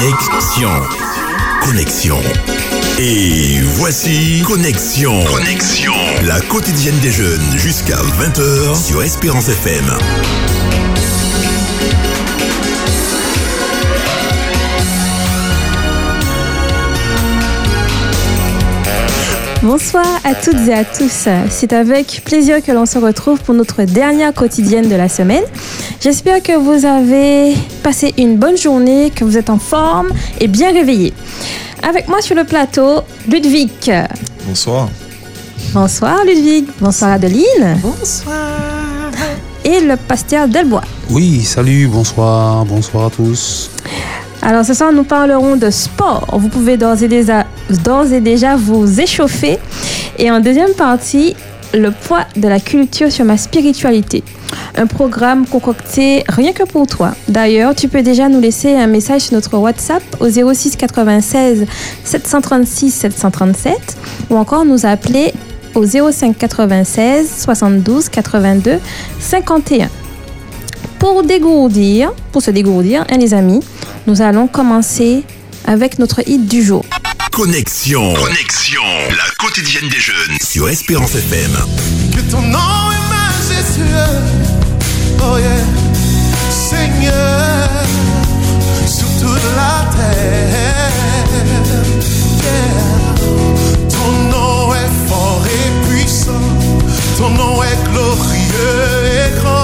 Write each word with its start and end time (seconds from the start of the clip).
Connexion. 0.00 0.70
Connexion. 1.60 2.16
Et 2.98 3.60
voici 3.76 4.42
Connexion. 4.46 5.22
Connexion. 5.24 5.92
La 6.26 6.40
quotidienne 6.40 6.98
des 7.00 7.10
jeunes 7.10 7.58
jusqu'à 7.58 7.98
20h 7.98 8.82
sur 8.82 9.02
Espérance 9.02 9.50
FM. 9.50 9.84
Bonsoir 19.62 20.06
à 20.24 20.34
toutes 20.34 20.66
et 20.66 20.72
à 20.72 20.84
tous. 20.84 21.28
C'est 21.50 21.74
avec 21.74 22.22
plaisir 22.24 22.64
que 22.64 22.72
l'on 22.72 22.86
se 22.86 22.96
retrouve 22.96 23.38
pour 23.42 23.54
notre 23.54 23.82
dernière 23.82 24.32
quotidienne 24.32 24.88
de 24.88 24.96
la 24.96 25.10
semaine. 25.10 25.44
J'espère 26.00 26.42
que 26.42 26.56
vous 26.56 26.86
avez 26.86 27.54
passé 27.80 28.14
une 28.18 28.36
bonne 28.36 28.56
journée, 28.56 29.10
que 29.14 29.24
vous 29.24 29.36
êtes 29.36 29.50
en 29.50 29.58
forme 29.58 30.08
et 30.38 30.48
bien 30.48 30.72
réveillé. 30.72 31.12
Avec 31.82 32.08
moi 32.08 32.20
sur 32.20 32.36
le 32.36 32.44
plateau, 32.44 33.00
Ludwig. 33.28 33.70
Bonsoir. 34.46 34.88
Bonsoir 35.72 36.24
Ludwig. 36.24 36.66
Bonsoir 36.80 37.12
Adeline. 37.12 37.78
Bonsoir. 37.82 38.36
Et 39.64 39.80
le 39.80 39.96
pasteur 39.96 40.48
Delbois. 40.48 40.82
Oui, 41.10 41.42
salut, 41.42 41.86
bonsoir, 41.86 42.64
bonsoir 42.64 43.06
à 43.06 43.10
tous. 43.10 43.70
Alors 44.42 44.64
ce 44.64 44.72
soir, 44.72 44.92
nous 44.92 45.04
parlerons 45.04 45.56
de 45.56 45.70
sport. 45.70 46.26
Vous 46.32 46.48
pouvez 46.48 46.76
d'ores 46.76 47.02
et 47.02 47.08
déjà, 47.08 47.46
d'ores 47.84 48.12
et 48.12 48.20
déjà 48.20 48.56
vous 48.56 49.00
échauffer. 49.00 49.58
Et 50.18 50.30
en 50.30 50.40
deuxième 50.40 50.72
partie, 50.72 51.36
le 51.74 51.90
poids 51.90 52.24
de 52.36 52.48
la 52.48 52.58
culture 52.58 53.12
sur 53.12 53.24
ma 53.24 53.36
spiritualité. 53.36 54.24
Un 54.76 54.86
programme 54.86 55.46
concocté 55.46 56.24
rien 56.28 56.52
que 56.52 56.62
pour 56.62 56.86
toi. 56.86 57.14
D'ailleurs, 57.28 57.74
tu 57.74 57.88
peux 57.88 58.02
déjà 58.02 58.28
nous 58.28 58.40
laisser 58.40 58.74
un 58.74 58.86
message 58.86 59.22
sur 59.22 59.34
notre 59.34 59.56
WhatsApp 59.58 60.02
au 60.20 60.28
06 60.28 60.76
96 60.76 61.66
736 62.04 62.90
737 62.90 63.96
ou 64.30 64.36
encore 64.36 64.64
nous 64.64 64.86
appeler 64.86 65.32
au 65.74 65.84
05 65.84 66.36
96 66.36 67.28
72 67.44 68.08
82 68.08 68.78
51. 69.18 69.88
Pour 70.98 71.22
dégourdir, 71.22 72.12
pour 72.32 72.42
se 72.42 72.50
dégourdir, 72.50 73.04
hein, 73.10 73.16
les 73.18 73.34
amis, 73.34 73.60
nous 74.06 74.22
allons 74.22 74.46
commencer 74.46 75.24
avec 75.66 75.98
notre 75.98 76.20
hit 76.28 76.46
du 76.46 76.62
jour. 76.62 76.84
Connexion. 77.32 78.12
Connexion. 78.14 78.82
La 79.10 79.24
quotidienne 79.38 79.88
des 79.88 79.98
jeunes 80.00 80.36
sur 80.42 80.68
Espérance 80.68 81.14
FM. 81.14 81.52
Que 82.14 82.20
ton 82.30 82.42
nom 82.42 82.58
est 82.58 83.08
majestueux. 83.08 84.29
Seigneur. 86.50 87.68
Sur 88.86 89.06
toute 89.20 89.46
la 89.56 89.84
terre. 89.96 90.92
Ton 93.88 94.10
nom 94.30 94.74
est 94.74 95.08
fort 95.08 95.42
et 95.46 95.88
puissant. 95.88 96.46
Ton 97.18 97.30
nom 97.30 97.62
est 97.62 97.82
glorieux 97.90 99.04
et 99.04 99.40
grand. 99.40 99.59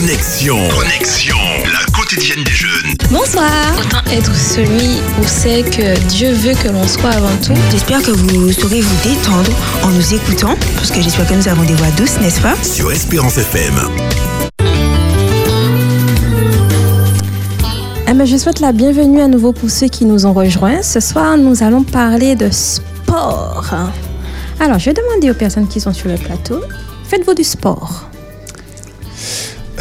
Connexion. 0.00 0.56
Connexion. 0.68 1.36
La 1.72 1.84
quotidienne 1.92 2.44
des 2.44 2.52
jeunes. 2.52 2.94
Bonsoir. 3.10 3.50
Autant 3.80 4.08
être 4.12 4.32
celui 4.32 5.00
où 5.20 5.24
c'est 5.26 5.64
que 5.64 5.98
Dieu 6.06 6.30
veut 6.34 6.54
que 6.54 6.68
l'on 6.68 6.86
soit 6.86 7.10
avant 7.10 7.36
tout. 7.44 7.52
J'espère 7.72 8.00
que 8.02 8.12
vous 8.12 8.52
saurez 8.52 8.80
vous 8.80 8.94
détendre 9.02 9.50
en 9.82 9.88
nous 9.88 10.14
écoutant, 10.14 10.54
parce 10.76 10.92
que 10.92 11.02
j'espère 11.02 11.26
que 11.26 11.34
nous 11.34 11.48
avons 11.48 11.64
des 11.64 11.74
voix 11.74 11.90
douces, 11.96 12.20
n'est-ce 12.20 12.40
pas? 12.40 12.54
Sur 12.62 12.92
Espérance 12.92 13.38
FM. 13.38 13.74
Eh 18.06 18.14
ben, 18.14 18.24
je 18.24 18.36
souhaite 18.36 18.60
la 18.60 18.70
bienvenue 18.70 19.20
à 19.20 19.26
nouveau 19.26 19.52
pour 19.52 19.68
ceux 19.68 19.88
qui 19.88 20.04
nous 20.04 20.26
ont 20.26 20.32
rejoints. 20.32 20.80
Ce 20.82 21.00
soir, 21.00 21.36
nous 21.36 21.64
allons 21.64 21.82
parler 21.82 22.36
de 22.36 22.50
sport. 22.52 23.74
Alors, 24.60 24.78
je 24.78 24.90
vais 24.90 24.94
demander 24.94 25.32
aux 25.32 25.34
personnes 25.34 25.66
qui 25.66 25.80
sont 25.80 25.92
sur 25.92 26.08
le 26.08 26.18
plateau, 26.18 26.60
faites-vous 27.08 27.34
du 27.34 27.42
sport 27.42 28.08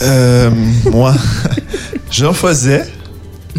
Euh, 0.02 0.50
moi, 0.92 1.14
j'en 2.12 2.34
faisais. 2.34 2.86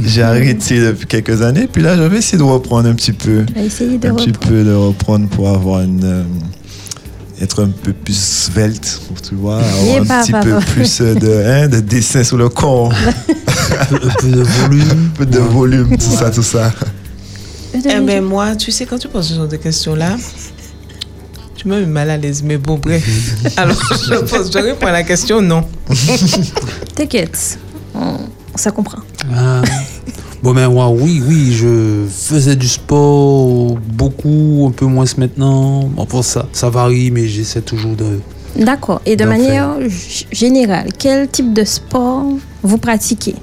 J'ai 0.00 0.22
arrêté 0.22 0.78
depuis 0.80 1.06
quelques 1.06 1.42
années. 1.42 1.68
Puis 1.72 1.82
là, 1.82 1.96
j'avais 1.96 2.18
essayé 2.18 2.38
de 2.38 2.42
reprendre 2.44 2.88
un 2.88 2.94
petit 2.94 3.12
peu. 3.12 3.44
Essayer 3.56 3.98
de 3.98 4.08
un 4.08 4.14
petit 4.14 4.30
reprendre. 4.30 4.48
peu 4.48 4.64
de 4.64 4.72
reprendre 4.74 5.28
pour 5.28 5.48
avoir 5.48 5.80
une. 5.82 6.04
euh, 6.04 6.22
être 7.40 7.62
un 7.62 7.68
peu 7.68 7.92
plus 7.92 8.18
svelte, 8.18 9.00
tu 9.28 9.36
vois, 9.36 9.58
avoir 9.62 10.02
un 10.02 10.04
pas, 10.04 10.22
petit 10.22 10.32
pas, 10.32 10.40
peu 10.42 10.50
pas. 10.50 10.60
plus 10.60 11.00
euh, 11.00 11.14
de, 11.14 11.42
hein, 11.46 11.68
de 11.68 11.78
dessin 11.78 12.24
sur 12.24 12.36
le 12.36 12.48
corps, 12.48 12.92
Un 12.92 13.84
peu, 13.86 13.96
un 13.96 14.10
peu 14.20 14.28
de 14.28 14.40
volume. 14.42 14.82
un 14.90 15.16
peu 15.16 15.26
de 15.26 15.38
volume, 15.38 15.96
tout 15.96 16.16
ça, 16.16 16.30
tout 16.30 16.42
ça. 16.42 16.72
Eh 17.74 18.00
ben 18.00 18.24
moi, 18.24 18.56
tu 18.56 18.72
sais, 18.72 18.86
quand 18.86 18.98
tu 18.98 19.06
poses 19.06 19.28
ce 19.28 19.34
genre 19.34 19.46
de 19.46 19.56
questions-là, 19.56 20.16
tu 21.58 21.66
me 21.66 21.80
mets 21.80 21.86
mal 21.86 22.10
à 22.10 22.16
l'aise. 22.16 22.42
Mais 22.42 22.56
bon, 22.56 22.78
bref. 22.78 23.04
Alors, 23.56 23.76
je, 23.76 24.14
pose, 24.20 24.50
je 24.52 24.58
réponds 24.58 24.86
à 24.86 24.92
la 24.92 25.02
question, 25.02 25.42
non. 25.42 25.64
T'inquiète, 26.94 27.58
on, 27.94 28.16
ça 28.54 28.70
comprend. 28.70 29.00
Ah. 29.34 29.62
Bon, 30.40 30.54
ben, 30.54 30.68
moi, 30.68 30.88
oui, 30.88 31.20
oui, 31.26 31.52
je 31.52 32.06
faisais 32.08 32.54
du 32.54 32.68
sport 32.68 33.76
beaucoup, 33.92 34.66
un 34.68 34.70
peu 34.70 34.86
moins 34.86 35.04
maintenant. 35.16 35.82
Bon, 35.84 36.06
pour 36.06 36.24
ça, 36.24 36.46
ça 36.52 36.70
varie, 36.70 37.10
mais 37.10 37.26
j'essaie 37.26 37.60
toujours 37.60 37.96
de. 37.96 38.20
D'accord. 38.56 39.02
Et 39.04 39.16
de 39.16 39.24
manière 39.24 39.76
générale, 40.30 40.88
quel 40.96 41.28
type 41.28 41.52
de 41.52 41.64
sport 41.64 42.24
vous 42.62 42.78
pratiquez? 42.78 43.34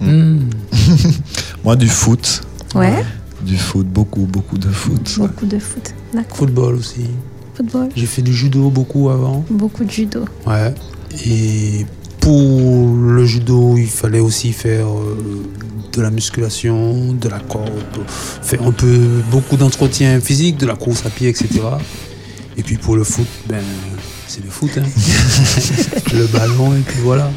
Hmm. 0.00 0.48
Moi, 1.64 1.76
du 1.76 1.88
foot. 1.88 2.40
Ouais. 2.74 3.04
Du 3.42 3.56
foot, 3.56 3.86
beaucoup, 3.86 4.20
beaucoup 4.26 4.58
de 4.58 4.68
foot. 4.68 5.16
ouais. 5.18 5.26
Beaucoup 5.26 5.46
de 5.46 5.58
foot. 5.58 5.94
D'accord. 6.14 6.36
Football 6.36 6.74
aussi. 6.76 7.06
Football. 7.54 7.88
J'ai 7.96 8.06
fait 8.06 8.22
du 8.22 8.32
judo 8.32 8.70
beaucoup 8.70 9.08
avant. 9.10 9.44
Beaucoup 9.50 9.84
de 9.84 9.90
judo. 9.90 10.24
Ouais. 10.46 10.74
Et 11.26 11.84
pour 12.20 12.94
le 12.96 13.24
judo, 13.26 13.76
il 13.76 13.88
fallait 13.88 14.20
aussi 14.20 14.52
faire 14.52 14.86
euh, 14.86 15.16
de 15.92 16.00
la 16.02 16.10
musculation, 16.10 17.12
de 17.12 17.28
la 17.28 17.40
corde, 17.40 17.68
faire 18.42 18.62
un 18.62 18.70
peu 18.72 18.96
beaucoup 19.30 19.56
d'entretien 19.56 20.20
physique, 20.20 20.56
de 20.56 20.66
la 20.66 20.76
course 20.76 21.04
à 21.04 21.10
pied, 21.10 21.28
etc. 21.28 21.48
Et 22.56 22.62
puis 22.62 22.76
pour 22.76 22.96
le 22.96 23.04
foot, 23.04 23.26
ben 23.48 23.62
c'est 24.28 24.42
le 24.44 24.50
foot, 24.50 24.70
hein. 24.78 24.82
le 26.14 26.26
ballon 26.28 26.74
et 26.74 26.80
puis 26.80 27.00
voilà. 27.02 27.30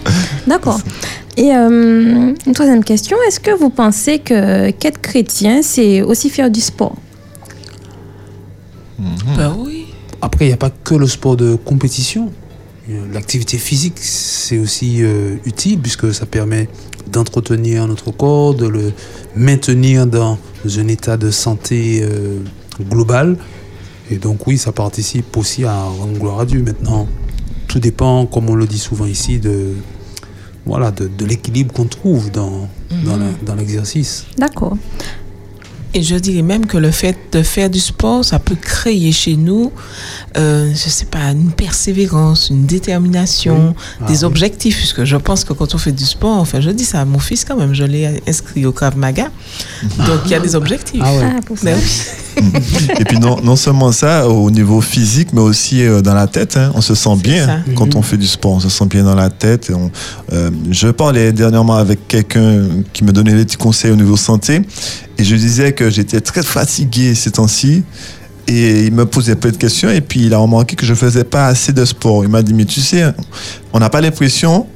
D'accord. 0.47 0.79
Et 1.37 1.53
euh, 1.53 2.33
une 2.45 2.53
troisième 2.53 2.83
question, 2.83 3.17
est-ce 3.27 3.39
que 3.39 3.51
vous 3.51 3.69
pensez 3.69 4.19
que 4.19 4.71
qu'être 4.71 5.01
chrétien, 5.01 5.61
c'est 5.61 6.01
aussi 6.01 6.29
faire 6.29 6.49
du 6.49 6.61
sport? 6.61 6.95
Ben 9.37 9.55
oui. 9.57 9.87
Après, 10.21 10.45
il 10.45 10.47
n'y 10.47 10.53
a 10.53 10.57
pas 10.57 10.69
que 10.69 10.95
le 10.95 11.07
sport 11.07 11.35
de 11.35 11.55
compétition. 11.55 12.31
Euh, 12.89 13.01
L'activité 13.13 13.57
physique, 13.57 13.97
c'est 13.97 14.57
aussi 14.57 15.03
euh, 15.03 15.35
utile 15.45 15.79
puisque 15.79 16.13
ça 16.13 16.25
permet 16.25 16.69
d'entretenir 17.11 17.85
notre 17.87 18.11
corps, 18.11 18.53
de 18.53 18.67
le 18.67 18.93
maintenir 19.35 20.07
dans 20.07 20.37
un 20.77 20.87
état 20.87 21.17
de 21.17 21.31
santé 21.31 21.99
euh, 22.01 22.39
global. 22.89 23.37
Et 24.09 24.17
donc 24.17 24.47
oui, 24.47 24.57
ça 24.57 24.71
participe 24.71 25.35
aussi 25.35 25.65
à 25.65 25.83
rendre 25.83 26.17
gloire 26.17 26.39
à 26.39 26.45
Dieu. 26.45 26.61
Maintenant, 26.61 27.07
tout 27.67 27.79
dépend, 27.79 28.25
comme 28.25 28.49
on 28.49 28.55
le 28.55 28.67
dit 28.67 28.79
souvent 28.79 29.05
ici, 29.05 29.39
de 29.39 29.73
voilà, 30.65 30.91
de, 30.91 31.07
de 31.07 31.25
l'équilibre 31.25 31.73
qu'on 31.73 31.85
trouve 31.85 32.31
dans, 32.31 32.67
dans 33.05 33.17
la- 33.17 33.31
dans 33.45 33.55
l'exercice. 33.55 34.25
D'accord. 34.37 34.77
Et 35.97 36.03
je 36.03 36.15
dirais 36.15 36.41
même 36.41 36.65
que 36.65 36.77
le 36.77 36.91
fait 36.91 37.15
de 37.31 37.41
faire 37.41 37.69
du 37.69 37.79
sport, 37.79 38.25
ça 38.25 38.37
peut 38.37 38.55
créer 38.59 39.13
chez 39.13 39.37
nous, 39.37 39.71
euh, 40.35 40.69
je 40.73 40.89
sais 40.89 41.05
pas, 41.05 41.31
une 41.31 41.51
persévérance, 41.53 42.49
une 42.49 42.65
détermination, 42.65 43.73
Ah 44.01 44.05
des 44.07 44.17
oui. 44.19 44.23
objectifs. 44.25 44.75
Puisque 44.77 45.05
je 45.05 45.15
pense 45.15 45.45
que 45.45 45.53
quand 45.53 45.73
on 45.73 45.77
fait 45.77 45.93
du 45.93 46.03
sport, 46.03 46.37
enfin, 46.37 46.59
je 46.59 46.69
dis 46.71 46.83
ça 46.83 46.99
à 46.99 47.05
mon 47.05 47.19
fils 47.19 47.45
quand 47.45 47.55
même, 47.55 47.73
je 47.73 47.85
l'ai 47.85 48.21
inscrit 48.27 48.65
au 48.65 48.73
Krav 48.73 48.97
Maga. 48.97 49.29
Donc, 49.99 50.19
il 50.25 50.31
y 50.31 50.35
a 50.35 50.39
des 50.41 50.55
objectifs. 50.55 51.01
Ah 51.01 51.13
ouais. 51.15 51.31
Ah, 51.37 51.39
pour 51.45 51.57
ça. 51.57 51.63
Ben 51.65 51.77
oui. 51.77 52.41
Et 52.99 53.05
puis 53.05 53.17
non, 53.19 53.39
non 53.41 53.55
seulement 53.55 53.93
ça 53.93 54.27
au 54.27 54.51
niveau 54.51 54.81
physique, 54.81 55.29
mais 55.31 55.39
aussi 55.39 55.81
euh, 55.81 56.01
dans 56.01 56.13
la 56.13 56.27
tête. 56.27 56.57
hein. 56.57 56.73
On 56.75 56.81
se 56.81 56.93
sent 56.93 57.15
bien 57.23 57.45
ça. 57.45 57.59
quand 57.75 57.85
Mhm. 57.93 57.99
on 57.99 58.01
fait 58.01 58.17
du 58.17 58.27
sport. 58.27 58.51
On 58.51 58.59
se 58.59 58.67
sent 58.67 58.87
bien 58.87 59.05
dans 59.05 59.15
la 59.15 59.29
tête. 59.29 59.69
Et 59.69 59.73
on- 59.73 59.89
euh, 60.33 60.51
je 60.69 60.89
parlais 60.89 61.31
dernièrement 61.31 61.77
avec 61.77 62.05
quelqu'un 62.09 62.63
qui 62.91 63.05
me 63.05 63.13
donnait 63.13 63.33
des 63.35 63.45
petits 63.45 63.55
conseils 63.55 63.91
au 63.91 63.95
niveau 63.95 64.17
santé. 64.17 64.61
Et 65.17 65.23
je 65.23 65.33
disais 65.37 65.71
que 65.71 65.84
j'étais 65.89 66.21
très 66.21 66.43
fatigué 66.43 67.15
ces 67.15 67.31
temps-ci. 67.31 67.83
Et 68.47 68.85
il 68.85 68.93
me 68.93 69.05
posait 69.07 69.35
plein 69.35 69.51
de 69.51 69.57
questions. 69.57 69.89
Et 69.89 70.01
puis 70.01 70.25
il 70.27 70.33
a 70.33 70.37
remarqué 70.37 70.75
que 70.75 70.85
je 70.85 70.93
faisais 70.93 71.23
pas 71.23 71.47
assez 71.47 71.73
de 71.73 71.83
sport. 71.83 72.23
Il 72.23 72.29
m'a 72.29 72.43
dit, 72.43 72.53
mais 72.53 72.65
tu 72.65 72.79
sais, 72.81 73.03
on 73.73 73.79
n'a 73.79 73.89
pas 73.89 74.01
l'impression. 74.01 74.67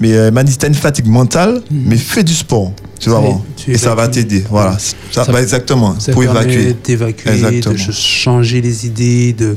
Mais 0.00 0.14
euh, 0.14 0.28
il 0.28 0.32
m'a 0.32 0.42
dit, 0.42 0.56
t'as 0.56 0.68
une 0.68 0.74
fatigue 0.74 1.06
mentale, 1.06 1.60
Mhm. 1.70 1.82
mais 1.86 1.96
fais 1.98 2.24
du 2.24 2.32
sport. 2.32 2.72
Tu 2.98 3.10
vas 3.10 3.18
voir. 3.18 3.40
Et 3.68 3.76
ça 3.76 3.94
va 3.94 4.08
t'aider. 4.08 4.42
Voilà. 4.48 4.78
Ça, 5.10 5.24
bah, 5.30 5.42
exactement. 5.42 5.94
Ça 6.00 6.12
pour 6.12 6.22
évacuer. 6.24 6.74
d'évacuer, 6.82 7.60
de 7.60 7.76
ch- 7.76 7.90
changer 7.92 8.62
les 8.62 8.86
idées, 8.86 9.34
de, 9.34 9.56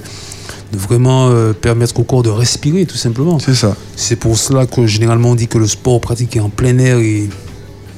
de 0.74 0.78
vraiment 0.78 1.30
euh, 1.30 1.54
permettre 1.54 1.98
au 2.00 2.04
corps 2.04 2.24
de 2.24 2.30
respirer, 2.30 2.86
tout 2.86 2.98
simplement. 2.98 3.40
C'est 3.40 3.56
ça. 3.56 3.76
C'est 3.96 4.18
pour 4.18 4.38
cela 4.38 4.66
que 4.66 4.86
généralement 4.86 5.30
on 5.32 5.36
dit 5.36 5.48
que 5.48 5.58
le 5.58 5.68
sport 5.68 6.02
pratiqué 6.02 6.42
en 6.42 6.50
plein 6.50 6.78
air 6.80 6.98
est, 6.98 7.30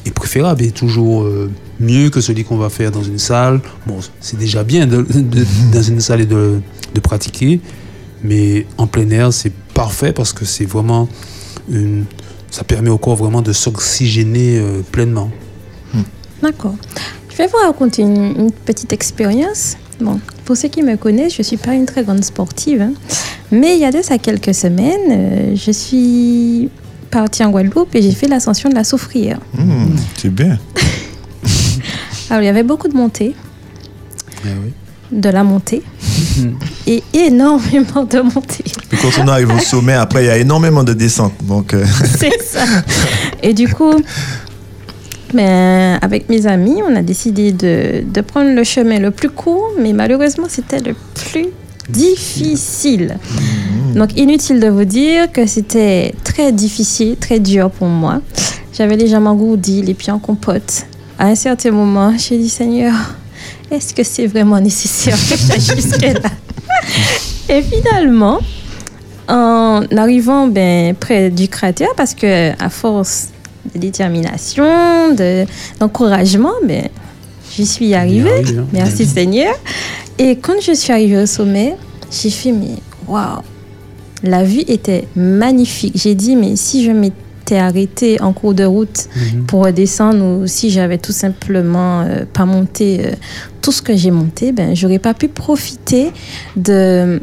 est 0.06 0.12
préférable 0.12 0.64
et 0.64 0.72
toujours 0.72 1.24
euh, 1.24 1.50
mieux 1.80 2.10
que 2.10 2.22
celui 2.22 2.44
qu'on 2.44 2.58
va 2.58 2.70
faire 2.70 2.92
dans 2.92 3.04
une 3.04 3.18
salle. 3.20 3.60
Bon, 3.88 3.98
c'est 4.20 4.38
déjà 4.38 4.64
bien 4.64 4.86
de, 4.88 5.02
de- 5.02 5.46
dans 5.74 5.82
une 5.82 6.00
salle 6.00 6.22
et 6.22 6.26
de, 6.26 6.60
de 6.94 7.00
pratiquer, 7.00 7.60
mais 8.24 8.66
en 8.78 8.88
plein 8.88 9.10
air, 9.10 9.34
c'est 9.34 9.52
parfait 9.74 10.14
parce 10.14 10.32
que 10.34 10.46
c'est 10.46 10.66
vraiment 10.66 11.08
une, 11.70 12.06
ça 12.52 12.64
permet 12.64 12.90
au 12.90 12.98
corps 12.98 13.16
vraiment 13.16 13.42
de 13.42 13.52
s'oxygéner 13.54 14.60
euh, 14.60 14.82
pleinement. 14.92 15.30
D'accord. 16.42 16.76
Je 17.32 17.38
vais 17.38 17.48
vous 17.48 17.58
raconter 17.58 18.02
une, 18.04 18.36
une 18.40 18.52
petite 18.52 18.94
expérience. 18.94 19.76
Bon, 20.00 20.20
pour 20.46 20.56
ceux 20.56 20.68
qui 20.68 20.84
me 20.84 20.96
connaissent, 20.98 21.34
je 21.34 21.40
ne 21.40 21.44
suis 21.44 21.58
pas 21.58 21.74
une 21.74 21.86
très 21.86 22.04
grande 22.04 22.24
sportive. 22.24 22.82
hein. 22.82 22.94
Mais 23.52 23.76
il 23.76 23.82
y 23.82 23.86
a 23.86 23.92
de 23.92 24.02
ça 24.02 24.18
quelques 24.18 24.54
semaines, 24.54 25.10
euh, 25.12 25.56
je 25.56 25.72
suis 25.72 26.70
partie 27.22 27.44
en 27.46 27.50
Guadeloupe 27.50 27.96
et 27.96 28.02
j'ai 28.02 28.12
fait 28.12 28.28
l'ascension 28.28 28.70
de 28.70 28.76
la 28.76 28.84
Soufrière. 28.84 29.40
Mmh, 29.54 29.86
c'est 30.18 30.34
bien. 30.34 30.60
Alors, 32.30 32.44
il 32.44 32.46
y 32.46 32.50
avait 32.50 32.64
beaucoup 32.64 32.88
de 32.90 32.96
montées, 32.96 33.36
oui. 34.44 34.74
de 35.12 35.30
la 35.30 35.44
montée, 35.44 35.82
et 36.88 37.04
énormément 37.14 38.04
de 38.04 38.20
montées. 38.20 38.66
Puis 38.90 38.98
quand 39.02 39.24
on 39.24 39.28
arrive 39.30 39.54
au 39.54 39.60
sommet, 39.60 39.94
après, 39.94 40.24
il 40.26 40.28
y 40.28 40.30
a 40.30 40.38
énormément 40.38 40.84
de 40.84 40.94
descentes. 40.94 41.34
Donc, 41.44 41.74
euh, 41.74 41.86
C'est 42.20 42.42
ça. 42.42 42.66
Et 43.42 43.54
du 43.54 43.70
coup, 43.70 43.94
ben, 45.34 45.98
avec 46.02 46.28
mes 46.28 46.48
amis, 46.48 46.82
on 46.86 46.96
a 46.96 47.02
décidé 47.02 47.54
de, 47.54 48.04
de 48.06 48.22
prendre 48.22 48.54
le 48.54 48.64
chemin 48.66 49.00
le 49.00 49.12
plus 49.12 49.30
court, 49.30 49.72
mais 49.80 49.94
malheureusement, 49.94 50.48
c'était 50.50 50.80
le 50.82 50.96
plus 51.14 51.48
difficile. 51.90 53.18
Donc, 53.96 54.18
inutile 54.18 54.60
de 54.60 54.68
vous 54.68 54.84
dire 54.86 55.32
que 55.32 55.46
c'était 55.46 56.14
très 56.24 56.52
difficile, 56.52 57.16
très 57.18 57.40
dur 57.40 57.70
pour 57.72 57.88
moi. 57.88 58.22
J'avais 58.74 58.98
les 58.98 59.08
jambes 59.08 59.28
engourdies, 59.28 59.82
les 59.82 59.94
pieds 59.94 60.12
en 60.12 60.20
compote. 60.20 60.86
À 61.18 61.28
un 61.28 61.36
certain 61.36 61.72
moment, 61.72 62.14
j'ai 62.18 62.38
dit, 62.38 62.50
Seigneur, 62.50 62.94
est-ce 63.72 63.94
que 63.94 64.04
c'est 64.04 64.28
vraiment 64.28 64.60
nécessaire 64.60 65.16
que 65.18 65.36
j'aille 65.38 65.78
jusque-là? 65.78 66.30
Et 67.50 67.62
finalement, 67.62 68.40
en 69.30 69.84
arrivant 69.96 70.48
ben, 70.48 70.94
près 70.94 71.30
du 71.30 71.48
cratère, 71.48 71.90
parce 71.96 72.14
que 72.14 72.52
à 72.62 72.70
force 72.70 73.30
de 73.74 73.80
détermination, 73.80 75.14
de- 75.16 75.46
d'encouragement, 75.80 76.54
ben, 76.68 76.90
j'y 77.56 77.66
suis 77.66 77.94
arrivée. 77.94 78.30
arrive, 78.30 78.60
hein. 78.60 78.68
Merci 78.74 79.06
Seigneur. 79.06 79.54
Et 80.20 80.36
quand 80.36 80.60
je 80.62 80.74
suis 80.74 80.92
arrivée 80.92 81.18
au 81.24 81.26
sommet, 81.26 81.76
j'ai 82.12 82.30
fait, 82.30 82.52
mais 82.52 82.76
waouh, 83.08 83.42
la 84.26 84.44
vue 84.44 84.64
était 84.68 85.08
magnifique. 85.16 85.94
J'ai 85.96 86.16
dit, 86.16 86.36
mais 86.36 86.56
si 86.56 86.84
je 86.84 86.92
m'étais 86.92 87.58
arrêtée 87.58 88.20
en 88.22 88.34
cours 88.34 88.54
de 88.54 88.64
route 88.64 89.08
Mhm. 89.16 89.44
pour 89.46 89.64
redescendre 89.66 90.24
ou 90.24 90.48
si 90.48 90.70
j'avais 90.72 90.98
tout 90.98 91.12
simplement 91.12 92.02
euh, 92.02 92.26
pas 92.32 92.46
monté 92.46 93.02
euh, 93.06 93.12
tout 93.62 93.72
ce 93.72 93.82
que 93.82 93.96
j'ai 93.96 94.12
monté, 94.12 94.52
ben, 94.52 94.76
j'aurais 94.76 95.00
pas 95.00 95.14
pu 95.14 95.28
profiter 95.28 96.12
de, 96.56 97.22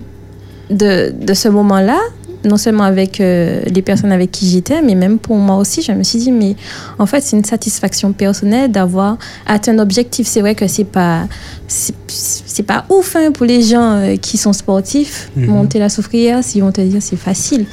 de, 0.71 1.13
de 1.21 1.35
ce 1.35 1.49
moment-là 1.49 1.99
non 2.45 2.57
seulement 2.57 2.85
avec 2.85 3.21
euh, 3.21 3.61
les 3.67 3.83
personnes 3.83 4.11
avec 4.13 4.31
qui 4.33 4.49
j'étais, 4.51 4.83
mais 4.83 4.95
même 4.95 5.19
pour 5.19 5.37
moi 5.37 5.57
aussi. 5.57 5.81
Je 5.83 5.93
me 5.93 6.03
suis 6.03 6.19
dit, 6.19 6.33
mais 6.33 6.57
en 6.99 7.07
fait, 7.07 7.21
c'est 7.23 7.37
une 7.37 7.45
satisfaction 7.45 8.13
personnelle 8.13 8.71
d'avoir 8.73 9.17
atteint 9.47 9.73
un 9.75 9.79
objectif. 9.79 10.27
C'est 10.27 10.41
vrai 10.41 10.55
que 10.55 10.67
c'est 10.67 10.85
pas, 10.85 11.27
c'est 11.69 12.63
pas 12.65 12.85
ouf 12.91 13.17
hein, 13.17 13.31
pour 13.33 13.47
les 13.47 13.63
gens 13.63 13.93
euh, 13.97 14.17
qui 14.17 14.37
sont 14.39 14.53
sportifs. 14.53 15.31
Mhm. 15.37 15.47
Monter 15.47 15.79
la 15.79 15.89
soufrière, 15.89 16.43
s'ils 16.43 16.63
vont 16.63 16.73
te 16.73 16.81
dire 16.81 17.01
c'est 17.03 17.17
facile. 17.17 17.67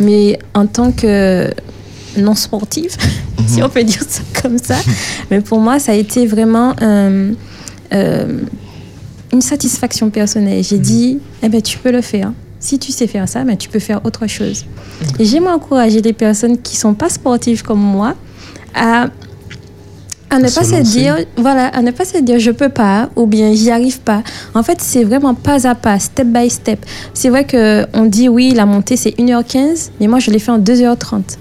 Mais 0.00 0.38
en 0.54 0.66
tant 0.66 0.92
que 0.92 1.50
non 2.16 2.34
sportif, 2.34 2.96
si 3.46 3.62
on 3.62 3.68
peut 3.68 3.84
dire 3.84 4.02
ça 4.08 4.22
comme 4.42 4.58
ça, 4.58 4.76
mais 5.30 5.40
pour 5.40 5.60
moi, 5.60 5.78
ça 5.78 5.92
a 5.92 5.94
été 5.94 6.26
vraiment 6.26 6.74
un- 6.80 7.32
euh, 7.92 8.40
une 9.32 9.42
satisfaction 9.42 10.10
personnelle. 10.10 10.64
J'ai 10.64 10.78
dit, 10.78 11.18
eh 11.42 11.48
ben, 11.48 11.60
tu 11.62 11.78
peux 11.78 11.92
le 11.92 12.00
faire. 12.00 12.32
Si 12.60 12.78
tu 12.78 12.92
sais 12.92 13.06
faire 13.06 13.28
ça, 13.28 13.44
ben, 13.44 13.56
tu 13.56 13.68
peux 13.68 13.78
faire 13.78 14.00
autre 14.04 14.26
chose. 14.26 14.64
Et 15.18 15.24
j'aime 15.24 15.46
encourager 15.46 16.02
les 16.02 16.12
personnes 16.12 16.58
qui 16.58 16.76
sont 16.76 16.94
pas 16.94 17.08
sportives 17.08 17.62
comme 17.62 17.80
moi 17.80 18.14
à, 18.74 19.08
à 20.30 20.38
ne 20.38 20.48
À 20.48 20.50
pas 20.50 20.64
se 20.64 20.82
dire, 20.82 21.16
voilà, 21.36 21.68
à 21.68 21.82
ne 21.82 21.90
pas 21.90 22.04
se 22.04 22.18
dire 22.18 22.38
je 22.38 22.50
peux 22.50 22.68
pas 22.68 23.10
ou 23.16 23.26
bien 23.26 23.52
j'y 23.54 23.70
arrive 23.70 24.00
pas. 24.00 24.22
En 24.54 24.62
fait, 24.62 24.80
c'est 24.80 25.04
vraiment 25.04 25.34
pas 25.34 25.66
à 25.66 25.74
pas, 25.74 25.98
step 25.98 26.26
by 26.26 26.50
step. 26.50 26.84
C'est 27.14 27.28
vrai 27.28 27.44
que 27.44 27.86
on 27.94 28.04
dit 28.04 28.28
oui, 28.28 28.52
la 28.54 28.66
montée 28.66 28.96
c'est 28.96 29.16
1h15, 29.18 29.90
mais 30.00 30.06
moi 30.06 30.18
je 30.18 30.30
l'ai 30.30 30.38
fait 30.38 30.50
en 30.50 30.58
2h30. 30.58 31.38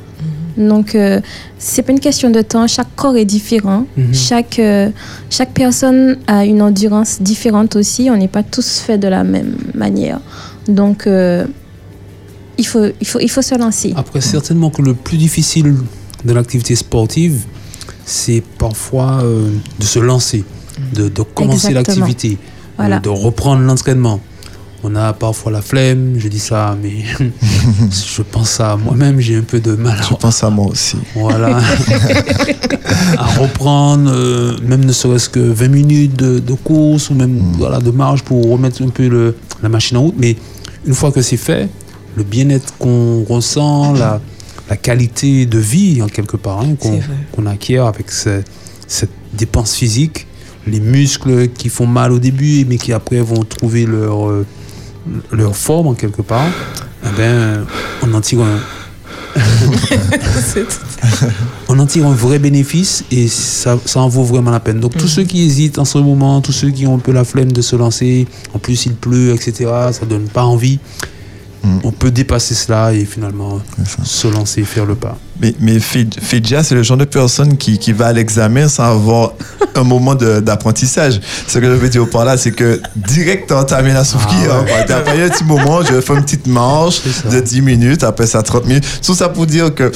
Donc, 0.58 0.96
euh, 0.96 1.22
c'est 1.60 1.84
pas 1.84 1.92
une 1.92 2.00
question 2.00 2.30
de 2.30 2.42
temps. 2.42 2.68
Chaque 2.68 2.96
corps 2.96 3.16
est 3.16 3.26
différent. 3.26 3.86
Mhm. 3.96 4.14
Chaque, 4.14 4.60
euh, 4.60 4.90
chaque 5.30 5.52
personne 5.52 6.18
a 6.26 6.46
une 6.46 6.62
endurance 6.62 7.22
différente 7.22 7.76
aussi. 7.76 8.10
On 8.12 8.18
n'est 8.18 8.28
pas 8.28 8.44
tous 8.44 8.80
faits 8.80 9.00
de 9.00 9.08
la 9.08 9.24
même 9.24 9.56
manière. 9.76 10.20
Donc, 10.68 11.08
euh, 11.08 11.46
il, 12.58 12.66
faut, 12.68 12.86
il, 13.00 13.08
faut, 13.08 13.20
il 13.20 13.30
faut 13.30 13.42
se 13.42 13.56
lancer. 13.58 13.94
Après, 13.96 14.22
certainement 14.22 14.70
que 14.70 14.82
le 14.82 14.94
plus 14.94 15.18
difficile 15.18 15.76
de 16.26 16.34
l'activité 16.34 16.76
sportive, 16.76 17.44
c'est 18.06 18.42
parfois 18.58 19.20
euh, 19.24 19.50
de 19.80 19.84
se 19.86 20.00
lancer, 20.00 20.44
de, 20.94 21.10
de 21.10 21.22
commencer 21.22 21.74
l'activité, 21.74 22.38
Voilà. 22.78 22.98
euh, 22.98 23.00
de 23.00 23.10
reprendre 23.10 23.62
l'entraînement. 23.62 24.20
On 24.84 24.96
a 24.96 25.12
parfois 25.12 25.52
la 25.52 25.62
flemme, 25.64 26.16
je 26.20 26.28
dis 26.28 26.40
ça, 26.40 26.78
mais 26.82 27.04
je 27.92 28.22
pense 28.22 28.60
à 28.60 28.78
moi-même, 28.78 29.20
j'ai 29.20 29.36
un 29.36 29.42
peu 29.42 29.60
de 29.60 29.74
mal 29.76 30.00
Je 30.08 30.14
pense 30.16 30.44
à 30.44 30.50
moi 30.52 30.68
aussi. 30.68 30.98
voilà, 31.16 31.58
à 33.18 33.26
reprendre, 33.40 34.10
euh, 34.14 34.56
même 34.64 34.86
ne 34.86 34.92
serait-ce 34.92 35.30
que 35.30 35.40
20 35.40 35.68
minutes 35.68 36.16
de, 36.16 36.40
de 36.40 36.54
course 36.54 37.10
ou 37.10 37.16
même 37.16 37.40
voilà, 37.58 37.80
de 37.80 37.92
marche 37.92 38.22
pour 38.22 38.50
remettre 38.52 38.82
un 38.84 38.90
peu 38.90 39.08
le, 39.08 39.36
la 39.64 39.70
machine 39.70 39.98
en 39.98 40.02
route. 40.04 40.16
Mais 40.18 40.36
une 40.88 40.94
fois 40.94 41.12
que 41.12 41.22
c'est 41.22 41.38
fait, 41.38 41.70
le 42.16 42.24
bien-être 42.24 42.74
qu'on 42.78 43.24
ressent, 43.24 43.94
la, 43.94 44.22
la 44.70 44.78
qualité 44.78 45.46
de 45.46 45.60
vie, 45.60 46.02
en 46.02 46.08
quelque 46.08 46.38
part, 46.38 46.62
hein, 46.62 46.76
qu'on 47.32 47.46
acquiert 47.46 47.86
avec 47.86 48.10
ce- 48.12 48.42
cette 48.88 49.12
dépense 49.34 49.76
physique, 49.76 50.26
les 50.66 50.80
muscles 50.80 51.50
qui 51.50 51.70
font 51.70 51.86
mal 51.86 52.12
au 52.12 52.20
début, 52.20 52.66
mais 52.68 52.78
qui 52.78 52.92
après 52.94 53.22
vont 53.22 53.44
trouver 53.44 53.86
leur, 53.86 54.28
euh, 54.30 54.46
leur 55.32 55.56
forme, 55.56 55.88
en 55.88 55.94
quelque 55.94 56.22
part, 56.22 56.46
eh 57.06 57.10
ben, 57.18 57.66
on 58.04 58.14
en 58.14 58.22
tire 58.22 58.42
un, 58.42 58.60
on 61.68 61.80
en 61.80 61.86
tire 61.86 62.08
un 62.08 62.14
vrai 62.14 62.40
bénéfice 62.40 63.04
et 63.12 63.28
ça, 63.28 63.78
ça 63.86 64.00
en 64.00 64.08
vaut 64.08 64.24
vraiment 64.24 64.52
la 64.52 64.60
peine. 64.60 64.80
Donc 64.80 64.96
tous 64.98 65.08
ceux 65.08 65.24
qui 65.24 65.44
hésitent 65.44 65.80
en 65.80 65.86
ce 65.86 65.98
moment, 65.98 66.42
tous 66.42 66.52
ceux 66.52 66.70
qui 66.70 66.88
ont 66.88 66.96
un 66.96 67.00
peu 67.00 67.12
la 67.12 67.24
flemme 67.24 67.52
de 67.52 67.62
se 67.62 67.76
lancer, 67.76 68.28
en 68.54 68.60
plus 68.60 68.86
il 68.86 68.96
pleut, 68.96 69.34
etc., 69.34 69.70
ça 69.92 70.06
donne 70.06 70.28
pas 70.28 70.44
envie. 70.44 70.80
Mm. 71.68 71.80
On 71.84 71.92
peut 71.92 72.12
dépasser 72.12 72.56
cela 72.56 72.94
et 72.94 73.04
finalement 73.06 73.60
se 74.04 74.28
lancer, 74.28 74.64
faire 74.64 74.86
le 74.86 74.96
pas. 74.96 75.18
Mais, 75.42 75.54
mais 75.60 75.78
Fid- 75.80 76.20
Fidja, 76.20 76.64
c'est 76.64 76.74
le 76.76 76.82
genre 76.84 76.98
de 76.98 77.06
personne 77.06 77.58
qui, 77.58 77.78
qui 77.78 77.92
va 77.92 78.08
à 78.08 78.14
l'examen 78.14 78.68
sans 78.68 78.86
avoir 78.86 79.34
un 79.76 79.84
moment 79.84 80.16
d'apprentissage. 80.16 81.20
Ce 81.48 81.60
que 81.60 81.66
je 81.66 81.72
veux 81.72 81.90
dire 81.90 82.10
par 82.10 82.26
là, 82.26 82.38
c'est 82.38 82.52
que 82.52 82.82
direct, 82.96 83.50
t'as 83.50 83.62
entamé 83.62 83.94
la 83.94 84.04
souffrir. 84.04 84.50
Ah 84.52 84.62
ouais. 84.62 84.92
hein, 84.92 85.26
un 85.26 85.30
petit 85.30 85.44
moment, 85.44 85.82
je 85.84 86.00
fais 86.02 86.14
une 86.16 86.24
petite 86.24 86.48
marche 86.48 87.02
de 87.30 87.40
10 87.40 87.62
minutes, 87.62 88.04
après 88.04 88.26
ça 88.28 88.42
30 88.42 88.66
minutes. 88.66 89.02
Tout 89.06 89.14
ça 89.14 89.30
pour 89.30 89.46
dire 89.46 89.74
que 89.76 89.92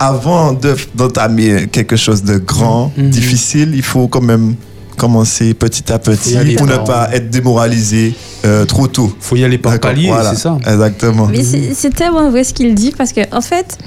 avant 0.00 0.52
de- 0.52 0.76
d'entamer 0.94 1.68
quelque 1.68 1.96
chose 1.96 2.22
de 2.22 2.36
grand, 2.38 2.92
Mhm. 2.96 3.10
difficile, 3.10 3.72
il 3.74 3.82
faut 3.82 4.08
quand 4.08 4.20
même 4.20 4.54
commencer 4.96 5.54
petit 5.54 5.92
à 5.92 5.98
petit 5.98 6.36
pour 6.56 6.66
ne 6.66 6.76
pas 6.78 7.08
être 7.12 7.30
démoralisé 7.30 8.14
euh, 8.44 8.64
trop 8.64 8.86
tôt. 8.86 9.12
faut 9.20 9.36
y 9.36 9.44
aller 9.44 9.58
par 9.58 9.78
palier, 9.78 10.08
voilà. 10.08 10.30
c'est 10.34 10.42
ça. 10.42 10.58
Exactement. 10.66 11.26
Mais 11.26 11.42
c'est 11.42 11.94
tellement 11.94 12.30
vrai 12.30 12.44
ce 12.44 12.54
qu'il 12.54 12.74
dit 12.74 12.92
parce 12.96 13.12
que, 13.12 13.20
en 13.34 13.40
fait, 13.40 13.78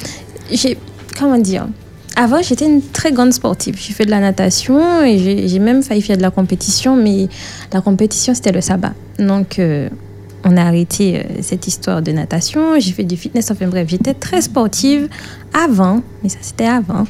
j'ai. 0.51 0.77
Comment 1.17 1.37
dire 1.39 1.65
Avant, 2.15 2.41
j'étais 2.43 2.65
une 2.65 2.81
très 2.81 3.11
grande 3.11 3.33
sportive. 3.33 3.75
J'ai 3.79 3.93
fait 3.93 4.05
de 4.05 4.11
la 4.11 4.19
natation 4.19 5.03
et 5.03 5.47
j'ai 5.47 5.59
même 5.59 5.81
failli 5.81 6.01
faire 6.01 6.17
de 6.17 6.21
la 6.21 6.29
compétition, 6.31 6.95
mais 6.95 7.27
la 7.73 7.81
compétition, 7.81 8.35
c'était 8.35 8.51
le 8.51 8.61
sabbat. 8.61 8.93
Donc, 9.17 9.57
euh, 9.57 9.89
on 10.43 10.55
a 10.57 10.61
arrêté 10.61 11.17
euh, 11.17 11.23
cette 11.41 11.67
histoire 11.67 12.01
de 12.01 12.11
natation. 12.11 12.79
J'ai 12.79 12.91
fait 12.91 13.03
du 13.03 13.17
fitness. 13.17 13.51
Enfin 13.51 13.67
bref, 13.67 13.87
j'étais 13.89 14.13
très 14.13 14.41
sportive 14.41 15.09
avant, 15.53 16.01
mais 16.23 16.29
ça, 16.29 16.37
c'était 16.41 16.67
avant. 16.67 17.05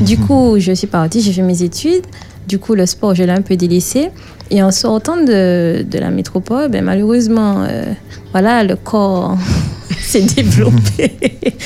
Du 0.00 0.18
coup, 0.18 0.56
je 0.58 0.72
suis 0.72 0.86
partie, 0.86 1.20
j'ai 1.20 1.32
fait 1.32 1.42
mes 1.42 1.62
études. 1.62 2.06
Du 2.46 2.58
coup, 2.58 2.74
le 2.74 2.86
sport, 2.86 3.14
je 3.14 3.22
l'ai 3.22 3.32
un 3.32 3.42
peu 3.42 3.56
délaissé. 3.56 4.10
Et 4.50 4.62
en 4.62 4.70
sortant 4.70 5.16
de, 5.16 5.84
de 5.88 5.98
la 5.98 6.10
métropole, 6.10 6.68
ben, 6.68 6.84
malheureusement, 6.84 7.64
euh, 7.66 7.92
voilà, 8.32 8.64
le 8.64 8.76
corps 8.76 9.36
s'est 10.00 10.22
développé. 10.22 11.16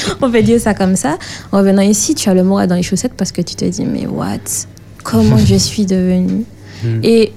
On 0.23 0.29
va 0.29 0.43
dire 0.43 0.61
ça 0.61 0.75
comme 0.75 0.97
ça. 0.97 1.19
En 1.53 1.59
revenant 1.59 1.83
ici, 1.83 2.15
tu 2.15 2.29
as 2.29 2.35
le 2.35 2.45
moral 2.45 2.69
dans 2.69 2.77
les 2.77 2.83
chaussettes 2.83 3.15
parce 3.17 3.33
que 3.33 3.43
tu 3.43 3.55
te 3.55 3.65
dis, 3.65 3.85
mais 3.85 4.07
what? 4.07 4.67
Comment 5.03 5.39
je 5.39 5.55
suis 5.59 5.87
devenue? 5.87 6.45
Mm. 6.85 7.01
Et 7.03 7.33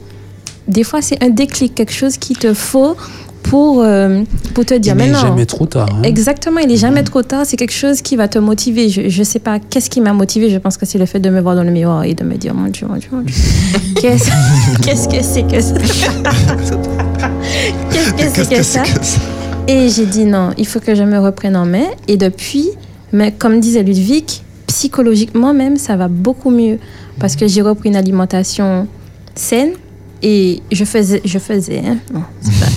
des 0.67 0.83
fois, 0.83 1.01
c'est 1.01 1.23
un 1.23 1.29
déclic, 1.29 1.73
quelque 1.73 1.93
chose 1.93 2.17
qu'il 2.17 2.37
te 2.37 2.53
faut 2.53 2.95
pour, 3.49 3.81
euh, 3.81 4.23
pour 4.53 4.63
te 4.65 4.73
dire, 4.75 4.93
Il 4.93 4.97
mais 4.99 5.07
n'est 5.07 5.13
jamais 5.19 5.45
trop 5.45 5.65
tard. 5.65 5.87
hein. 5.91 6.03
Exactement, 6.03 6.59
il 6.59 6.67
n'est 6.67 6.77
jamais 6.77 7.03
trop 7.03 7.23
tard. 7.23 7.41
C'est 7.45 7.57
quelque 7.57 7.73
chose 7.73 8.01
qui 8.01 8.15
va 8.15 8.27
te 8.27 8.37
motiver. 8.39 8.89
Je 8.89 9.19
ne 9.19 9.23
sais 9.23 9.39
pas 9.39 9.59
qu'est-ce 9.59 9.89
qui 9.89 10.01
m'a 10.01 10.13
motivé? 10.13 10.49
Je 10.49 10.57
pense 10.57 10.77
que 10.77 10.85
c'est 10.85 10.97
le 10.99 11.05
fait 11.07 11.19
de 11.19 11.29
me 11.29 11.41
voir 11.41 11.55
dans 11.55 11.63
le 11.63 11.71
miroir 11.71 12.03
et 12.03 12.13
de 12.13 12.23
me 12.23 12.35
dire, 12.35 12.53
mon 12.53 12.67
Dieu, 12.69 12.85
mon 12.87 12.97
Dieu, 12.97 13.09
mon 13.11 13.21
Dieu. 13.21 13.33
Qu'est-ce 14.01 14.29
qu'est-ce 14.81 15.07
que 15.09 15.21
c'est 15.23 15.43
que 15.43 15.59
ça? 15.61 15.73
Qu'est-ce 17.91 18.13
que 18.33 18.43
c'est 18.43 18.55
que 18.57 18.63
ça? 18.63 18.83
Et 19.67 19.89
j'ai 19.89 20.05
dit 20.05 20.25
non, 20.25 20.51
il 20.57 20.65
faut 20.67 20.79
que 20.79 20.95
je 20.95 21.03
me 21.03 21.19
reprenne 21.19 21.55
en 21.55 21.65
main. 21.65 21.85
Et 22.07 22.17
depuis, 22.17 22.69
mais 23.11 23.31
comme 23.31 23.59
disait 23.59 23.83
Ludwig, 23.83 24.25
psychologiquement 24.67 25.53
même, 25.53 25.77
ça 25.77 25.95
va 25.95 26.07
beaucoup 26.07 26.49
mieux. 26.51 26.79
Parce 27.19 27.35
que 27.35 27.47
j'ai 27.47 27.61
repris 27.61 27.89
une 27.89 27.95
alimentation 27.95 28.87
saine 29.35 29.71
et 30.21 30.61
je 30.71 30.85
faisais, 30.85 31.21
je 31.25 31.39
faisais, 31.39 31.81
hein, 31.85 31.97
non, 32.13 32.21
c'est 32.41 32.59
pas- 32.59 32.71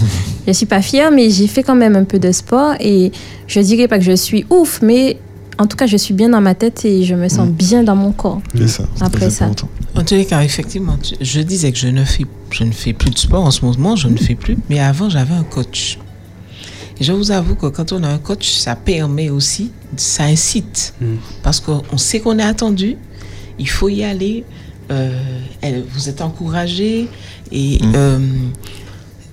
je 0.47 0.53
suis 0.53 0.67
pas 0.67 0.83
fière, 0.83 1.11
mais 1.11 1.31
j'ai 1.31 1.47
fait 1.47 1.63
quand 1.63 1.75
même 1.75 1.97
un 1.97 2.05
peu 2.05 2.19
de 2.19 2.33
sport 2.33 2.75
et 2.81 3.13
je 3.47 3.61
dirais 3.61 3.89
pas 3.89 3.99
que 3.99 4.05
je 4.05 4.17
suis 4.17 4.45
ouf, 4.51 4.81
mais 4.83 5.19
en 5.59 5.67
tout 5.67 5.77
cas, 5.77 5.87
je 5.87 5.97
suis 5.97 6.15
bien 6.15 6.31
dans 6.31 6.41
ma 6.41 6.55
tête 6.55 6.85
et 6.85 7.05
je 7.05 7.15
me 7.15 7.29
sens 7.29 7.49
bien 7.49 7.83
dans 7.85 7.95
mon 7.95 8.11
corps. 8.13 8.41
C'est 8.57 8.69
ça. 8.69 8.85
c'est 8.97 9.05
Après 9.05 9.21
très 9.21 9.31
ça. 9.31 9.45
important. 9.45 9.69
En 9.95 10.03
tous 10.03 10.15
les 10.15 10.25
cas, 10.25 10.43
effectivement, 10.43 10.97
tu- 11.01 11.15
je 11.21 11.41
disais 11.41 11.71
que 11.71 11.79
je 11.79 11.89
ne 11.89 12.05
fais, 12.05 12.25
je 12.51 12.65
ne 12.65 12.73
fais 12.73 12.93
plus 12.95 13.11
de 13.11 13.19
sport 13.19 13.45
en 13.45 13.51
ce 13.51 13.65
moment, 13.65 13.95
je 13.95 14.09
ne 14.09 14.17
fais 14.17 14.35
plus. 14.35 14.57
Mais 14.71 14.81
avant, 14.81 15.09
j'avais 15.11 15.35
un 15.35 15.45
coach. 15.45 15.99
Et 17.01 17.05
je 17.05 17.13
vous 17.13 17.31
avoue 17.31 17.55
que 17.55 17.67
quand 17.67 17.93
on 17.93 18.03
a 18.03 18.09
un 18.09 18.19
coach, 18.19 18.51
ça 18.55 18.75
permet 18.77 19.29
aussi, 19.31 19.71
ça 19.97 20.25
incite. 20.25 20.95
Mm. 21.01 21.07
Parce 21.43 21.61
qu'on 21.61 21.99
sait 21.99 22.21
qu'on 22.21 22.39
est 22.39 22.43
attendu, 22.43 22.97
il 23.59 23.69
faut 23.69 23.89
y 23.91 24.03
aller, 24.05 24.45
euh, 24.91 25.19
elle- 25.61 25.85
vous 25.95 26.09
êtes 26.09 26.23
encouragé 26.23 27.09
et, 27.53 27.79
Mm. 27.83 27.93
euh, 27.95 28.19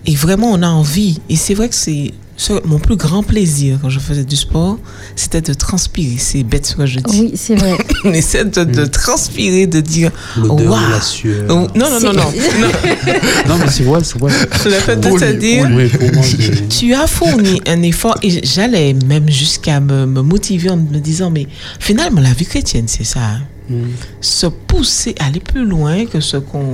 et 0.06 0.16
vraiment 0.16 0.52
on 0.52 0.62
a 0.64 0.68
envie. 0.70 1.20
Et 1.30 1.36
c'est 1.36 1.54
vrai 1.54 1.70
que 1.70 1.76
c'est 1.76 2.14
ce- 2.38 2.66
mon 2.66 2.80
plus 2.80 2.96
grand 2.96 3.22
plaisir 3.22 3.80
quand 3.82 3.90
je 3.90 4.00
faisais 4.00 4.24
du 4.24 4.38
sport, 4.38 4.78
c'était 5.16 5.42
de 5.42 5.54
transpirer. 5.54 6.16
C'est 6.18 6.44
bête 6.44 6.66
ce 6.66 6.76
que 6.76 6.86
je 6.86 7.00
dis. 7.00 7.20
Oui, 7.22 7.32
c'est 7.36 7.56
vrai. 7.56 7.78
On 8.06 8.14
essaie 8.14 8.46
de, 8.46 8.64
de 8.64 8.86
transpirer, 8.86 9.68
de 9.68 9.82
dire 9.82 10.12
L'odeur 10.38 10.72
Waouh. 10.72 10.86
de 10.88 10.92
la 10.92 11.02
sueur. 11.02 11.48
Non, 11.48 11.68
non, 11.76 12.00
non, 12.00 12.14
non. 12.14 12.24
C'est- 12.32 12.60
non. 12.60 12.68
Non, 13.50 13.58
mais 13.58 13.70
c'est 13.70 13.84
vrai, 13.84 14.00
c'est 14.04 14.18
vrai. 14.20 14.32
Le 14.66 14.72
fait 14.72 14.96
de 14.96 15.10
lui- 15.10 15.38
dire, 15.38 15.68
tu 16.70 16.94
as 16.94 17.08
fourni 17.08 17.62
un 17.68 17.82
effort 17.82 18.16
et 18.24 18.40
j'allais 18.46 18.94
même 18.94 19.30
jusqu'à 19.30 19.80
me, 19.82 20.06
me 20.06 20.22
motiver 20.22 20.70
en 20.70 20.78
me 20.78 21.00
disant, 21.00 21.30
mais 21.32 21.48
finalement, 21.80 22.22
la 22.22 22.32
vie 22.34 22.46
chrétienne, 22.46 22.88
c'est 22.88 23.04
ça. 23.04 23.20
hein. 23.20 23.42
Mm. 23.70 23.84
Se 24.22 24.48
pousser, 24.48 25.14
aller 25.20 25.40
plus 25.42 25.66
loin 25.66 26.06
que 26.06 26.20
ce 26.22 26.38
qu'on 26.38 26.74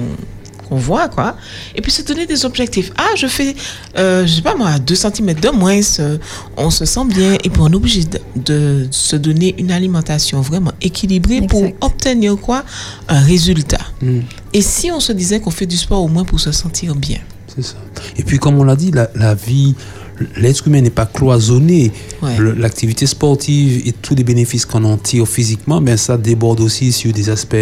qu'on 0.67 0.77
voit, 0.77 1.07
quoi. 1.09 1.35
Et 1.75 1.81
puis 1.81 1.91
se 1.91 2.01
donner 2.01 2.25
des 2.25 2.45
objectifs. 2.45 2.91
Ah, 2.97 3.15
je 3.15 3.27
fais, 3.27 3.55
euh, 3.97 4.25
je 4.25 4.35
sais 4.35 4.41
pas 4.41 4.55
moi, 4.55 4.79
2 4.79 4.95
cm 4.95 5.33
de 5.33 5.49
moins, 5.49 5.79
euh, 5.99 6.17
on 6.57 6.69
se 6.69 6.85
sent 6.85 7.05
bien. 7.05 7.33
Et 7.43 7.49
puis 7.49 7.61
on 7.61 7.71
est 7.71 7.75
obligé 7.75 8.03
de, 8.03 8.19
de 8.35 8.87
se 8.91 9.15
donner 9.15 9.55
une 9.57 9.71
alimentation 9.71 10.41
vraiment 10.41 10.71
équilibrée 10.81 11.41
pour 11.41 11.63
obtenir 11.81 12.35
quoi? 12.37 12.63
Un 13.07 13.21
résultat. 13.21 13.81
Mm. 14.01 14.19
Et 14.53 14.61
si 14.61 14.91
on 14.91 14.99
se 14.99 15.11
disait 15.11 15.39
qu'on 15.39 15.51
fait 15.51 15.65
du 15.65 15.77
sport 15.77 16.03
au 16.03 16.07
moins 16.07 16.23
pour 16.23 16.39
se 16.39 16.51
sentir 16.51 16.95
bien? 16.95 17.19
C'est 17.55 17.63
ça. 17.63 17.75
Et 18.17 18.23
puis, 18.23 18.37
comme 18.37 18.57
on 18.59 18.63
l'a 18.63 18.75
dit, 18.75 18.91
la, 18.91 19.09
la 19.15 19.33
vie, 19.33 19.75
l'être 20.37 20.67
humain 20.67 20.81
n'est 20.81 20.89
pas 20.89 21.05
cloisonné. 21.05 21.91
Ouais. 22.21 22.37
L'activité 22.57 23.05
sportive 23.05 23.87
et 23.87 23.91
tous 23.91 24.15
les 24.15 24.23
bénéfices 24.23 24.65
qu'on 24.65 24.83
en 24.83 24.97
tire 24.97 25.27
physiquement, 25.27 25.81
mais 25.81 25.97
ça 25.97 26.17
déborde 26.17 26.61
aussi 26.61 26.91
sur 26.91 27.11
des 27.11 27.29
aspects 27.29 27.55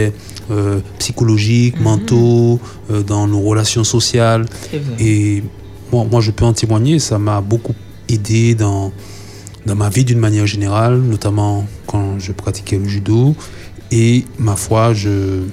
euh, 0.52 0.80
psychologiques, 1.00 1.80
mentaux, 1.80 2.60
euh, 2.92 3.02
dans 3.04 3.28
nos 3.28 3.42
relations 3.42 3.84
sociales. 3.84 4.46
Et 5.00 5.44
moi, 5.92 6.06
moi, 6.10 6.22
je 6.22 6.32
peux 6.32 6.46
en 6.46 6.54
témoigner, 6.54 7.00
ça 7.00 7.18
m'a 7.20 7.42
beaucoup 7.42 7.76
aidé 8.10 8.56
dans, 8.56 8.92
dans 9.66 9.76
ma 9.76 9.90
vie 9.90 10.06
d'une 10.06 10.20
manière 10.20 10.48
générale, 10.48 11.00
notamment 11.00 11.66
quand 11.88 12.20
je 12.20 12.32
pratiquais 12.32 12.78
le 12.78 12.88
judo. 12.88 13.36
Et 13.92 14.26
ma 14.40 14.56
foi, 14.56 14.94
je, 14.94 15.44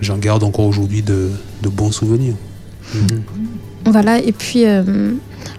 j'en 0.00 0.18
garde 0.18 0.42
encore 0.42 0.66
aujourd'hui 0.66 1.02
de, 1.02 1.30
de 1.62 1.68
bons 1.68 1.92
souvenirs. 1.92 2.34
Mhm. 2.94 3.22
Voilà, 3.86 4.18
et 4.18 4.32
puis 4.32 4.66
euh, 4.66 5.12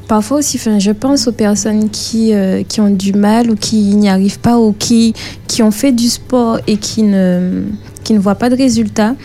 parfois 0.08 0.38
aussi, 0.40 0.58
enfin, 0.58 0.80
je 0.80 0.92
pense 0.92 1.28
aux 1.28 1.32
personnes 1.34 1.90
qui, 1.90 2.34
euh, 2.34 2.64
qui 2.64 2.82
ont 2.82 2.90
du 2.90 3.14
mal 3.14 3.50
ou 3.52 3.56
qui 3.56 3.78
n'y 3.96 4.10
arrivent 4.10 4.40
pas 4.40 4.58
ou 4.58 4.74
qui, 4.78 5.14
qui 5.48 5.62
ont 5.64 5.72
fait 5.72 5.92
du 5.92 6.08
sport 6.10 6.60
et 6.68 6.78
qui 6.78 7.04
ne, 7.04 7.64
qui 8.04 8.14
ne 8.14 8.20
voient 8.20 8.36
pas 8.36 8.50
de 8.50 8.56
résultats. 8.56 9.16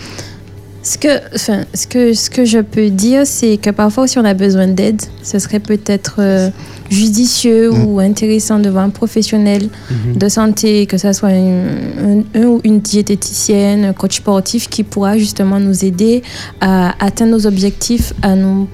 Ce 0.85 0.99
que, 0.99 1.09
enfin, 1.37 1.61
ce, 1.75 1.87
que, 1.87 2.13
ce 2.13 2.29
que 2.29 2.45
je 2.45 2.59
peux 2.59 2.91
dire, 2.91 3.25
c'est 3.25 3.57
que 3.57 3.71
parfois, 3.71 4.09
si 4.09 4.19
on 4.19 4.25
a 4.25 4.35
besoin 4.35 4.67
d'aide, 4.67 5.01
ce 5.23 5.39
serait 5.39 5.61
peut-être 5.61 6.17
euh, 6.19 6.51
judicieux 6.91 7.71
Mm. 7.71 7.85
ou 7.87 8.01
intéressant 8.01 8.59
de 8.59 8.69
voir 8.69 8.83
un 8.85 8.91
professionnel 8.91 9.69
Mhm. 9.91 10.17
de 10.17 10.29
santé, 10.29 10.87
que 10.87 10.99
ce 10.99 11.13
soit 11.13 11.29
un 11.29 12.25
ou 12.45 12.61
une 12.65 12.81
diététicienne, 12.81 13.85
un 13.85 13.93
coach 13.93 14.17
sportif 14.17 14.69
qui 14.69 14.83
pourra 14.83 15.17
justement 15.19 15.61
nous 15.61 15.85
aider 15.85 16.23
à 16.61 16.95
atteindre 17.05 17.31
nos 17.33 17.47
objectifs, 17.47 18.13
à 18.21 18.35
nous, 18.35 18.67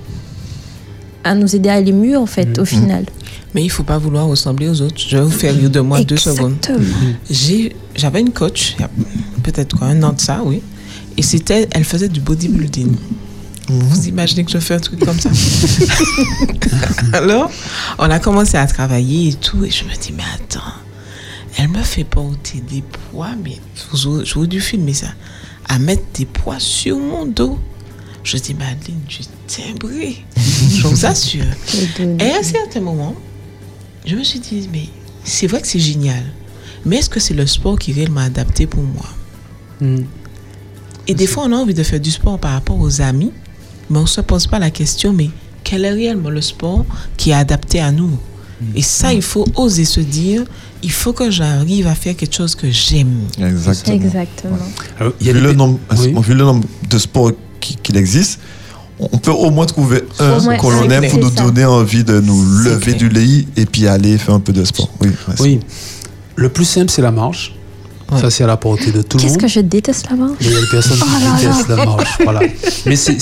à 1.28 1.34
nous 1.34 1.54
aider 1.54 1.68
à 1.68 1.74
aller 1.74 1.92
mieux 1.92 2.16
en 2.16 2.26
fait 2.26 2.56
Mhm. 2.56 2.62
au 2.62 2.64
final. 2.64 3.04
Mais 3.54 3.62
il 3.64 3.68
faut 3.70 3.82
pas 3.82 3.98
vouloir 3.98 4.26
ressembler 4.26 4.68
aux 4.68 4.80
autres. 4.82 4.96
Je 4.98 5.16
vais 5.16 5.22
vous 5.22 5.30
faire 5.30 5.54
rire 5.54 5.70
de 5.70 5.80
moi 5.80 6.02
deux 6.02 6.16
secondes. 6.16 6.56
Exactement. 6.60 6.94
J'ai- 7.30 7.74
J'avais 7.96 8.20
une 8.20 8.30
coach, 8.30 8.74
il 8.78 8.82
y 8.82 8.84
a 8.84 8.90
peut-être 9.42 9.76
quoi, 9.76 9.88
un 9.88 10.02
an 10.04 10.12
de 10.12 10.20
ça, 10.20 10.40
oui. 10.44 10.60
Et 11.16 11.22
c'était, 11.22 11.66
elle 11.72 11.82
faisait 11.84 12.08
du 12.08 12.20
bodybuilding. 12.20 12.94
Vous 13.68 14.06
imaginez 14.08 14.44
que 14.44 14.50
je 14.52 14.58
fais 14.58 14.74
un 14.74 14.78
truc 14.80 15.04
comme 15.04 15.18
ça? 15.18 15.30
Alors, 17.12 17.50
on 17.98 18.04
a 18.10 18.18
commencé 18.18 18.56
à 18.56 18.66
travailler 18.66 19.28
et 19.30 19.34
tout, 19.34 19.64
et 19.64 19.70
je 19.70 19.84
me 19.84 19.90
dis, 20.00 20.12
mais 20.16 20.22
attends, 20.34 20.72
elle 21.58 21.68
me 21.68 21.82
fait 21.82 22.04
porter 22.04 22.62
des 22.70 22.82
poids, 23.10 23.30
mais 23.42 23.56
vous- 23.92 24.24
je 24.24 24.34
vous 24.34 24.46
dû 24.46 24.60
filmer 24.60 24.94
ça, 24.94 25.08
à 25.68 25.78
mettre 25.78 26.04
des 26.14 26.24
poids 26.26 26.58
sur 26.58 26.98
mon 26.98 27.26
dos. 27.26 27.58
Je 28.30 28.36
dis, 28.36 28.52
Madeleine, 28.52 29.00
tu 29.08 29.22
es 29.22 29.26
timbrée. 29.46 30.16
je 30.36 30.86
vous 30.86 31.06
assure. 31.06 31.44
Et 32.18 32.30
à 32.30 32.38
un 32.40 32.42
certain 32.42 32.80
moment, 32.80 33.14
je 34.04 34.14
me 34.16 34.22
suis 34.22 34.38
dit, 34.38 34.68
mais 34.70 34.84
c'est 35.24 35.46
vrai 35.46 35.62
que 35.62 35.66
c'est 35.66 35.78
génial. 35.78 36.22
Mais 36.84 36.96
est-ce 36.96 37.08
que 37.08 37.20
c'est 37.20 37.32
le 37.32 37.46
sport 37.46 37.78
qui 37.78 37.92
est 37.92 37.94
réellement 37.94 38.20
adapté 38.20 38.66
pour 38.66 38.82
moi? 38.82 39.06
Mhm. 39.80 40.04
Et 41.06 41.14
des 41.14 41.26
fois, 41.26 41.44
on 41.46 41.52
a 41.52 41.56
envie 41.56 41.72
de 41.72 41.82
faire 41.82 42.00
du 42.00 42.10
sport 42.10 42.38
par 42.38 42.52
rapport 42.52 42.78
aux 42.78 43.00
amis, 43.00 43.32
mais 43.88 43.96
on 43.98 44.02
ne 44.02 44.06
se 44.06 44.20
pose 44.20 44.46
pas 44.46 44.58
la 44.58 44.70
question, 44.70 45.14
mais 45.14 45.30
quel 45.64 45.86
est 45.86 45.92
réellement 45.92 46.28
le 46.28 46.42
sport 46.42 46.84
qui 47.16 47.30
est 47.30 47.34
adapté 47.34 47.80
à 47.80 47.90
nous? 47.92 48.10
Et 48.74 48.82
ça, 48.82 49.14
il 49.14 49.22
faut 49.22 49.46
oser 49.54 49.84
se 49.86 50.00
dire, 50.00 50.44
il 50.82 50.90
faut 50.90 51.12
que 51.14 51.30
j'arrive 51.30 51.86
à 51.86 51.94
faire 51.94 52.14
quelque 52.16 52.34
chose 52.34 52.54
que 52.56 52.68
j'aime. 52.70 53.20
Exactement. 53.40 53.96
Exactement. 53.96 54.58
Alors, 54.98 55.12
il 55.20 55.28
y 55.28 55.30
a 55.30 55.32
Vu 55.32 55.40
le, 55.40 55.52
nombre, 55.54 55.78
Oui. 55.96 56.12
vu 56.22 56.34
le 56.34 56.44
nombre 56.44 56.66
de 56.90 56.98
sports 56.98 57.30
qu'il 57.60 57.96
existe, 57.96 58.40
on 58.98 59.18
peut 59.18 59.30
au 59.30 59.50
moins 59.50 59.66
trouver 59.66 60.02
un 60.18 60.24
un, 60.24 60.56
l'on 60.56 60.90
aime 60.90 61.08
pour 61.08 61.20
nous 61.20 61.30
donner 61.30 61.64
envie 61.64 62.02
de 62.04 62.20
nous 62.20 62.42
lever 62.64 62.94
clair. 62.94 62.96
du 62.96 63.08
lit 63.08 63.46
et 63.56 63.64
puis 63.66 63.86
aller 63.86 64.18
faire 64.18 64.34
un 64.34 64.40
peu 64.40 64.52
de 64.52 64.64
sport. 64.64 64.90
Oui, 65.00 65.08
ouais. 65.40 65.60
Le 66.36 66.48
plus 66.48 66.64
simple, 66.64 66.90
c'est 66.90 67.02
la 67.02 67.10
marche. 67.12 67.54
Ouais. 68.10 68.18
Ça, 68.20 68.30
c'est 68.30 68.42
à 68.42 68.46
la 68.46 68.56
portée 68.56 68.90
de 68.90 69.02
tout 69.02 69.18
le 69.18 69.22
Qu'est-ce 69.22 69.34
monde. 69.34 69.42
que 69.42 69.48
je 69.48 69.60
déteste 69.60 70.08
là-bas 70.10 70.28
Mais 70.40 70.46
il 70.46 70.52
y 70.52 70.56
a 70.56 70.60
des 70.60 70.66
personnes 70.70 70.96
qui 70.96 71.04
Oh 71.04 71.36
détestent 71.40 71.68
la 71.68 71.84
marche. 71.84 72.18
Voilà. 72.24 72.40
Mais 72.86 72.96
c'est, 72.96 73.18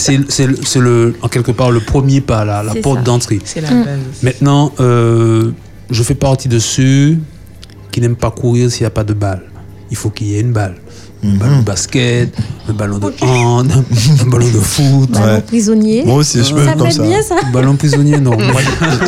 en 1.23 1.29
quelque 1.29 1.51
part 1.51 1.73
le 1.73 1.81
premier 1.81 2.21
pas, 2.21 2.45
la, 2.45 2.63
la 2.63 2.75
porte 2.77 3.03
d'entrée. 3.03 3.41
C'est 3.45 3.61
la 3.61 3.71
Mm. 3.71 3.85
base. 3.85 3.99
Maintenant, 4.23 4.73
euh, 4.81 5.51
je 5.91 6.03
fais 6.05 6.15
partie 6.15 6.49
de 6.49 6.59
ceux 6.61 7.17
qui 7.91 8.01
n'aiment 8.01 8.15
pas 8.17 8.31
courir 8.31 8.71
s'il 8.71 8.83
n'y 8.83 8.87
a 8.87 8.91
pas 8.91 9.05
de 9.05 9.13
balle. 9.15 9.43
Il 9.91 9.97
faut 9.97 10.11
qu'il 10.11 10.29
y 10.29 10.37
ait 10.37 10.41
une 10.41 10.53
balle. 10.53 10.77
Un 11.27 11.37
ballon 11.39 11.59
de 11.59 11.65
basket, 11.65 12.35
un 12.69 12.73
ballon 12.73 12.99
de 12.99 13.07
hand, 13.23 13.71
un 14.23 14.27
ballon 14.31 14.47
de 14.47 14.59
foot, 14.61 15.11
Ballon 15.11 15.35
Ouais. 15.35 15.41
prisonnier. 15.41 16.05
Moi 16.05 16.17
aussi, 16.17 16.43
je 16.45 16.55
peux 16.55 16.65
ça 16.65 16.75
comme 16.75 16.91
ça. 16.91 17.03
bien 17.03 17.23
ça. 17.23 17.35
un 17.45 17.51
ballon 17.51 17.75
prisonnier, 17.77 18.19
non. 18.19 18.31
Moi, 18.39 18.61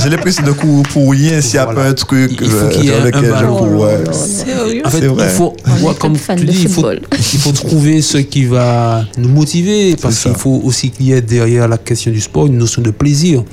J'ai 0.03 0.09
l'impression 0.11 0.45
de 0.45 0.53
courir 0.53 0.83
pour 0.93 1.11
rien 1.13 1.41
s'il 1.41 1.55
n'y 1.55 1.59
a 1.59 1.67
pas 1.67 1.87
un 1.89 1.93
truc 1.95 2.37
Il 2.41 2.49
faut 2.51 2.57
euh, 2.57 2.69
qu'il 2.71 2.85
y 2.87 2.89
ait 2.89 2.93
dans 2.93 3.03
un 3.03 3.05
lequel 3.07 3.35
je 3.39 3.45
cours. 3.45 3.73
ouais. 3.81 4.05
Sérieux 4.13 4.83
En 4.85 4.91
fait, 4.91 4.99
il 5.05 5.29
faut, 5.31 5.55
moi, 5.81 5.95
comme 5.99 6.17
tu 6.19 6.35
de 6.35 6.51
dis, 6.51 6.63
il 6.63 6.69
faut, 6.69 6.91
il 6.93 7.39
faut 7.39 7.53
trouver 7.53 8.03
ce 8.03 8.19
qui 8.19 8.45
va 8.45 9.05
nous 9.17 9.29
motiver, 9.29 9.97
parce 10.01 10.21
qu'il 10.23 10.35
faut 10.35 10.61
aussi 10.65 10.91
qu'il 10.91 11.07
y 11.07 11.13
ait 11.13 11.21
derrière 11.23 11.69
la 11.69 11.79
question 11.79 12.11
du 12.11 12.21
sport 12.21 12.47
une 12.49 12.59
notion 12.59 12.83
de 12.83 12.91
plaisir. 12.91 13.45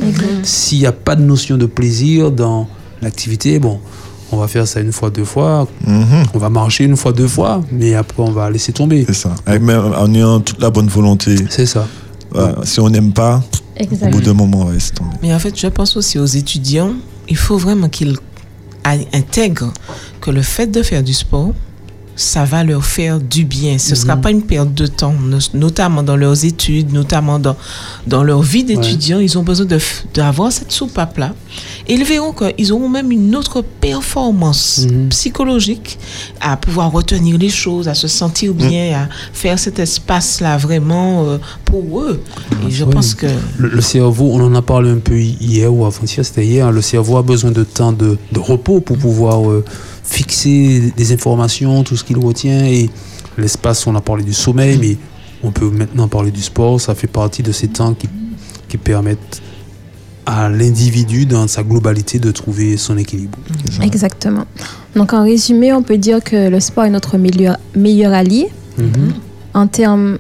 S'il 0.43 0.79
n'y 0.79 0.85
a 0.87 0.91
pas 0.91 1.15
de 1.15 1.21
notion 1.21 1.57
de 1.57 1.65
plaisir 1.67 2.31
dans 2.31 2.67
l'activité, 3.01 3.59
bon, 3.59 3.79
on 4.35 4.39
va 4.39 4.47
faire 4.47 4.67
ça 4.67 4.79
une 4.81 4.91
fois, 4.91 5.09
deux 5.09 5.25
fois, 5.25 5.67
Mhm. 5.85 6.25
on 6.33 6.37
va 6.37 6.49
marcher 6.49 6.83
une 6.83 6.95
fois, 6.97 7.11
deux 7.13 7.27
fois, 7.27 7.61
mais 7.71 7.95
après 7.95 8.21
on 8.21 8.31
va 8.31 8.49
laisser 8.49 8.73
tomber. 8.73 9.03
C'est 9.07 9.13
ça. 9.13 9.31
Avec 9.45 9.61
même, 9.61 9.93
en 9.97 10.13
ayant 10.13 10.39
toute 10.41 10.61
la 10.61 10.69
bonne 10.69 10.87
volonté. 10.87 11.35
C'est 11.49 11.65
ça. 11.65 11.87
Voilà. 12.31 12.55
Si 12.63 12.79
on 12.79 12.89
n'aime 12.89 13.13
pas, 13.13 13.41
au 14.01 14.07
bout 14.09 14.21
d'un 14.21 14.33
moment, 14.33 14.61
on 14.61 14.65
va 14.65 14.73
laisser 14.73 14.91
tomber. 14.91 15.15
Mais 15.21 15.33
en 15.33 15.39
fait, 15.39 15.57
je 15.59 15.67
pense 15.67 15.95
aussi 15.95 16.19
aux 16.19 16.25
étudiants, 16.25 16.93
il 17.29 17.37
faut 17.37 17.57
vraiment 17.57 17.89
qu'ils 17.89 18.17
intègrent 19.13 19.71
que 20.21 20.31
le 20.31 20.41
fait 20.41 20.67
de 20.67 20.83
faire 20.83 21.01
du 21.03 21.13
sport, 21.13 21.51
ça 22.15 22.45
va 22.45 22.63
leur 22.63 22.85
faire 22.85 23.19
du 23.19 23.43
bien. 23.45 23.77
Ce 23.77 23.91
ne 23.91 23.95
sera 23.95 24.15
pas 24.15 24.31
une 24.31 24.41
perte 24.43 24.73
de 24.73 24.87
temps, 24.87 25.13
no- 25.21 25.37
notamment 25.53 26.01
dans 26.03 26.15
leurs 26.15 26.45
études, 26.45 26.93
notamment 26.93 27.39
dans, 27.39 27.55
dans 28.07 28.23
leur 28.23 28.41
vie 28.41 28.63
d'étudiant. 28.63 29.19
Ils 29.19 29.37
ont 29.37 29.43
besoin 29.43 29.67
d'avoir 30.13 30.51
cette 30.51 30.71
soupape-là. 30.71 31.33
Et 31.87 31.93
ils 31.93 32.03
verront 32.05 32.33
qu'ils 32.33 32.71
auront 32.71 32.89
même 32.89 33.11
une 33.11 33.35
autre 33.35 33.63
performance 33.81 34.85
Mhm. 34.89 35.09
psychologique 35.09 35.97
à 36.41 36.57
pouvoir 36.57 36.91
retenir 36.91 37.37
les 37.37 37.49
choses, 37.49 37.87
à 37.87 37.93
se 37.93 38.07
sentir 38.07 38.53
bien, 38.53 38.93
à 39.03 39.09
faire 39.33 39.57
cet 39.59 39.79
espace-là 39.79 40.57
vraiment 40.57 41.25
euh, 41.25 41.37
pour 41.65 42.01
eux. 42.01 42.21
Et 42.67 42.71
je 42.71 42.83
Oui. 42.83 42.93
pense 42.93 43.13
que... 43.15 43.27
Le, 43.57 43.69
le 43.69 43.81
cerveau, 43.81 44.29
on 44.31 44.41
en 44.41 44.55
a 44.55 44.61
parlé 44.61 44.89
un 44.89 44.97
peu 44.99 45.17
hier 45.19 45.73
ou 45.73 45.85
avant-hier, 45.85 46.25
c'était 46.25 46.45
hier, 46.45 46.67
hein, 46.67 46.71
le 46.71 46.81
cerveau 46.81 47.17
a 47.17 47.23
besoin 47.23 47.51
de 47.51 47.63
temps 47.63 47.91
de, 47.91 48.17
de 48.31 48.39
repos 48.39 48.79
pour 48.81 48.97
pouvoir 48.97 49.49
euh, 49.49 49.63
fixer 50.05 50.93
des 50.95 51.11
informations, 51.13 51.83
tout 51.83 51.95
ce 51.97 52.03
qu'il 52.03 52.17
retient. 52.17 52.65
Et 52.65 52.89
l'espace, 53.37 53.85
on 53.87 53.95
a 53.95 54.01
parlé 54.01 54.23
du 54.23 54.33
sommeil, 54.33 54.77
mais 54.79 54.97
on 55.43 55.51
peut 55.51 55.69
maintenant 55.69 56.07
parler 56.07 56.31
du 56.31 56.41
sport. 56.41 56.79
Ça 56.79 56.95
fait 56.95 57.07
partie 57.07 57.43
de 57.43 57.51
ces 57.51 57.67
temps 57.67 57.93
qui, 57.93 58.07
qui 58.67 58.77
permettent 58.77 59.41
à 60.27 60.49
l'individu, 60.49 61.27
dans 61.27 61.47
sa 61.47 61.61
globalité, 61.61 62.17
de 62.17 62.31
trouver 62.31 62.77
son 62.77 62.97
équilibre. 62.97 63.37
Exactement. 63.83 64.45
Donc 64.95 65.13
en 65.13 65.23
résumé, 65.23 65.71
on 65.71 65.83
peut 65.83 65.99
dire 65.99 66.23
que 66.23 66.49
le 66.49 66.59
sport 66.59 66.85
est 66.85 66.89
notre 66.89 67.17
meilleur, 67.17 67.57
meilleur 67.75 68.11
allié 68.13 68.47
Mhm. 68.77 69.13
en 69.53 69.67
termes 69.67 70.17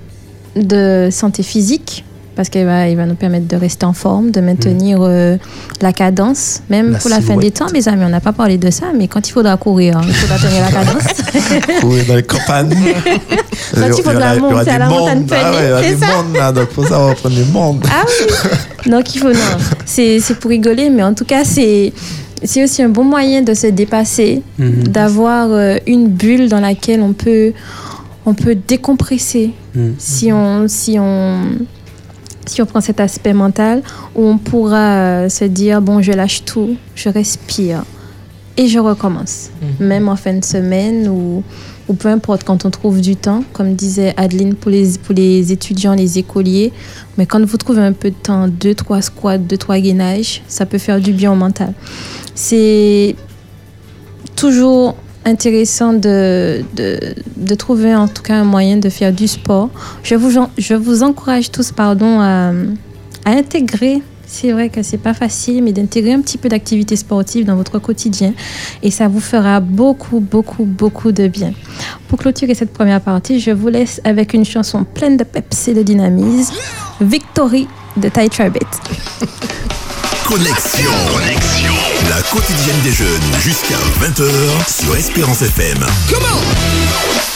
de 0.55 1.09
santé 1.11 1.43
physique, 1.43 2.04
parce 2.35 2.49
qu'il 2.49 2.65
va, 2.65 2.87
il 2.89 2.97
va 2.97 3.05
nous 3.05 3.15
permettre 3.15 3.47
de 3.47 3.55
rester 3.55 3.85
en 3.85 3.93
forme, 3.93 4.31
de 4.31 4.41
maintenir 4.41 4.99
euh, 5.01 5.37
la 5.81 5.93
cadence, 5.93 6.61
même 6.69 6.91
La 6.91 6.97
pour 6.99 7.09
la 7.09 7.21
fin 7.21 7.37
des 7.37 7.51
temps, 7.51 7.67
mes 7.73 7.87
amis. 7.87 8.03
On 8.05 8.09
n'a 8.09 8.19
pas 8.19 8.33
parlé 8.33 8.57
de 8.57 8.69
ça, 8.71 8.87
mais 8.95 9.07
quand 9.07 9.27
il 9.27 9.31
faudra 9.31 9.55
courir, 9.57 9.97
hein, 9.97 10.01
il 10.07 10.13
faudra 10.13 10.37
tenir 10.37 10.61
la 10.61 10.71
cadence. 10.77 11.79
Courir 11.81 12.05
dans 12.07 12.15
les 12.15 12.23
campagnes. 12.23 12.69
Quand 13.73 13.87
il 13.97 14.03
faudra 14.03 14.35
monter 14.35 14.69
à 14.71 14.73
des 14.73 14.79
la 14.79 14.89
montagne. 14.89 15.25
Ah 15.31 15.51
ouais, 15.51 15.57
il 15.81 15.85
y 15.85 15.89
c'est 15.89 15.95
des 15.95 16.05
ça 16.05 16.07
mondes 16.23 16.35
là, 16.35 16.51
donc 16.51 16.69
faut 16.71 16.83
savoir 16.85 17.15
prendre 17.15 17.35
les 17.35 17.45
mondes. 17.45 17.83
Ah 17.89 18.03
oui 18.05 18.91
Donc 18.91 19.15
il 19.15 19.19
faut, 19.19 19.31
non, 19.31 19.39
c'est 19.85 20.19
c'est 20.19 20.35
pour 20.39 20.51
rigoler, 20.51 20.89
mais 20.89 21.03
en 21.03 21.13
tout 21.13 21.25
cas, 21.25 21.43
c'est 21.45 21.93
c'est 22.43 22.63
aussi 22.63 22.83
un 22.83 22.89
bon 22.89 23.03
moyen 23.05 23.41
de 23.41 23.53
se 23.53 23.67
dépasser, 23.67 24.41
Mhm. 24.59 24.87
d'avoir 24.89 25.47
euh, 25.51 25.77
une 25.87 26.07
bulle 26.09 26.47
dans 26.49 26.59
laquelle 26.59 27.01
on 27.01 27.13
peut, 27.13 27.53
on 28.25 28.33
peut 28.33 28.55
décompresser 28.55 29.51
Mhm. 29.73 29.95
si 29.97 30.31
on, 30.31 30.67
si 30.67 30.97
on, 30.99 31.39
si 32.45 32.61
on 32.61 32.65
prend 32.65 32.81
cet 32.81 32.99
aspect 32.99 33.33
mental, 33.33 33.81
où 34.15 34.25
on 34.25 34.37
pourra 34.37 34.95
euh, 34.95 35.29
se 35.29 35.45
dire, 35.45 35.81
bon, 35.81 36.01
je 36.01 36.11
lâche 36.11 36.43
tout, 36.45 36.75
je 36.95 37.09
respire 37.09 37.83
et 38.57 38.67
je 38.67 38.79
recommence. 38.79 39.49
Même 39.79 40.07
en 40.07 40.15
fin 40.15 40.33
de 40.33 40.45
semaine 40.45 41.09
ou, 41.09 41.43
ou 41.89 41.93
peu 41.93 42.07
importe, 42.07 42.43
quand 42.43 42.65
on 42.65 42.69
trouve 42.69 43.01
du 43.01 43.15
temps, 43.15 43.43
comme 43.51 43.75
disait 43.75 44.13
Adeline, 44.15 44.55
pour 44.55 44.71
les, 44.71 44.97
pour 44.97 45.13
les 45.13 45.51
étudiants, 45.51 45.93
les 45.93 46.17
écoliers, 46.19 46.71
mais 47.17 47.25
quand 47.25 47.43
vous 47.43 47.57
trouvez 47.57 47.81
un 47.81 47.91
peu 47.91 48.11
de 48.11 48.15
temps, 48.15 48.47
deux, 48.47 48.73
trois 48.73 49.01
squats, 49.01 49.37
deux, 49.37 49.57
trois 49.57 49.77
gainages, 49.79 50.41
ça 50.47 50.65
peut 50.65 50.77
faire 50.77 51.01
du 51.01 51.11
bien 51.11 51.31
au 51.31 51.35
mental. 51.35 51.73
C'est 52.33 53.15
toujours 54.35 54.95
intéressant 55.25 55.93
de, 55.93 56.63
de, 56.75 56.99
de, 57.35 57.55
trouver 57.55 57.95
en 57.95 58.07
tout 58.07 58.21
cas 58.21 58.35
un 58.35 58.43
moyen 58.43 58.77
de 58.77 58.89
faire 58.89 59.11
du 59.11 59.27
sport. 59.27 59.69
Je 60.03 60.15
vous, 60.15 60.47
je 60.57 60.73
vous 60.75 61.03
encourage 61.03 61.51
tous 61.51 61.71
pardon, 61.71 62.19
à, 62.21 62.51
à 63.25 63.31
intégrer. 63.31 64.01
C'est 64.27 64.51
vrai 64.51 64.69
que 64.69 64.81
c'est 64.81 64.97
pas 64.97 65.13
facile, 65.13 65.63
mais 65.63 65.71
d'intégrer 65.71 66.13
un 66.13 66.21
petit 66.21 66.37
peu 66.37 66.49
d'activité 66.49 66.95
sportive 66.95 67.45
dans 67.45 67.55
votre 67.55 67.77
quotidien 67.79 68.33
et 68.81 68.89
ça 68.89 69.07
vous 69.07 69.19
fera 69.19 69.59
beaucoup, 69.59 70.19
beaucoup, 70.19 70.65
beaucoup 70.65 71.11
de 71.11 71.27
bien. 71.27 71.53
Pour 72.07 72.19
clôturer 72.19 72.55
cette 72.55 72.73
première 72.73 73.01
partie, 73.01 73.39
je 73.39 73.51
vous 73.51 73.67
laisse 73.67 74.01
avec 74.03 74.33
une 74.33 74.45
chanson 74.45 74.83
pleine 74.83 75.17
de 75.17 75.23
peps 75.23 75.67
et 75.67 75.73
de 75.73 75.83
dynamisme, 75.83 76.55
Victory 77.01 77.67
de 77.97 78.09
Ty 78.09 78.29
Trabet. 78.29 78.59
Connexion. 80.27 81.84
La 82.09 82.21
quotidienne 82.21 82.79
des 82.83 82.91
jeunes 82.91 83.07
jusqu'à 83.39 83.77
20h 83.99 84.29
sur 84.67 84.95
Espérance 84.95 85.41
FM. 85.41 85.79
Comment 86.09 87.34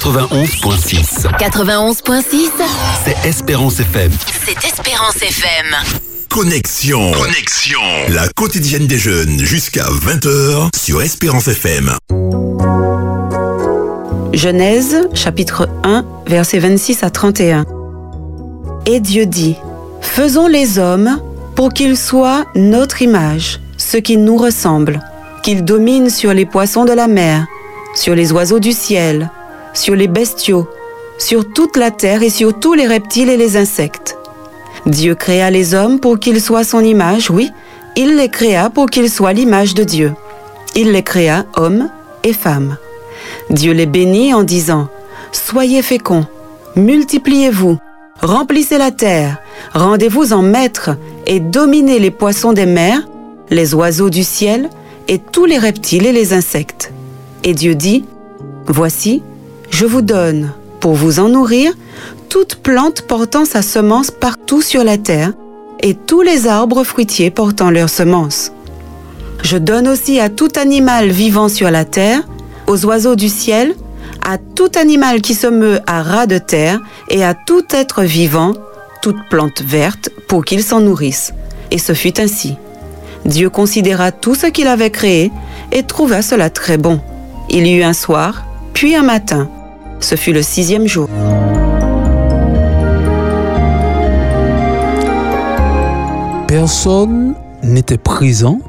91.6. 0.00 1.26
91.6 1.38 2.50
C'est 3.04 3.28
Espérance 3.28 3.80
FM. 3.80 4.10
C'est 4.46 4.56
Espérance 4.66 5.16
FM. 5.16 5.76
Connexion. 6.30 7.12
Connexion. 7.12 7.80
La 8.08 8.26
quotidienne 8.28 8.86
des 8.86 8.96
jeunes 8.96 9.38
jusqu'à 9.38 9.84
20h 9.84 10.70
sur 10.74 11.02
Espérance 11.02 11.48
FM. 11.48 11.92
Genèse, 14.32 15.06
chapitre 15.12 15.68
1, 15.84 16.06
versets 16.26 16.60
26 16.60 17.02
à 17.02 17.10
31. 17.10 17.66
Et 18.86 19.00
Dieu 19.00 19.26
dit, 19.26 19.56
Faisons 20.00 20.46
les 20.46 20.78
hommes 20.78 21.20
pour 21.54 21.74
qu'ils 21.74 21.98
soient 21.98 22.46
notre 22.54 23.02
image, 23.02 23.60
ce 23.76 23.98
qui 23.98 24.16
nous 24.16 24.38
ressemble, 24.38 25.00
qu'ils 25.42 25.62
dominent 25.62 26.08
sur 26.08 26.32
les 26.32 26.46
poissons 26.46 26.86
de 26.86 26.92
la 26.92 27.06
mer, 27.06 27.44
sur 27.94 28.14
les 28.14 28.32
oiseaux 28.32 28.60
du 28.60 28.72
ciel, 28.72 29.30
sur 29.74 29.94
les 29.94 30.08
bestiaux, 30.08 30.68
sur 31.18 31.50
toute 31.52 31.76
la 31.76 31.90
terre 31.90 32.22
et 32.22 32.30
sur 32.30 32.58
tous 32.58 32.74
les 32.74 32.86
reptiles 32.86 33.28
et 33.28 33.36
les 33.36 33.56
insectes. 33.56 34.16
Dieu 34.86 35.14
créa 35.14 35.50
les 35.50 35.74
hommes 35.74 36.00
pour 36.00 36.18
qu'ils 36.18 36.40
soient 36.40 36.64
son 36.64 36.80
image, 36.80 37.30
oui, 37.30 37.50
il 37.96 38.16
les 38.16 38.28
créa 38.28 38.70
pour 38.70 38.86
qu'ils 38.86 39.10
soient 39.10 39.32
l'image 39.32 39.74
de 39.74 39.84
Dieu. 39.84 40.12
Il 40.74 40.92
les 40.92 41.02
créa 41.02 41.44
hommes 41.56 41.90
et 42.22 42.32
femmes. 42.32 42.76
Dieu 43.50 43.72
les 43.72 43.86
bénit 43.86 44.32
en 44.32 44.42
disant, 44.42 44.88
Soyez 45.32 45.82
féconds, 45.82 46.26
multipliez-vous, 46.76 47.78
remplissez 48.20 48.78
la 48.78 48.90
terre, 48.90 49.38
rendez-vous 49.74 50.32
en 50.32 50.42
maîtres 50.42 50.90
et 51.26 51.40
dominez 51.40 51.98
les 51.98 52.10
poissons 52.10 52.52
des 52.52 52.66
mers, 52.66 53.06
les 53.50 53.74
oiseaux 53.74 54.10
du 54.10 54.22
ciel 54.22 54.70
et 55.08 55.18
tous 55.18 55.44
les 55.44 55.58
reptiles 55.58 56.06
et 56.06 56.12
les 56.12 56.32
insectes. 56.32 56.92
Et 57.44 57.54
Dieu 57.54 57.74
dit, 57.74 58.04
Voici, 58.66 59.22
je 59.80 59.86
vous 59.86 60.02
donne, 60.02 60.52
pour 60.78 60.92
vous 60.92 61.20
en 61.20 61.30
nourrir, 61.30 61.72
toute 62.28 62.56
plante 62.56 63.00
portant 63.00 63.46
sa 63.46 63.62
semence 63.62 64.10
partout 64.10 64.60
sur 64.60 64.84
la 64.84 64.98
terre, 64.98 65.32
et 65.82 65.94
tous 65.94 66.20
les 66.20 66.46
arbres 66.46 66.84
fruitiers 66.84 67.30
portant 67.30 67.70
leur 67.70 67.88
semence. 67.88 68.52
Je 69.42 69.56
donne 69.56 69.88
aussi 69.88 70.20
à 70.20 70.28
tout 70.28 70.50
animal 70.56 71.08
vivant 71.08 71.48
sur 71.48 71.70
la 71.70 71.86
terre, 71.86 72.20
aux 72.66 72.84
oiseaux 72.84 73.16
du 73.16 73.30
ciel, 73.30 73.74
à 74.22 74.36
tout 74.36 74.70
animal 74.78 75.22
qui 75.22 75.32
se 75.32 75.46
meut 75.46 75.80
à 75.86 76.02
ras 76.02 76.26
de 76.26 76.36
terre, 76.36 76.78
et 77.08 77.24
à 77.24 77.32
tout 77.32 77.64
être 77.70 78.02
vivant, 78.02 78.52
toute 79.00 79.30
plante 79.30 79.62
verte, 79.62 80.10
pour 80.28 80.44
qu'ils 80.44 80.62
s'en 80.62 80.80
nourrissent. 80.80 81.32
Et 81.70 81.78
ce 81.78 81.94
fut 81.94 82.20
ainsi. 82.20 82.56
Dieu 83.24 83.48
considéra 83.48 84.12
tout 84.12 84.34
ce 84.34 84.48
qu'il 84.48 84.66
avait 84.66 84.90
créé, 84.90 85.32
et 85.72 85.84
trouva 85.84 86.20
cela 86.20 86.50
très 86.50 86.76
bon. 86.76 87.00
Il 87.48 87.66
y 87.66 87.78
eut 87.78 87.82
un 87.82 87.94
soir, 87.94 88.44
puis 88.74 88.94
un 88.94 89.04
matin. 89.04 89.48
Ce 90.00 90.16
fut 90.16 90.32
le 90.32 90.42
sixième 90.42 90.86
jour. 90.86 91.08
Personne 96.48 97.34
n'était 97.62 97.98
présent 97.98 98.60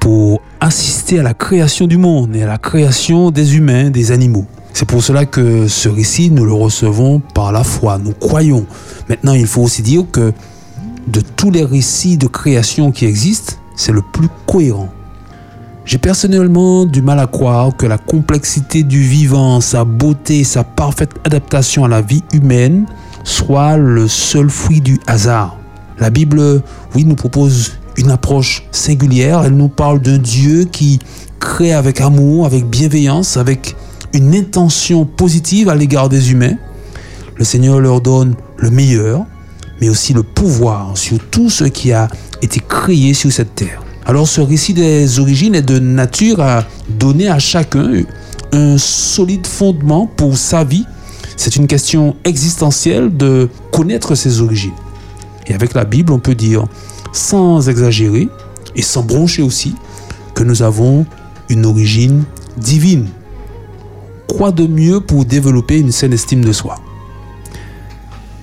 pour 0.00 0.40
assister 0.60 1.20
à 1.20 1.22
la 1.22 1.34
création 1.34 1.86
du 1.86 1.98
monde 1.98 2.34
et 2.34 2.42
à 2.42 2.46
la 2.46 2.58
création 2.58 3.30
des 3.30 3.56
humains, 3.56 3.90
des 3.90 4.10
animaux. 4.10 4.46
C'est 4.72 4.88
pour 4.88 5.02
cela 5.04 5.26
que 5.26 5.68
ce 5.68 5.88
récit, 5.88 6.30
nous 6.30 6.44
le 6.44 6.52
recevons 6.52 7.20
par 7.34 7.52
la 7.52 7.62
foi, 7.62 7.98
nous 7.98 8.12
croyons. 8.12 8.66
Maintenant, 9.08 9.34
il 9.34 9.46
faut 9.46 9.62
aussi 9.62 9.82
dire 9.82 10.04
que 10.10 10.32
de 11.06 11.20
tous 11.20 11.50
les 11.50 11.64
récits 11.64 12.16
de 12.16 12.26
création 12.26 12.90
qui 12.90 13.04
existent, 13.04 13.54
c'est 13.76 13.92
le 13.92 14.02
plus 14.12 14.28
cohérent. 14.46 14.88
J'ai 15.84 15.98
personnellement 15.98 16.86
du 16.86 17.02
mal 17.02 17.18
à 17.18 17.26
croire 17.26 17.76
que 17.76 17.86
la 17.86 17.98
complexité 17.98 18.84
du 18.84 19.00
vivant, 19.00 19.60
sa 19.60 19.84
beauté, 19.84 20.44
sa 20.44 20.62
parfaite 20.62 21.10
adaptation 21.24 21.84
à 21.84 21.88
la 21.88 22.00
vie 22.00 22.22
humaine 22.32 22.86
soit 23.24 23.76
le 23.76 24.06
seul 24.06 24.48
fruit 24.48 24.80
du 24.80 25.00
hasard. 25.08 25.58
La 25.98 26.10
Bible, 26.10 26.62
oui, 26.94 27.04
nous 27.04 27.16
propose 27.16 27.72
une 27.96 28.10
approche 28.10 28.64
singulière. 28.70 29.42
Elle 29.44 29.56
nous 29.56 29.68
parle 29.68 30.00
d'un 30.00 30.18
Dieu 30.18 30.64
qui 30.64 31.00
crée 31.40 31.72
avec 31.72 32.00
amour, 32.00 32.46
avec 32.46 32.64
bienveillance, 32.64 33.36
avec 33.36 33.74
une 34.14 34.34
intention 34.36 35.04
positive 35.04 35.68
à 35.68 35.74
l'égard 35.74 36.08
des 36.08 36.30
humains. 36.30 36.56
Le 37.36 37.44
Seigneur 37.44 37.80
leur 37.80 38.00
donne 38.00 38.36
le 38.56 38.70
meilleur, 38.70 39.24
mais 39.80 39.88
aussi 39.88 40.12
le 40.12 40.22
pouvoir 40.22 40.96
sur 40.96 41.18
tout 41.30 41.50
ce 41.50 41.64
qui 41.64 41.92
a 41.92 42.08
été 42.40 42.60
créé 42.60 43.14
sur 43.14 43.32
cette 43.32 43.56
terre. 43.56 43.81
Alors 44.04 44.26
ce 44.26 44.40
récit 44.40 44.74
des 44.74 45.20
origines 45.20 45.54
est 45.54 45.62
de 45.62 45.78
nature 45.78 46.40
à 46.40 46.64
donner 46.88 47.28
à 47.28 47.38
chacun 47.38 48.02
un 48.52 48.76
solide 48.76 49.46
fondement 49.46 50.06
pour 50.06 50.36
sa 50.36 50.64
vie. 50.64 50.84
C'est 51.36 51.56
une 51.56 51.66
question 51.66 52.16
existentielle 52.24 53.16
de 53.16 53.48
connaître 53.70 54.14
ses 54.14 54.40
origines. 54.40 54.74
Et 55.46 55.54
avec 55.54 55.74
la 55.74 55.84
Bible, 55.84 56.12
on 56.12 56.18
peut 56.18 56.34
dire, 56.34 56.66
sans 57.12 57.68
exagérer 57.68 58.28
et 58.76 58.82
sans 58.82 59.02
broncher 59.02 59.42
aussi, 59.42 59.74
que 60.34 60.44
nous 60.44 60.62
avons 60.62 61.06
une 61.48 61.64
origine 61.64 62.24
divine. 62.56 63.08
Quoi 64.28 64.52
de 64.52 64.66
mieux 64.66 65.00
pour 65.00 65.24
développer 65.24 65.78
une 65.78 65.92
saine 65.92 66.12
estime 66.12 66.44
de 66.44 66.52
soi? 66.52 66.76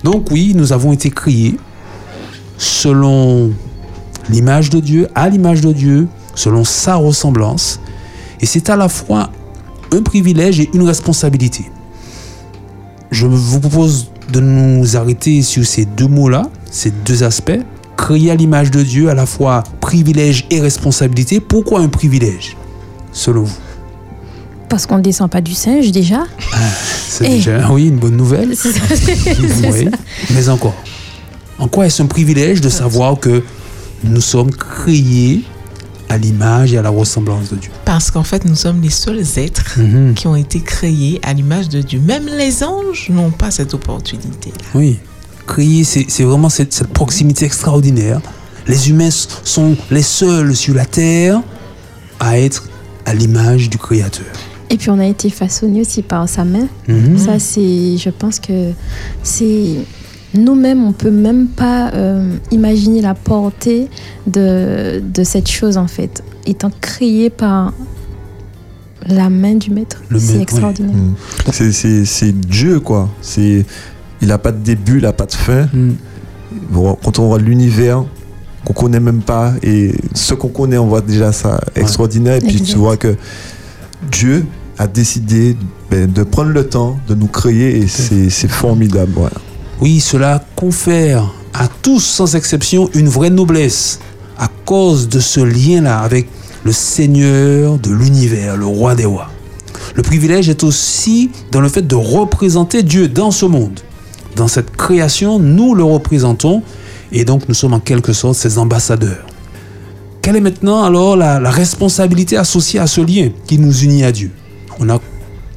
Donc 0.04 0.30
oui, 0.30 0.52
nous 0.54 0.72
avons 0.72 0.92
été 0.92 1.10
créés 1.10 1.56
selon 2.58 3.50
l'image 4.28 4.70
de 4.70 4.80
Dieu, 4.80 5.08
à 5.14 5.28
l'image 5.28 5.60
de 5.60 5.72
Dieu, 5.72 6.08
selon 6.34 6.64
sa 6.64 6.96
ressemblance. 6.96 7.80
Et 8.40 8.46
c'est 8.46 8.70
à 8.70 8.76
la 8.76 8.88
fois 8.88 9.30
un 9.92 10.02
privilège 10.02 10.60
et 10.60 10.70
une 10.72 10.82
responsabilité. 10.86 11.70
Je 13.10 13.26
vous 13.26 13.60
propose 13.60 14.10
de 14.32 14.40
nous 14.40 14.96
arrêter 14.96 15.42
sur 15.42 15.66
ces 15.66 15.84
deux 15.84 16.06
mots-là, 16.06 16.48
ces 16.70 16.90
deux 16.90 17.22
aspects. 17.24 17.58
Créer 17.96 18.30
à 18.30 18.34
l'image 18.36 18.70
de 18.70 18.82
Dieu, 18.82 19.10
à 19.10 19.14
la 19.14 19.26
fois 19.26 19.62
privilège 19.80 20.46
et 20.50 20.60
responsabilité. 20.60 21.40
Pourquoi 21.40 21.80
un 21.80 21.88
privilège, 21.88 22.56
selon 23.12 23.42
vous? 23.42 23.56
Parce 24.68 24.86
qu'on 24.86 24.98
ne 24.98 25.02
descend 25.02 25.28
pas 25.28 25.40
du 25.40 25.52
singe 25.52 25.90
déjà. 25.90 26.22
C'est 27.08 27.26
Eh. 27.26 27.28
déjà, 27.30 27.68
oui, 27.72 27.88
une 27.88 27.96
bonne 27.98 28.16
nouvelle. 28.16 28.50
C'est 28.56 28.72
ça. 28.72 28.80
C'est 28.94 29.68
Oui, 29.68 29.88
mais 30.32 30.48
encore. 30.48 30.76
En 31.58 31.66
quoi 31.68 31.86
est-ce 31.86 32.02
un 32.02 32.06
privilège 32.06 32.60
de 32.60 32.68
savoir 32.70 33.18
que 33.18 33.42
nous 34.04 34.20
sommes 34.20 34.50
créés 34.50 35.42
à 36.08 36.18
l'image 36.18 36.72
et 36.72 36.78
à 36.78 36.82
la 36.82 36.90
ressemblance 36.90 37.50
de 37.50 37.56
Dieu 37.56 37.70
Parce 37.84 38.10
qu'en 38.10 38.24
fait, 38.24 38.44
nous 38.44 38.56
sommes 38.56 38.80
les 38.82 38.90
seuls 38.90 39.22
êtres 39.36 39.78
Mhm. 39.78 40.14
qui 40.14 40.26
ont 40.26 40.34
été 40.36 40.60
créés 40.60 41.20
à 41.22 41.32
l'image 41.32 41.68
de 41.68 41.80
Dieu. 41.82 42.00
Même 42.00 42.26
les 42.26 42.64
anges 42.64 43.08
n'ont 43.10 43.30
pas 43.30 43.50
cette 43.50 43.74
opportunité. 43.74 44.52
Oui. 44.74 44.98
Créer, 45.46 45.84
c'est 45.84 46.22
vraiment 46.24 46.48
cette, 46.48 46.72
cette 46.72 46.88
proximité 46.92 47.44
extraordinaire. 47.44 48.20
Les 48.66 48.90
humains 48.90 49.08
sont 49.44 49.76
les 49.90 50.02
seuls 50.02 50.54
sur 50.56 50.74
la 50.74 50.84
terre 50.84 51.40
à 52.18 52.38
être 52.38 52.68
à 53.06 53.14
l'image 53.14 53.70
du 53.70 53.78
Créateur. 53.78 54.26
Et 54.68 54.76
puis 54.76 54.90
on 54.90 54.98
a 55.00 55.06
été 55.06 55.30
façonné 55.30 55.80
aussi 55.80 56.02
par 56.02 56.28
sa 56.28 56.44
main. 56.44 56.66
Mhm. 56.88 57.18
Ça, 57.18 57.38
c'est, 57.38 57.96
je 57.96 58.10
pense 58.10 58.38
que 58.38 58.70
c'est 59.24 59.76
nous-mêmes, 60.34 60.84
on 60.84 60.92
peut 60.92 61.10
même 61.10 61.46
pas 61.48 61.90
euh, 61.94 62.36
imaginer 62.50 63.00
la 63.02 63.14
portée 63.14 63.88
de, 64.26 65.00
de 65.00 65.24
cette 65.24 65.48
chose 65.48 65.76
en 65.76 65.86
fait, 65.88 66.22
étant 66.46 66.70
créé 66.80 67.30
par 67.30 67.72
la 69.06 69.30
main 69.30 69.54
du 69.54 69.70
maître. 69.70 70.02
Le 70.08 70.18
C'est 70.18 70.32
maître, 70.32 70.42
extraordinaire. 70.42 70.94
Mm. 70.96 71.14
C'est- 71.52 71.72
C'est 71.72 72.04
c'est 72.04 72.32
Dieu, 72.32 72.80
quoi. 72.80 73.08
C'est 73.22 73.64
Il 74.22 74.28
n'a 74.28 74.36
pas 74.38 74.52
de 74.52 74.58
début, 74.62 74.98
il 74.98 75.02
n'a 75.02 75.12
pas 75.14 75.24
de 75.26 75.32
fin. 75.34 75.62
Mm. 75.72 75.92
Bon, 76.70 76.96
quand 77.02 77.18
on 77.18 77.28
voit 77.28 77.38
l'univers 77.38 78.04
qu'on 78.64 78.74
connaît 78.74 79.00
même 79.00 79.22
pas, 79.22 79.54
et 79.62 79.94
ce 80.14 80.34
qu'on 80.34 80.48
connaît, 80.48 80.76
on 80.76 80.86
voit 80.88 81.00
déjà 81.00 81.32
ça 81.32 81.58
extraordinaire. 81.74 82.36
Et 82.36 82.40
puis 82.40 82.50
Exact. 82.58 82.66
tu 82.72 82.76
vois 82.78 82.96
que 82.98 83.16
Dieu 84.12 84.44
a 84.78 84.86
décidé 84.86 85.56
ben, 85.90 86.10
de 86.12 86.22
prendre 86.22 86.50
le 86.50 86.66
temps 86.68 86.98
de 87.08 87.14
nous 87.14 87.26
créer, 87.26 87.78
et 87.78 87.86
c'est 87.88 88.28
c'est 88.30 88.48
formidable. 88.50 89.12
Voilà. 89.14 89.36
Oui, 89.80 90.00
cela 90.00 90.44
confère 90.56 91.32
à 91.54 91.66
tous 91.66 92.00
sans 92.00 92.36
exception 92.36 92.90
une 92.92 93.08
vraie 93.08 93.30
noblesse 93.30 93.98
à 94.36 94.48
cause 94.66 95.08
de 95.08 95.20
ce 95.20 95.40
lien-là 95.40 96.00
avec 96.00 96.28
le 96.64 96.72
Seigneur 96.72 97.78
de 97.78 97.90
l'univers, 97.90 98.58
le 98.58 98.66
roi 98.66 98.94
des 98.94 99.06
rois. 99.06 99.30
Le 99.94 100.02
privilège 100.02 100.50
est 100.50 100.64
aussi 100.64 101.30
dans 101.50 101.62
le 101.62 101.70
fait 101.70 101.86
de 101.86 101.94
représenter 101.94 102.82
Dieu 102.82 103.08
dans 103.08 103.30
ce 103.30 103.46
monde. 103.46 103.80
Dans 104.36 104.48
cette 104.48 104.70
création, 104.76 105.38
nous 105.38 105.74
le 105.74 105.82
représentons 105.82 106.62
et 107.10 107.24
donc 107.24 107.48
nous 107.48 107.54
sommes 107.54 107.72
en 107.72 107.80
quelque 107.80 108.12
sorte 108.12 108.34
ses 108.34 108.58
ambassadeurs. 108.58 109.26
Quelle 110.20 110.36
est 110.36 110.42
maintenant 110.42 110.84
alors 110.84 111.16
la, 111.16 111.40
la 111.40 111.50
responsabilité 111.50 112.36
associée 112.36 112.80
à 112.80 112.86
ce 112.86 113.00
lien 113.00 113.30
qui 113.46 113.58
nous 113.58 113.74
unit 113.78 114.04
à 114.04 114.12
Dieu? 114.12 114.30
On 114.78 114.90
a 114.90 115.00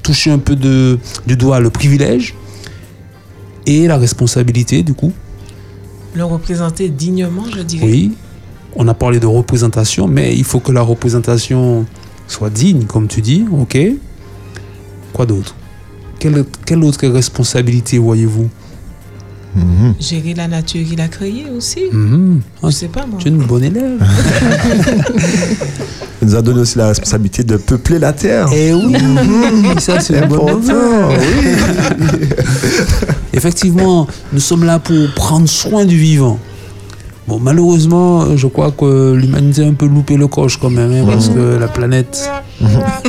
touché 0.02 0.32
un 0.32 0.40
peu 0.40 0.56
du 0.56 1.36
doigt 1.36 1.60
le 1.60 1.70
privilège 1.70 2.36
et 3.65 3.88
la 3.88 3.97
responsabilité 3.97 4.84
du 4.84 4.93
coup. 4.93 5.12
Le 6.15 6.23
représenter 6.23 6.89
dignement, 6.89 7.45
je 7.56 7.62
dirais. 7.62 7.86
Oui, 7.86 8.12
on 8.76 8.88
a 8.88 8.93
parlé 8.93 9.19
de 9.19 9.26
représentation, 9.26 10.08
mais 10.08 10.36
il 10.36 10.43
faut 10.43 10.60
que 10.60 10.71
la 10.71 10.82
représentation 10.82 11.86
soit 12.28 12.49
digne, 12.49 12.86
comme 12.86 13.08
tu 13.08 13.21
dis, 13.21 13.45
ok 13.52 13.78
Quoi 15.12 15.26
d'autre? 15.26 15.56
Quelle, 16.19 16.45
quelle 16.65 16.84
autre 16.84 17.08
responsabilité 17.08 17.97
voyez-vous? 17.97 18.49
Gérer 19.99 20.34
la 20.34 20.47
nature 20.47 20.84
qu'il 20.88 20.99
a 20.99 21.08
créée 21.08 21.45
aussi. 21.56 21.84
Mhm. 21.91 22.41
Je 22.63 22.69
sais 22.71 22.88
pas 22.88 23.06
moi. 23.06 23.19
Tu 23.19 23.28
es 23.28 23.32
une 23.32 23.43
bonne 23.43 23.63
élève. 23.63 24.02
Il 26.21 26.28
nous 26.30 26.36
a 26.36 26.41
donné 26.41 26.62
aussi 26.62 26.78
la 26.78 26.88
responsabilité 26.88 27.43
de 27.43 27.58
peupler 27.58 27.99
la 27.99 28.13
terre. 28.13 28.47
Eh 28.52 28.73
oui, 28.73 28.95
ça 29.80 29.99
c'est 29.99 30.17
Important, 30.23 30.58
nouvelle. 30.58 31.19
Effectivement, 33.34 34.08
nous 34.32 34.39
sommes 34.39 34.63
là 34.63 34.80
pour 34.80 35.10
prendre 35.15 35.50
soin 35.50 35.86
du 35.86 35.98
vivant. 35.98 36.39
Bon, 37.28 37.39
malheureusement, 37.39 38.36
je 38.36 38.48
crois 38.48 38.72
que 38.72 39.13
l'humanité 39.13 39.63
a 39.63 39.67
un 39.67 39.74
peu 39.74 39.88
loupé 39.88 40.17
le 40.17 40.28
coche 40.28 40.58
quand 40.58 40.69
même, 40.69 40.91
hein, 40.91 41.04
parce 41.06 41.30
que 41.30 41.58
la 41.58 41.67
planète 41.67 42.30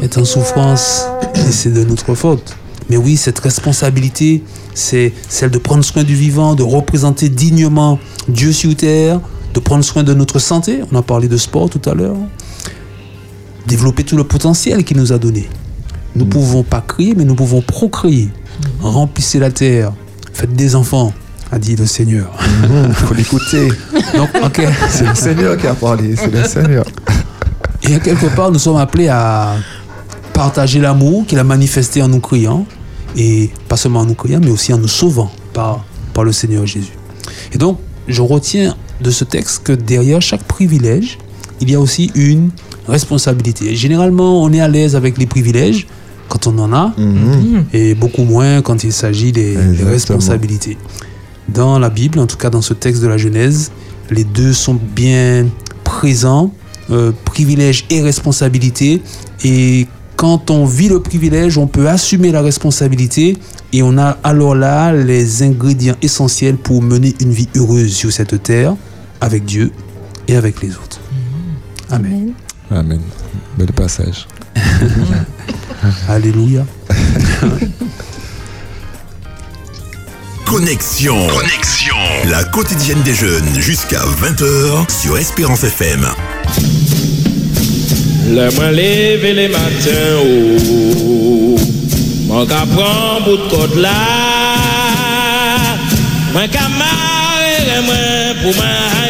est 0.01 0.17
en 0.17 0.25
souffrance 0.25 1.05
et 1.35 1.51
c'est 1.51 1.73
de 1.73 1.85
notre 1.85 2.15
faute. 2.15 2.57
Mais 2.89 2.97
oui, 2.97 3.17
cette 3.17 3.39
responsabilité, 3.39 4.43
c'est 4.75 5.13
celle 5.29 5.51
de 5.51 5.59
prendre 5.59 5.85
soin 5.85 6.05
du 6.05 6.15
vivant, 6.15 6.55
de 6.55 6.63
représenter 6.63 7.29
dignement 7.29 7.99
Dieu 8.29 8.53
sur 8.53 8.75
terre, 8.77 9.21
de 9.53 9.61
prendre 9.61 9.85
soin 9.85 10.03
de 10.03 10.15
notre 10.15 10.39
santé. 10.39 10.81
On 10.93 10.97
a 10.97 11.03
parlé 11.03 11.29
de 11.29 11.37
sport 11.37 11.69
tout 11.69 11.83
à 11.89 11.95
l'heure. 11.95 12.17
Développer 13.67 14.05
tout 14.05 14.17
le 14.17 14.25
potentiel 14.25 14.85
qu'il 14.85 14.97
nous 14.97 15.13
a 15.13 15.19
donné. 15.19 15.49
Nous 16.15 16.25
ne 16.25 16.31
pouvons 16.31 16.63
pas 16.63 16.81
créer, 16.81 17.15
mais 17.17 17.25
nous 17.25 17.35
pouvons 17.35 17.63
procréer. 17.63 18.29
Remplissez 18.81 19.39
la 19.39 19.51
terre, 19.51 19.93
faites 20.35 20.55
des 20.55 20.75
enfants, 20.75 21.13
a 21.51 21.59
dit 21.59 21.77
le 21.77 21.87
Seigneur. 21.87 22.31
Il 22.89 22.95
faut 22.95 23.15
l'écouter. 23.15 23.69
Donc, 24.15 24.29
ok. 24.45 24.63
C'est 24.91 25.07
le 25.07 25.15
Seigneur 25.15 25.57
qui 25.57 25.67
a 25.67 25.75
parlé, 25.75 26.15
c'est 26.17 26.31
le 26.31 26.45
Seigneur. 26.45 26.85
Et 27.83 27.99
quelque 28.01 28.27
part, 28.35 28.51
nous 28.51 28.59
sommes 28.59 28.77
appelés 28.77 29.09
à 29.09 29.55
partager 30.33 30.81
l'amour 30.81 31.25
qu'il 31.27 31.39
a 31.39 31.45
manifesté 31.45 32.03
en 32.03 32.09
nous 32.09 32.21
criant, 32.21 32.67
et 33.17 33.51
pas 33.69 33.77
seulement 33.77 34.01
en 34.01 34.07
nous 34.07 34.15
criant, 34.15 34.41
mais 34.43 34.51
aussi 34.51 34.73
en 34.73 34.79
nous 34.79 34.89
sauvant 34.89 35.31
par, 35.53 35.85
par 36.13 36.25
le 36.25 36.33
Seigneur 36.33 36.67
Jésus. 36.67 36.93
Et 37.53 37.59
donc, 37.59 37.79
je 38.09 38.21
retiens 38.21 38.75
de 39.01 39.11
ce 39.11 39.25
texte 39.25 39.63
que 39.65 39.73
derrière 39.73 40.21
chaque 40.21 40.43
privilège, 40.43 41.19
il 41.61 41.71
y 41.71 41.75
a 41.75 41.81
aussi 41.81 42.11
une 42.15 42.51
responsabilité. 42.89 43.73
Et 43.73 43.77
généralement, 43.77 44.43
on 44.43 44.53
est 44.53 44.61
à 44.61 44.69
l'aise 44.69 44.97
avec 44.97 45.19
les 45.19 45.27
privilèges 45.27 45.87
quand 46.29 46.47
on 46.47 46.59
en 46.59 46.73
a, 46.73 46.93
et 47.73 47.95
beaucoup 47.95 48.25
moins 48.25 48.63
quand 48.63 48.85
il 48.85 48.93
s'agit 48.93 49.33
des, 49.33 49.57
responsabilités. 49.85 50.77
Dans 51.49 51.79
la 51.79 51.91
Bible, 51.91 52.19
en 52.19 52.27
tout 52.27 52.39
cas 52.39 52.51
dans 52.51 52.63
ce 52.63 52.73
texte 52.73 53.03
de 53.03 53.07
la 53.07 53.19
Genèse, 53.19 53.71
les 54.11 54.25
deux 54.25 54.53
sont 54.53 54.75
bien 54.75 55.47
présents, 55.85 56.53
euh, 56.91 57.13
privilèges 57.25 57.85
et 57.91 58.03
responsabilité. 58.03 59.03
Et 59.45 59.87
quand 60.17 60.51
on 60.51 60.65
vit 60.65 60.89
le 60.89 61.01
privilège, 61.01 61.59
on 61.59 61.67
peut 61.67 61.89
assumer 61.89 62.33
la 62.33 62.43
responsabilité 62.43 63.37
et 63.73 63.83
on 63.83 63.99
a 63.99 64.17
alors 64.23 64.55
là 64.55 64.93
les 64.93 65.43
ingrédients 65.43 65.97
essentiels 66.03 66.57
pour 66.57 66.83
mener 66.83 67.15
une 67.21 67.33
vie 67.33 67.49
heureuse 67.57 67.93
sur 67.93 68.13
cette 68.13 68.43
terre 68.43 68.77
avec 69.21 69.45
Dieu 69.45 69.73
et 70.29 70.37
avec 70.37 70.63
les 70.63 70.71
autres. 70.71 71.01
Amen. 71.91 72.33
Amen. 72.71 73.01
Bel 73.59 73.73
passage. 73.73 74.27
Alléluia. 76.09 76.65
Connexion. 80.45 81.27
Connexion. 81.29 81.97
La 82.31 82.45
quotidienne 82.45 83.03
des 83.03 83.15
jeunes 83.15 83.61
jusqu'à 83.61 84.01
20h 84.01 84.91
sur 84.91 85.19
Espérance 85.19 85.65
FM. 85.65 86.07
Le 88.29 88.51
moi 88.55 88.71
levé 88.71 89.35
les 89.35 89.49
matins, 89.49 90.17
oh, 90.25 91.57
mon 92.27 92.47
ka 92.47 92.65
prend 92.75 93.21
bout 93.23 93.37
de 93.37 93.51
côte 93.51 93.77
là, 93.77 93.91
moi 96.33 96.49
ka 96.51 96.69
marrer 96.69 97.83
moi 97.85 97.95
pour 98.43 98.55
moi 98.57 98.65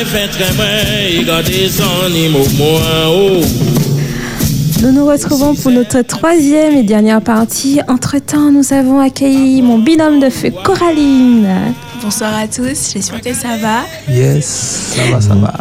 faire 0.07 0.29
très 0.31 0.53
moi, 0.55 0.67
il 1.11 1.25
garde 1.25 1.49
son 1.71 2.11
moi, 2.59 2.83
oh. 3.09 3.41
Nous 4.85 4.93
nous 4.93 5.07
retrouvons 5.07 5.55
pour 5.55 5.71
notre 5.71 6.03
troisième 6.03 6.75
et 6.75 6.83
dernière 6.83 7.23
partie. 7.23 7.81
Entre-temps, 7.89 8.53
nous 8.53 8.75
avons 8.75 9.01
accueilli 9.01 9.63
mon 9.63 9.79
binôme 9.79 10.21
de 10.21 10.29
feu, 10.29 10.51
Coraline. 10.63 11.49
Bonsoir 12.03 12.35
à 12.35 12.47
tous, 12.47 12.93
j'espère 12.93 13.23
que 13.23 13.33
ça 13.33 13.57
va. 13.57 13.85
Yes, 14.13 14.45
ça 14.95 15.11
va, 15.11 15.21
ça 15.23 15.35
va. 15.37 15.55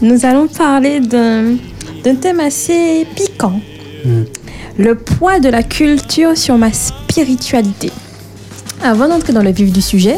Nous 0.00 0.24
allons 0.24 0.48
parler 0.48 1.00
d'un 1.00 1.56
d'un 2.02 2.14
thème 2.14 2.40
assez 2.40 3.06
piquant. 3.14 3.60
Hmm. 4.02 4.22
Le 4.78 4.94
poids 4.94 5.40
de 5.40 5.50
la 5.50 5.62
culture 5.62 6.34
sur 6.38 6.56
ma 6.56 6.72
spiritualité. 6.72 7.92
Avant 8.82 9.08
d'entrer 9.08 9.34
dans 9.34 9.42
le 9.42 9.50
vif 9.50 9.70
du 9.70 9.82
sujet, 9.82 10.16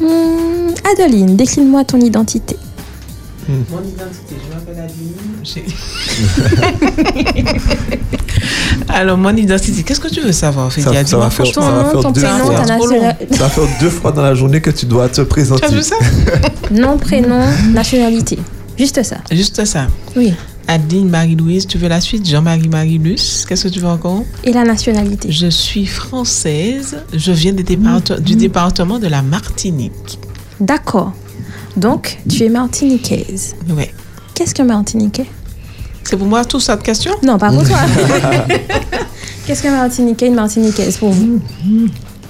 hmm, 0.00 0.70
Adeline, 0.90 1.36
décline-moi 1.36 1.84
ton 1.84 2.00
identité. 2.00 2.56
Mon 3.70 3.82
identité, 3.82 4.36
je 4.44 4.54
m'appelle 4.54 4.78
Adeline. 4.84 5.14
Alors, 8.88 9.16
mon 9.18 9.34
identité, 9.36 9.82
qu'est-ce 9.82 10.00
que 10.00 10.08
tu 10.08 10.20
veux 10.20 10.32
savoir, 10.32 10.72
Fédia 10.72 10.92
Ça, 11.04 11.06
ça 11.06 11.16
va 11.18 11.30
faire, 11.30 11.46
ça 11.46 11.52
franchement. 11.52 11.82
va 11.82 11.90
faire 12.02 12.12
deux 12.12 12.20
prénom, 12.22 12.44
fois. 12.44 12.54
ta 12.54 12.76
nationalité. 12.78 13.26
Ça 13.36 13.42
va 13.44 13.48
faire 13.50 13.64
deux 13.80 13.90
fois 13.90 14.12
dans 14.12 14.22
la 14.22 14.34
journée 14.34 14.60
que 14.60 14.70
tu 14.70 14.86
dois 14.86 15.08
te 15.08 15.20
présenter. 15.22 15.66
Tu 15.66 15.72
as 15.74 15.76
vu 15.76 15.82
ça? 15.82 15.96
Nom, 16.70 16.96
prénom, 16.98 17.40
nationalité. 17.72 18.38
Juste 18.78 19.02
ça. 19.02 19.16
Juste 19.30 19.64
ça. 19.64 19.88
Oui. 20.16 20.32
Adeline 20.66 21.08
Marie-Louise, 21.08 21.66
tu 21.66 21.78
veux 21.78 21.88
la 21.88 22.00
suite? 22.00 22.28
Jean-Marie 22.28 22.68
Marie-Luce, 22.68 23.44
qu'est-ce 23.48 23.64
que 23.68 23.72
tu 23.72 23.80
veux 23.80 23.88
encore? 23.88 24.22
Et 24.44 24.52
la 24.52 24.64
nationalité 24.64 25.32
Je 25.32 25.46
suis 25.48 25.86
française, 25.86 26.98
je 27.14 27.32
viens 27.32 27.52
des 27.54 27.62
départements- 27.64 28.20
du 28.20 28.36
département 28.36 28.98
de 28.98 29.06
la 29.06 29.22
Martinique. 29.22 30.18
D'accord. 30.60 31.12
Donc, 31.78 32.18
tu 32.28 32.44
es 32.44 32.48
martiniquaise. 32.48 33.54
Ouais. 33.70 33.92
Qu'est-ce 34.34 34.54
qu'un 34.54 34.64
martiniquais? 34.64 35.26
C'est 36.04 36.16
pour 36.16 36.26
moi 36.26 36.44
tout 36.44 36.60
ça 36.60 36.76
de 36.76 36.82
question? 36.82 37.12
Non, 37.22 37.38
pas 37.38 37.50
pour 37.50 37.62
toi. 37.64 37.76
Qu'est-ce 39.46 39.62
qu'un 39.62 39.76
martiniquais, 39.76 40.26
une 40.26 40.34
martiniquaise 40.34 40.96
pour 40.96 41.10
vous? 41.10 41.40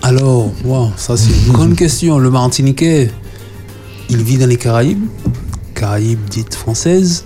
Alors, 0.02 0.50
wow, 0.64 0.90
ça 0.96 1.16
c'est 1.16 1.30
une 1.46 1.52
grande 1.52 1.74
question. 1.76 2.18
Le 2.18 2.30
Martiniquais, 2.30 3.10
il 4.10 4.22
vit 4.22 4.36
dans 4.38 4.46
les 4.46 4.56
Caraïbes, 4.56 5.04
Caraïbes 5.74 6.20
dites 6.30 6.54
françaises. 6.54 7.24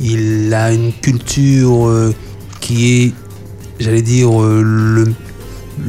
Il 0.00 0.52
a 0.54 0.72
une 0.72 0.92
culture 0.92 1.86
euh, 1.86 2.14
qui 2.60 3.04
est, 3.04 3.12
j'allais 3.78 4.02
dire, 4.02 4.42
euh, 4.42 4.62
le- 4.64 5.12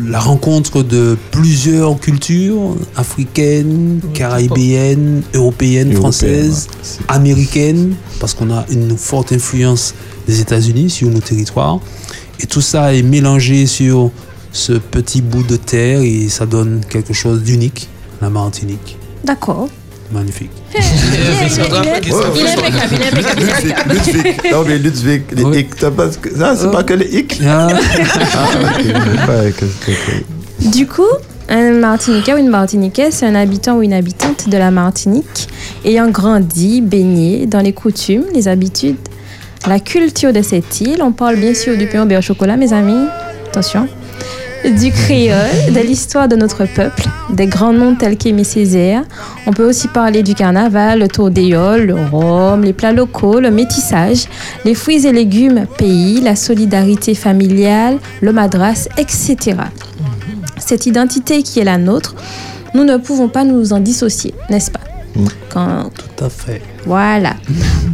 la 0.08 0.20
rencontre 0.20 0.84
de 0.84 1.18
plusieurs 1.32 2.00
cultures 2.00 2.76
africaines, 2.96 4.02
caribéennes, 4.14 5.24
européennes, 5.34 5.90
Européenne, 5.90 5.94
françaises, 5.94 6.68
américaines, 7.08 7.96
parce 8.20 8.34
qu'on 8.34 8.52
a 8.52 8.66
une 8.70 8.98
forte 8.98 9.32
influence 9.32 9.94
des 10.28 10.42
États-Unis 10.42 10.90
sur 10.90 11.10
nos 11.10 11.20
territoires. 11.20 11.80
Et 12.40 12.48
tout 12.48 12.62
ça 12.62 12.94
est 12.94 13.04
mélangé 13.04 13.66
sur 13.66 14.12
ce 14.52 14.74
petit 14.74 15.22
bout 15.22 15.44
de 15.44 15.56
terre 15.56 16.02
et 16.02 16.28
ça 16.30 16.46
donne 16.46 16.82
quelque 16.90 17.14
chose 17.14 17.44
d'unique, 17.44 17.90
la 18.22 18.30
Martinique. 18.30 18.98
D'accord. 19.24 19.70
Magnifique. 20.14 20.52
Il 20.74 20.80
est- 20.80 21.56
il 21.56 21.60
est 21.60 22.60
impeccable, 22.60 22.96
il 22.96 23.02
est 23.02 23.06
impeccable. 23.06 23.42
Ludwig, 23.94 24.16
Ludwig. 24.16 24.52
Non, 24.52 24.64
mais 24.68 24.78
Ludwig, 24.78 25.22
les 25.32 25.60
hic, 25.60 25.76
t'as 25.80 25.92
pas- 25.92 26.12
ça, 26.12 26.56
c'est 26.56 26.72
pas 26.72 26.84
que 26.84 26.94
les 26.94 27.18
hic. 27.18 27.40
Ah. 27.48 27.68
Ah, 28.34 28.48
Du 30.72 30.88
coup, 30.88 31.04
un 31.50 31.72
Martiniquais 31.74 32.34
ou 32.34 32.38
une 32.38 32.50
Martiniquaise, 32.50 33.14
c'est 33.16 33.26
un 33.26 33.36
habitant 33.36 33.78
ou 33.78 33.82
une 33.84 33.94
habitante 33.94 34.50
de 34.50 34.58
la 34.58 34.72
Martinique 34.72 35.48
ayant 35.86 36.10
grandi, 36.10 36.82
baigné 36.82 37.46
dans 37.46 37.62
les 37.62 37.74
coutumes, 37.74 38.26
les 38.34 38.48
habitudes, 38.48 38.98
la 39.68 39.80
culture 39.80 40.34
de 40.34 40.42
cette 40.42 40.82
île. 40.82 41.02
On 41.02 41.12
parle 41.12 41.36
bien 41.38 41.54
sûr 41.54 41.78
du 41.78 41.88
pain 41.88 42.04
au 42.04 42.06
beurre 42.06 42.20
au 42.20 42.22
chocolat, 42.22 42.58
mes 42.58 42.74
amis. 42.74 43.08
Attention. 43.50 43.88
Du 44.64 44.92
créole, 44.92 45.74
de 45.74 45.80
l'histoire 45.80 46.28
de 46.28 46.36
notre 46.36 46.66
peuple, 46.66 47.04
des 47.34 47.48
grands 47.48 47.74
noms 47.74 47.96
tels 47.96 48.16
qu'Aimé 48.16 48.44
Césaire. 48.44 49.04
On 49.48 49.54
peut 49.54 49.68
aussi 49.68 49.88
parler 49.88 50.22
du 50.22 50.36
carnaval, 50.36 51.00
le 51.00 51.08
tour 51.08 51.32
d'éole, 51.32 51.88
le 51.88 51.96
rhum, 51.96 52.62
les 52.64 52.72
plats 52.74 52.92
locaux, 52.94 53.40
le 53.40 53.50
métissage, 53.50 54.26
les 54.64 54.76
fruits 54.76 55.08
et 55.08 55.12
légumes 55.12 55.66
pays, 55.78 56.22
la 56.22 56.36
solidarité 56.36 57.16
familiale, 57.16 57.98
le 58.22 58.32
madras, 58.34 58.88
etc. 58.98 59.38
Cette 60.60 60.86
identité 60.86 61.42
qui 61.42 61.60
est 61.60 61.64
la 61.66 61.80
nôtre, 61.80 62.16
nous 62.76 62.84
ne 62.84 62.98
pouvons 62.98 63.30
pas 63.30 63.44
nous 63.44 63.74
en 63.74 63.80
dissocier, 63.80 64.36
n'est-ce 64.52 64.70
pas? 64.70 64.80
Quand, 65.50 65.90
Tout 65.90 66.24
à 66.24 66.30
fait. 66.30 66.62
voilà. 66.86 67.34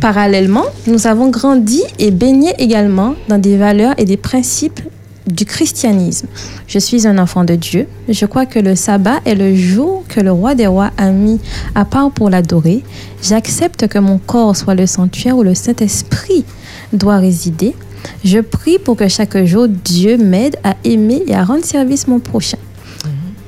Parallèlement, 0.01 0.65
nous 0.86 1.08
avons 1.08 1.30
grandi 1.30 1.82
et 1.97 2.12
baigné 2.12 2.53
également 2.60 3.15
dans 3.30 3.39
des 3.39 3.58
valeurs 3.58 3.93
et 3.97 4.06
des 4.06 4.17
principes 4.17 4.82
du 5.28 5.45
christianisme. 5.45 6.28
Je 6.67 6.80
suis 6.80 7.07
un 7.07 7.17
enfant 7.17 7.43
de 7.43 7.55
Dieu. 7.55 7.88
Je 8.09 8.25
crois 8.25 8.45
que 8.45 8.59
le 8.59 8.75
sabbat 8.75 9.19
est 9.25 9.36
le 9.36 9.55
jour 9.55 10.03
que 10.07 10.19
le 10.19 10.32
roi 10.32 10.55
des 10.55 10.67
rois 10.67 10.91
a 10.97 11.11
mis 11.11 11.39
à 11.75 11.86
part 11.86 12.11
pour 12.11 12.30
l'adorer. 12.30 12.84
J'accepte 13.21 13.88
que 13.88 13.99
mon 13.99 14.17
corps 14.17 14.55
soit 14.55 14.75
le 14.75 14.86
sanctuaire 14.86 15.38
où 15.38 15.43
le 15.43 15.55
Saint-Esprit 15.55 16.45
doit 16.93 17.17
résider. 17.17 17.75
Je 18.23 18.39
prie 18.39 18.80
pour 18.80 18.95
que 18.95 19.07
chaque 19.07 19.38
jour 19.45 19.67
Dieu 19.67 20.17
m'aide 20.17 20.57
à 20.63 20.75
aimer 20.84 21.23
et 21.28 21.36
à 21.36 21.43
rendre 21.43 21.65
service 21.65 22.07
mon 22.07 22.19
prochain. 22.19 22.57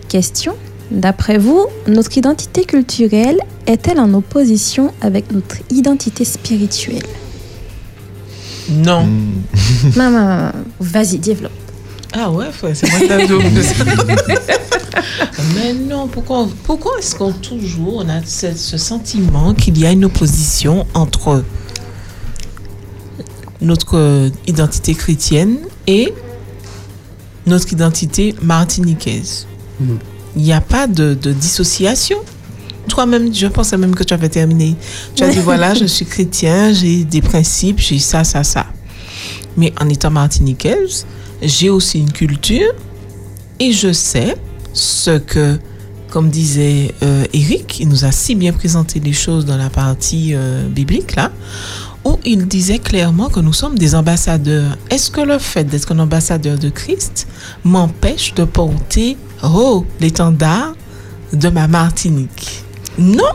Question 0.07 0.53
D'après 0.91 1.38
vous, 1.38 1.67
notre 1.88 2.17
identité 2.17 2.65
culturelle 2.65 3.38
est-elle 3.67 3.99
en 3.99 4.11
opposition 4.15 4.91
avec 5.01 5.32
notre 5.32 5.57
identité 5.69 6.25
spirituelle? 6.25 7.05
Non. 8.71 9.07
Maman, 9.95 10.25
maman, 10.25 10.51
vas-y, 10.80 11.19
développe. 11.19 11.51
Ah 12.14 12.32
ouais, 12.32 12.47
c'est 12.74 12.89
moi. 12.89 12.99
Mais 15.55 15.74
non, 15.74 16.07
pourquoi, 16.07 16.47
pourquoi 16.64 16.93
est-ce 16.99 17.16
qu'on 17.16 17.32
toujours 17.32 17.97
on 17.97 18.10
a 18.10 18.24
ce, 18.26 18.53
ce 18.55 18.78
sentiment 18.78 19.53
qu'il 19.53 19.78
y 19.78 19.86
a 19.86 19.91
une 19.91 20.05
opposition 20.05 20.86
entre 20.93 21.43
notre 23.62 23.97
euh, 23.97 24.30
identité 24.47 24.95
chrétienne 24.95 25.57
et 25.88 26.14
notre 27.45 27.72
identité 27.74 28.34
martiniquaise? 28.41 29.47
Il 30.36 30.43
n'y 30.43 30.53
a 30.53 30.62
pas 30.62 30.88
de, 30.88 31.14
de 31.14 31.32
dissociation? 31.32 32.18
Toi-même, 32.88 33.34
je 33.34 33.47
pensais 33.47 33.78
même 33.78 33.93
que 33.93 34.03
tu 34.03 34.14
avais 34.14 34.30
terminé. 34.30 34.76
Tu 35.16 35.24
as 35.24 35.30
dit, 35.30 35.39
voilà, 35.39 35.74
je 35.76 35.86
suis 35.86 36.05
chrétien, 36.05 36.74
j'ai 36.74 37.03
des 37.03 37.22
principes, 37.22 37.80
j'ai 37.80 37.99
ça, 37.99 38.24
ça, 38.24 38.43
ça. 38.43 38.66
Mais 39.57 39.74
en 39.80 39.88
étant 39.89 40.10
martiniquaise, 40.10 41.05
j'ai 41.41 41.69
aussi 41.69 41.99
une 41.99 42.11
culture 42.11 42.73
et 43.59 43.71
je 43.71 43.91
sais 43.91 44.37
ce 44.73 45.17
que, 45.17 45.57
comme 46.09 46.29
disait 46.29 46.93
euh, 47.03 47.25
Eric, 47.33 47.79
il 47.79 47.89
nous 47.89 48.05
a 48.05 48.11
si 48.11 48.35
bien 48.35 48.53
présenté 48.53 48.99
les 48.99 49.13
choses 49.13 49.45
dans 49.45 49.57
la 49.57 49.69
partie 49.69 50.33
euh, 50.33 50.67
biblique, 50.67 51.15
là, 51.15 51.31
où 52.05 52.17
il 52.25 52.47
disait 52.47 52.79
clairement 52.79 53.29
que 53.29 53.39
nous 53.39 53.53
sommes 53.53 53.77
des 53.77 53.95
ambassadeurs. 53.95 54.77
Est-ce 54.89 55.11
que 55.11 55.21
le 55.21 55.37
fait 55.39 55.65
d'être 55.65 55.91
un 55.91 55.99
ambassadeur 55.99 56.57
de 56.57 56.69
Christ 56.69 57.27
m'empêche 57.63 58.33
de 58.33 58.45
porter 58.45 59.17
oh, 59.43 59.85
l'étendard 59.99 60.73
de 61.33 61.49
ma 61.49 61.67
Martinique? 61.67 62.63
Non 62.97 63.33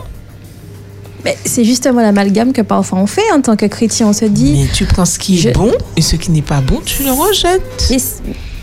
Mais 1.24 1.36
c'est 1.44 1.64
justement 1.64 2.00
l'amalgame 2.02 2.52
que 2.52 2.62
parfois 2.62 2.98
on 2.98 3.06
fait 3.06 3.30
en 3.34 3.40
tant 3.40 3.56
que 3.56 3.66
chrétien. 3.66 4.08
On 4.08 4.12
se 4.12 4.24
dit. 4.26 4.52
Mais 4.64 4.72
tu 4.72 4.84
prends 4.84 5.04
ce 5.04 5.18
qui 5.18 5.46
est 5.46 5.52
bon 5.52 5.72
et 5.96 6.02
ce 6.02 6.16
qui 6.16 6.30
n'est 6.30 6.42
pas 6.42 6.60
bon, 6.60 6.80
tu 6.84 7.02
le 7.04 7.12
rejettes. 7.12 7.88
Et 7.90 7.98
c- 7.98 8.16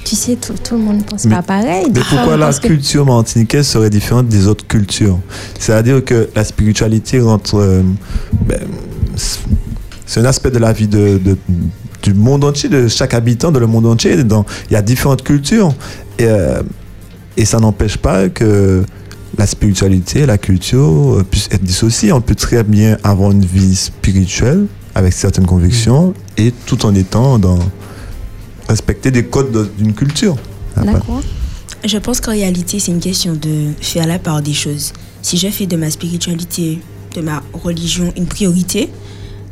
tu 0.03 0.15
sais, 0.15 0.35
tout, 0.35 0.53
tout 0.63 0.75
le 0.75 0.81
monde 0.81 0.97
ne 0.97 1.03
pense 1.03 1.25
Mais- 1.25 1.35
pas 1.35 1.41
pareil. 1.41 1.85
Mais 1.93 2.01
pourquoi 2.01 2.37
la 2.37 2.45
Parce 2.47 2.59
que- 2.59 2.67
culture 2.67 3.05
martiniquaise 3.05 3.65
serait 3.67 3.89
différente 3.89 4.27
des 4.27 4.47
autres 4.47 4.65
cultures? 4.67 5.19
C'est-à-dire 5.59 6.03
que 6.03 6.29
la 6.35 6.43
spiritualité 6.43 7.19
rentre. 7.19 7.57
euh, 7.57 7.81
ben, 8.47 8.59
c'est- 9.15 9.39
c'est 10.05 10.19
un 10.19 10.25
aspect 10.25 10.51
de 10.51 10.57
la 10.59 10.73
vie 10.73 10.87
de, 10.87 11.19
de- 11.23 11.37
du 12.03 12.13
monde 12.13 12.43
entier, 12.43 12.67
de 12.67 12.87
chaque 12.87 13.13
habitant 13.13 13.51
de 13.51 13.59
le 13.59 13.67
monde 13.67 13.85
entier. 13.85 14.23
Dans- 14.23 14.45
Il 14.69 14.73
y 14.73 14.75
a 14.75 14.81
différentes 14.81 15.23
cultures. 15.23 15.73
Et, 16.19 16.25
euh, 16.25 16.61
et 17.37 17.45
ça 17.45 17.59
n'empêche 17.59 17.97
pas 17.97 18.27
que 18.29 18.83
la 19.37 19.47
spiritualité 19.47 20.21
et 20.21 20.25
la 20.25 20.37
culture 20.37 21.17
euh, 21.19 21.23
puissent 21.23 21.49
être 21.51 21.63
dissociées. 21.63 22.11
On 22.11 22.21
peut 22.21 22.35
très 22.35 22.63
bien 22.63 22.97
avoir 23.03 23.31
une 23.31 23.45
vie 23.45 23.75
spirituelle 23.75 24.65
avec 24.95 25.13
certaines 25.13 25.45
convictions 25.45 26.13
et 26.37 26.51
tout 26.65 26.85
en 26.85 26.93
étant 26.95 27.39
dans. 27.39 27.59
respecter 28.69 29.11
des 29.11 29.25
codes 29.25 29.51
de- 29.51 29.69
d'une 29.77 29.93
culture. 29.93 30.35
D'accord. 30.77 31.21
Je 31.83 31.97
pense 31.97 32.21
qu'en 32.21 32.31
réalité, 32.31 32.79
c'est 32.79 32.91
une 32.91 32.99
question 33.01 33.33
de 33.33 33.71
faire 33.81 34.07
la 34.07 34.17
part 34.19 34.41
des 34.41 34.53
choses. 34.53 34.93
Si 35.21 35.37
je 35.37 35.47
fais 35.49 35.65
de 35.65 35.75
ma 35.75 35.89
spiritualité, 35.89 36.79
de 37.15 37.21
ma 37.21 37.43
religion 37.53 38.13
une 38.15 38.27
priorité, 38.27 38.89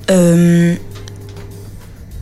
euh, 0.10 0.76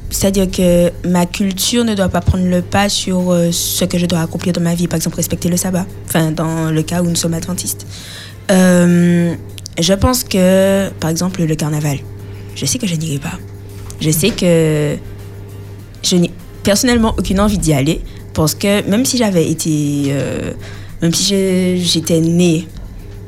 c'est-à-dire 0.09 0.49
que 0.49 0.91
ma 1.07 1.25
culture 1.25 1.83
ne 1.83 1.93
doit 1.93 2.09
pas 2.09 2.21
prendre 2.21 2.45
le 2.45 2.61
pas 2.61 2.89
sur 2.89 3.31
euh, 3.31 3.51
ce 3.51 3.83
que 3.85 3.97
je 3.97 4.05
dois 4.05 4.21
accomplir 4.21 4.53
dans 4.53 4.61
ma 4.61 4.73
vie. 4.73 4.87
Par 4.87 4.97
exemple, 4.97 5.17
respecter 5.17 5.49
le 5.49 5.57
sabbat. 5.57 5.85
Enfin, 6.05 6.31
dans 6.31 6.71
le 6.71 6.81
cas 6.83 7.01
où 7.01 7.07
nous 7.07 7.15
sommes 7.15 7.33
adventistes. 7.33 7.85
Euh, 8.51 9.33
je 9.79 9.93
pense 9.93 10.23
que, 10.23 10.89
par 10.99 11.09
exemple, 11.09 11.43
le 11.43 11.55
carnaval, 11.55 11.99
je 12.55 12.65
sais 12.65 12.77
que 12.77 12.87
je 12.87 12.95
n'irai 12.95 13.19
pas. 13.19 13.37
Je 13.99 14.09
sais 14.11 14.29
que 14.29 14.95
je 16.03 16.15
n'ai 16.15 16.31
personnellement 16.63 17.13
aucune 17.17 17.39
envie 17.39 17.57
d'y 17.57 17.73
aller 17.73 18.01
parce 18.33 18.55
que 18.55 18.87
même 18.89 19.05
si 19.05 19.17
j'avais 19.17 19.49
été, 19.49 20.05
euh, 20.09 20.53
même 21.01 21.13
si 21.13 21.83
j'étais 21.83 22.19
née 22.21 22.67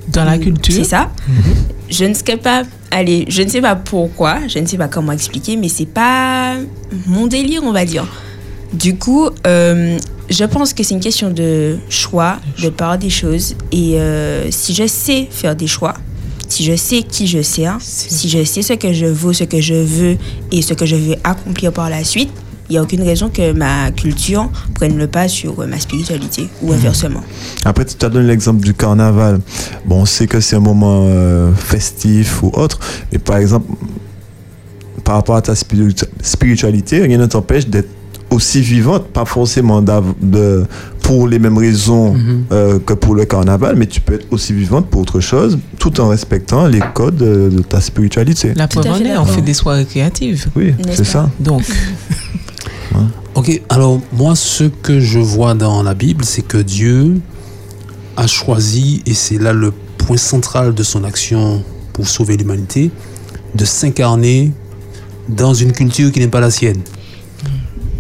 dans 0.08 0.24
la 0.24 0.38
culture, 0.38 0.74
c'est 0.74 0.84
ça, 0.84 1.12
je 1.90 2.06
ne 2.06 2.14
serais 2.14 2.38
pas 2.38 2.64
allez, 2.92 3.26
je 3.28 3.42
ne 3.42 3.48
sais 3.48 3.62
pas 3.62 3.76
pourquoi, 3.76 4.48
je 4.48 4.60
ne 4.60 4.66
sais 4.66 4.78
pas 4.78 4.88
comment 4.88 5.12
expliquer, 5.12 5.56
mais 5.56 5.70
c'est 5.70 5.86
pas 5.86 6.56
mon 7.08 7.28
délire, 7.28 7.62
on 7.64 7.72
va 7.72 7.86
dire. 7.86 8.06
Du 8.74 8.98
coup, 8.98 9.30
euh, 9.48 9.98
je 10.30 10.44
pense 10.46 10.74
que 10.74 10.84
c'est 10.84 10.94
une 10.94 11.00
question 11.00 11.32
de 11.32 11.78
choix, 11.90 12.38
de 12.62 12.70
part 12.70 12.98
des 12.98 13.10
choses. 13.10 13.56
Et 13.72 14.00
euh, 14.00 14.52
si 14.52 14.74
je 14.74 14.86
sais 14.88 15.28
faire 15.30 15.56
des 15.56 15.68
choix, 15.68 15.96
si 16.48 16.64
je 16.64 16.76
sais 16.76 17.04
qui 17.04 17.28
je 17.28 17.42
sers, 17.42 17.78
si 17.82 18.30
je 18.30 18.44
sais 18.44 18.62
ce 18.62 18.74
que 18.74 18.94
je 18.94 19.06
vaux, 19.06 19.34
ce 19.34 19.44
que 19.44 19.62
je 19.62 19.76
veux 19.76 20.18
et 20.52 20.62
ce 20.62 20.74
que 20.74 20.86
je 20.86 20.96
veux 20.96 21.16
accomplir 21.24 21.72
par 21.72 21.90
la 21.90 22.04
suite, 22.04 22.32
il 22.70 22.74
n'y 22.74 22.78
a 22.78 22.84
aucune 22.84 23.02
raison 23.02 23.30
que 23.30 23.52
ma 23.52 23.90
culture 23.92 24.48
prenne 24.76 24.96
le 24.98 25.08
pas 25.08 25.28
sur 25.28 25.60
euh, 25.60 25.66
ma 25.68 25.80
spiritualité 25.80 26.50
ou 26.62 26.72
inversement. 26.72 27.22
Après, 27.66 27.84
tu 27.86 28.06
as 28.06 28.10
donné 28.10 28.28
l'exemple 28.28 28.64
du 28.64 28.74
carnaval. 28.76 29.40
Bon, 29.86 30.02
on 30.02 30.06
sait 30.06 30.28
que 30.28 30.40
c'est 30.40 30.56
un 30.56 30.60
moment 30.60 31.06
euh, 31.08 31.52
festif 31.54 32.44
ou 32.44 32.52
autre, 32.54 32.80
mais 33.12 33.18
par 33.18 33.38
exemple, 33.38 33.72
par 35.04 35.16
rapport 35.16 35.36
à 35.36 35.42
ta 35.42 35.56
spiritu- 35.56 36.06
spiritualité, 36.22 37.02
rien 37.02 37.18
ne 37.18 37.26
t'empêche 37.26 37.66
d'être 37.68 37.90
aussi 38.30 38.62
vivante, 38.62 39.08
pas 39.08 39.26
forcément 39.26 39.82
de, 39.82 40.64
pour 41.02 41.28
les 41.28 41.40
mêmes 41.40 41.58
raisons 41.58 42.16
euh, 42.52 42.78
que 42.78 42.94
pour 42.94 43.16
le 43.16 43.26
carnaval, 43.26 43.76
mais 43.76 43.88
tu 43.88 44.02
peux 44.02 44.14
être 44.14 44.28
aussi 44.30 44.54
vivante 44.54 44.86
pour 44.88 45.02
autre 45.02 45.20
chose, 45.20 45.58
tout 45.80 46.00
en 46.00 46.10
respectant 46.10 46.68
les 46.68 46.82
codes 46.94 47.16
de, 47.18 47.50
de 47.50 47.62
ta 47.64 47.82
spiritualité. 47.82 48.54
La 48.56 48.68
preuve 48.68 48.86
en 48.86 48.98
est, 49.04 49.18
on 49.18 49.26
fait 49.26 49.42
des 49.42 49.56
soirées 49.56 49.86
créatives. 49.86 50.46
Oui, 50.56 50.76
c'est 50.94 51.06
ça. 51.06 51.28
Donc, 51.40 51.64
Ok, 53.36 53.62
alors 53.70 54.02
moi, 54.14 54.36
ce 54.36 54.66
que 54.66 55.00
je 55.00 55.20
vois 55.20 55.54
dans 55.54 55.84
la 55.84 55.94
Bible, 55.94 56.26
c'est 56.26 56.42
que 56.42 56.58
Dieu 56.58 57.22
a 58.18 58.28
choisi, 58.28 59.02
et 59.06 59.14
c'est 59.14 59.38
là 59.38 59.54
le 59.54 59.72
point 59.98 60.18
central 60.18 60.74
de 60.74 60.84
son 60.84 61.04
action 61.04 61.64
pour 61.94 62.08
sauver 62.08 62.38
l'humanité, 62.38 62.92
de 63.56 63.66
s'incarner 63.66 64.52
dans 65.28 65.54
une 65.54 65.72
culture 65.72 66.12
qui 66.12 66.20
n'est 66.20 66.28
pas 66.28 66.40
la 66.40 66.52
sienne. 66.52 66.82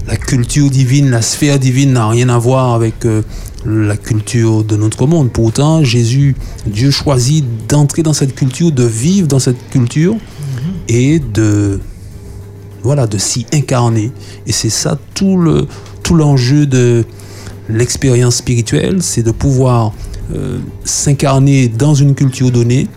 La 0.07 0.17
culture 0.17 0.69
divine, 0.69 1.11
la 1.11 1.21
sphère 1.21 1.59
divine 1.59 1.93
n'a 1.93 2.09
rien 2.09 2.29
à 2.29 2.37
voir 2.39 2.73
avec 2.73 3.05
euh, 3.05 3.21
la 3.65 3.95
culture 3.95 4.63
de 4.63 4.75
notre 4.75 5.05
monde. 5.05 5.31
Pourtant, 5.31 5.83
Jésus, 5.83 6.35
Dieu 6.65 6.89
choisit 6.89 7.45
d'entrer 7.67 8.01
dans 8.01 8.13
cette 8.13 8.33
culture, 8.33 8.71
de 8.71 8.83
vivre 8.83 9.27
dans 9.27 9.39
cette 9.39 9.69
culture 9.69 10.15
et 10.87 11.19
de 11.19 11.79
voilà, 12.83 13.07
de 13.07 13.17
s'y 13.17 13.45
incarner. 13.53 14.11
Et 14.47 14.51
c'est 14.51 14.69
ça 14.69 14.97
tout 15.13 15.37
le 15.37 15.67
tout 16.03 16.15
l'enjeu 16.15 16.65
de 16.65 17.05
l'expérience 17.69 18.37
spirituelle, 18.37 19.03
c'est 19.03 19.21
de 19.21 19.31
pouvoir 19.31 19.93
euh, 20.33 20.57
s'incarner 20.83 21.67
dans 21.67 21.93
une 21.93 22.15
culture 22.15 22.49
donnée 22.51 22.87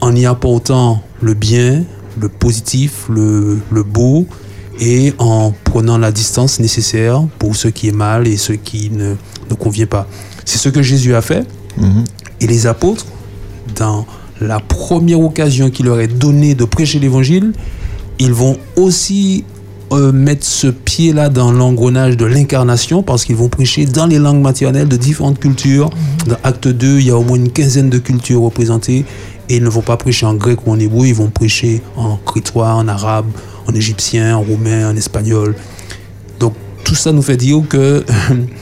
en 0.00 0.14
y 0.14 0.26
apportant 0.26 1.02
le 1.22 1.34
bien, 1.34 1.84
le 2.20 2.28
positif, 2.28 3.06
le, 3.08 3.58
le 3.70 3.82
beau, 3.82 4.26
et 4.80 5.14
en 5.18 5.52
prenant 5.64 5.98
la 5.98 6.12
distance 6.12 6.60
nécessaire 6.60 7.24
pour 7.38 7.56
ce 7.56 7.68
qui 7.68 7.88
est 7.88 7.92
mal 7.92 8.28
et 8.28 8.36
ce 8.36 8.52
qui 8.52 8.90
ne, 8.90 9.14
ne 9.50 9.54
convient 9.54 9.86
pas. 9.86 10.06
C'est 10.44 10.58
ce 10.58 10.68
que 10.68 10.82
Jésus 10.82 11.14
a 11.14 11.22
fait. 11.22 11.46
Et 12.40 12.46
les 12.46 12.66
apôtres, 12.66 13.06
dans 13.76 14.06
la 14.40 14.60
première 14.60 15.20
occasion 15.20 15.70
qu'il 15.70 15.86
leur 15.86 16.00
est 16.00 16.08
donnée 16.08 16.54
de 16.54 16.64
prêcher 16.64 16.98
l'évangile, 16.98 17.52
ils 18.18 18.32
vont 18.32 18.58
aussi 18.76 19.44
euh, 19.92 20.12
mettre 20.12 20.44
ce 20.44 20.66
pied-là 20.66 21.30
dans 21.30 21.50
l'engrenage 21.50 22.16
de 22.16 22.26
l'incarnation 22.26 23.02
parce 23.02 23.24
qu'ils 23.24 23.36
vont 23.36 23.48
prêcher 23.48 23.86
dans 23.86 24.06
les 24.06 24.18
langues 24.18 24.42
maternelles 24.42 24.88
de 24.88 24.96
différentes 24.96 25.38
cultures. 25.38 25.88
Dans 26.26 26.36
Acte 26.42 26.68
2, 26.68 26.98
il 26.98 27.06
y 27.06 27.10
a 27.10 27.16
au 27.16 27.22
moins 27.22 27.36
une 27.36 27.50
quinzaine 27.50 27.88
de 27.88 27.98
cultures 27.98 28.42
représentées 28.42 29.04
et 29.48 29.56
ils 29.56 29.62
ne 29.62 29.68
vont 29.68 29.82
pas 29.82 29.96
prêcher 29.96 30.26
en 30.26 30.34
grec 30.34 30.66
ou 30.66 30.72
en 30.72 30.78
hébreu, 30.78 31.06
ils 31.06 31.14
vont 31.14 31.30
prêcher 31.30 31.80
en 31.96 32.16
crétois, 32.16 32.74
en 32.74 32.86
arabe, 32.86 33.26
en 33.66 33.74
égyptien, 33.74 34.36
en 34.36 34.42
roumain, 34.42 34.90
en 34.90 34.96
espagnol. 34.96 35.54
Donc 36.38 36.52
tout 36.84 36.94
ça 36.94 37.12
nous 37.12 37.22
fait 37.22 37.38
dire 37.38 37.62
que 37.66 38.04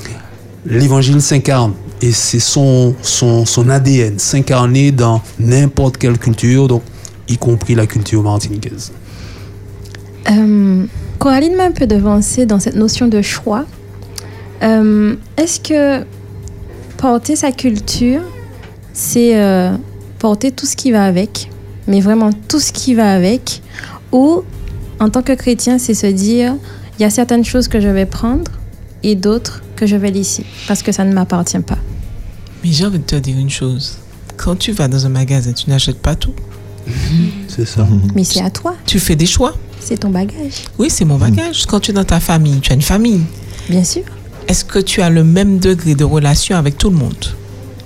l'évangile 0.67 1.21
s'incarne 1.21 1.73
et 2.03 2.13
c'est 2.13 2.41
son, 2.41 2.95
son, 3.03 3.47
son 3.47 3.69
ADN, 3.69 4.19
s'incarner 4.19 4.93
dans 4.93 5.23
n'importe 5.41 5.97
quelle 5.97 6.19
culture, 6.19 6.69
donc 6.69 6.83
y 7.29 7.37
compris 7.37 7.75
la 7.75 7.87
culture 7.87 8.23
martiniquaise. 8.23 8.93
Euh, 10.31 10.85
Coraline 11.19 11.57
m'a 11.57 11.65
un 11.65 11.73
peu 11.73 11.87
devancé 11.87 12.47
dans 12.47 12.59
cette 12.61 12.77
notion 12.77 13.09
de 13.09 13.23
choix. 13.23 13.65
Euh, 14.63 15.17
Est-ce 15.37 15.61
que 15.61 16.05
porter 16.97 17.37
sa 17.37 17.53
culture, 17.53 18.23
c'est 18.93 19.39
euh, 19.41 19.73
porter 20.19 20.51
tout 20.51 20.67
ce 20.67 20.77
qui 20.77 20.91
va 20.93 21.05
avec, 21.05 21.51
mais 21.87 22.01
vraiment 22.01 22.31
tout 22.49 22.61
ce 22.61 22.73
qui 22.73 22.95
va 22.95 23.13
avec, 23.13 23.63
ou 24.13 24.43
en 24.99 25.11
tant 25.11 25.23
que 25.23 25.33
chrétien, 25.33 25.79
c'est 25.79 25.95
se 25.95 26.07
dire, 26.07 26.55
il 26.99 27.03
y 27.03 27.05
a 27.05 27.11
certaines 27.11 27.45
choses 27.45 27.69
que 27.69 27.81
je 27.81 27.89
vais 27.89 28.07
prendre 28.07 28.51
et 29.03 29.15
d'autres 29.15 29.63
que 29.77 29.87
je 29.87 29.97
vais 29.97 30.11
laisser, 30.11 30.45
parce 30.67 30.83
que 30.83 30.91
ça 30.91 31.05
ne 31.05 31.13
m'appartient 31.13 31.59
pas. 31.61 31.79
mais 32.65 32.73
j'ai 32.73 32.87
envie 32.87 32.99
de 32.99 33.05
te 33.05 33.17
dire 33.17 33.37
une 33.39 33.51
chose. 33.51 33.99
Quand 34.39 34.57
tu 34.57 34.73
vas 34.73 34.89
dans 34.89 35.05
un 35.07 35.11
magasin, 35.11 35.53
tu 35.53 35.69
n'achètes 35.71 36.01
pas 36.01 36.15
tout. 36.15 36.35
C'est 37.49 37.67
ça. 37.67 37.87
Mais 38.15 38.25
c'est 38.25 38.43
à 38.43 38.51
toi, 38.51 38.75
Tu 38.87 38.99
fais 38.99 39.17
des 39.17 39.27
choix. 39.27 39.55
C'est 39.87 39.99
ton 39.99 40.11
bagage, 40.11 40.65
Oui, 40.79 40.89
c'est 40.91 41.05
mon 41.05 41.17
bagage. 41.17 41.65
Quand 41.67 41.79
tu 41.81 41.93
es 41.93 41.95
dans 41.95 42.05
ta 42.05 42.19
famille, 42.21 42.59
tu 42.61 42.73
as 42.73 42.75
une 42.75 42.83
famille. 42.83 43.23
bien 43.69 43.85
sûr. 43.85 44.03
Est-ce 44.49 44.65
que 44.65 44.79
tu 44.79 45.01
as 45.03 45.11
le 45.11 45.25
même 45.25 45.59
degré 45.59 45.95
de 45.95 46.05
relation 46.05 46.57
avec 46.57 46.77
tout 46.79 46.91
le 46.91 46.97
monde? 46.97 47.25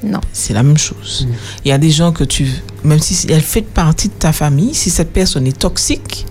Non. 0.03 0.21
C'est 0.33 0.53
la 0.55 0.63
même 0.63 0.79
chose. 0.79 1.27
Il 1.65 1.69
y 1.69 1.73
a 1.73 1.79
des 1.79 1.91
gens 1.91 2.13
que 2.13 2.25
tu, 2.25 2.47
même 2.85 2.99
si 3.01 3.27
elle 3.31 3.43
fait 3.43 3.63
partie 3.63 4.09
de 4.09 4.15
ta 4.15 4.33
famille, 4.33 4.75
si 4.75 4.89
cette 4.91 5.13
personne 5.13 5.47
est 5.47 5.59
toxique, 5.59 6.27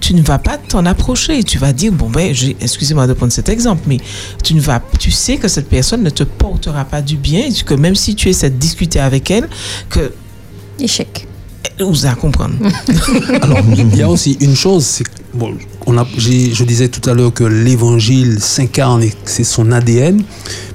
tu 0.00 0.14
ne 0.14 0.22
vas 0.22 0.38
pas 0.38 0.56
t'en 0.58 0.84
approcher. 0.86 1.42
Tu 1.44 1.58
vas 1.58 1.72
dire, 1.72 1.92
bon 1.92 2.08
ben, 2.10 2.34
excusez-moi 2.60 3.06
de 3.06 3.12
prendre 3.12 3.32
cet 3.32 3.48
exemple, 3.50 3.82
mais 3.86 3.98
tu 4.42 4.54
ne 4.54 4.60
vas, 4.60 4.82
tu 4.98 5.10
sais 5.10 5.36
que 5.36 5.48
cette 5.48 5.68
personne 5.68 6.02
ne 6.02 6.10
te 6.10 6.22
portera 6.24 6.84
pas 6.86 7.02
du 7.02 7.16
bien, 7.16 7.40
et 7.46 7.52
que 7.64 7.74
même 7.74 7.94
si 7.94 8.14
tu 8.14 8.28
essaies 8.30 8.50
de 8.50 8.56
discuter 8.56 8.98
avec 9.00 9.30
elle, 9.30 9.48
que 9.90 10.12
Échec. 10.80 11.28
Vous 11.82 12.06
à 12.06 12.14
comprendre. 12.14 12.54
Alors, 13.42 13.60
il 13.76 13.96
y 13.96 14.02
a 14.02 14.08
aussi 14.08 14.36
une 14.40 14.54
chose, 14.54 14.84
c'est 14.84 15.04
bon, 15.34 15.54
on 15.86 15.98
a, 15.98 16.06
je 16.16 16.64
disais 16.64 16.88
tout 16.88 17.08
à 17.08 17.14
l'heure 17.14 17.32
que 17.32 17.44
l'évangile 17.44 18.40
s'incarne 18.40 19.02
et 19.02 19.12
c'est 19.24 19.44
son 19.44 19.72
ADN, 19.72 20.22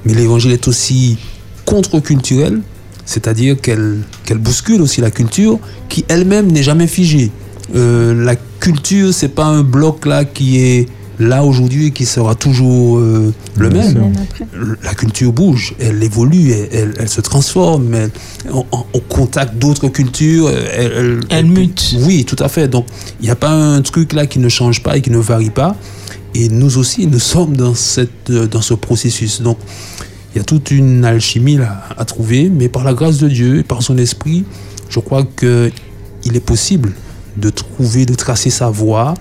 mais 0.04 0.14
l'évangile 0.14 0.52
est 0.52 0.68
aussi 0.68 1.18
contre-culturel, 1.64 2.60
c'est-à-dire 3.04 3.60
qu'elle 3.60 4.00
qu'elle 4.24 4.38
bouscule 4.38 4.82
aussi 4.82 5.00
la 5.00 5.10
culture 5.10 5.58
qui 5.88 6.04
elle-même 6.08 6.52
n'est 6.52 6.62
jamais 6.62 6.86
figée. 6.86 7.30
Euh, 7.74 8.14
la 8.24 8.36
culture, 8.36 9.12
c'est 9.12 9.28
pas 9.28 9.44
un 9.44 9.62
bloc 9.62 10.06
là 10.06 10.24
qui 10.24 10.60
est 10.60 10.88
là 11.18 11.44
aujourd'hui 11.44 11.92
qui 11.92 12.06
sera 12.06 12.34
toujours 12.34 12.98
euh, 12.98 13.32
le 13.56 13.68
Bien 13.68 13.92
même. 13.92 14.12
La 14.82 14.94
culture 14.94 15.32
bouge, 15.32 15.74
elle 15.80 16.02
évolue, 16.02 16.50
elle, 16.52 16.68
elle- 16.72 16.94
elle 16.98 17.08
se 17.08 17.20
transforme, 17.20 17.92
elle- 17.94 18.10
en- 18.52 18.66
en- 18.70 18.86
au 18.92 19.00
contact 19.00 19.56
d'autres 19.56 19.88
cultures, 19.88 20.48
elle, 20.50 20.92
elle, 20.96 21.20
Elle 21.30 21.46
mute. 21.46 21.96
Oui, 22.00 22.24
tout 22.24 22.36
à 22.38 22.48
fait. 22.48 22.68
Donc, 22.68 22.86
il 23.20 23.24
n'y 23.24 23.30
a 23.30 23.36
pas 23.36 23.50
un 23.50 23.82
truc 23.82 24.12
là 24.12 24.26
qui 24.26 24.38
ne 24.38 24.48
change 24.48 24.82
pas 24.82 24.96
et 24.96 25.00
qui 25.02 25.10
ne 25.10 25.18
varie 25.18 25.50
pas. 25.50 25.74
Et 26.34 26.48
nous 26.48 26.78
aussi, 26.78 27.06
nous 27.06 27.18
sommes 27.18 27.56
dans, 27.56 27.74
cette, 27.74 28.30
euh, 28.30 28.46
dans 28.46 28.60
ce 28.62 28.74
processus. 28.74 29.40
Donc, 29.42 29.58
il 30.34 30.38
y 30.38 30.40
a 30.40 30.44
toute 30.44 30.70
une 30.70 31.04
alchimie 31.04 31.56
là 31.56 31.82
à 31.96 32.04
trouver, 32.04 32.48
mais 32.50 32.68
par 32.68 32.84
la 32.84 32.92
grâce 32.94 33.18
de 33.18 33.28
Dieu 33.28 33.58
et 33.58 33.62
par 33.64 33.82
son 33.82 33.96
esprit, 33.98 34.44
je 34.88 35.00
crois 35.00 35.24
qu'il 35.24 36.36
est 36.36 36.44
possible 36.44 36.92
de 37.36 37.50
trouver, 37.50 38.04
de 38.06 38.14
tracer 38.14 38.50
sa 38.50 38.68
voie 38.70 39.14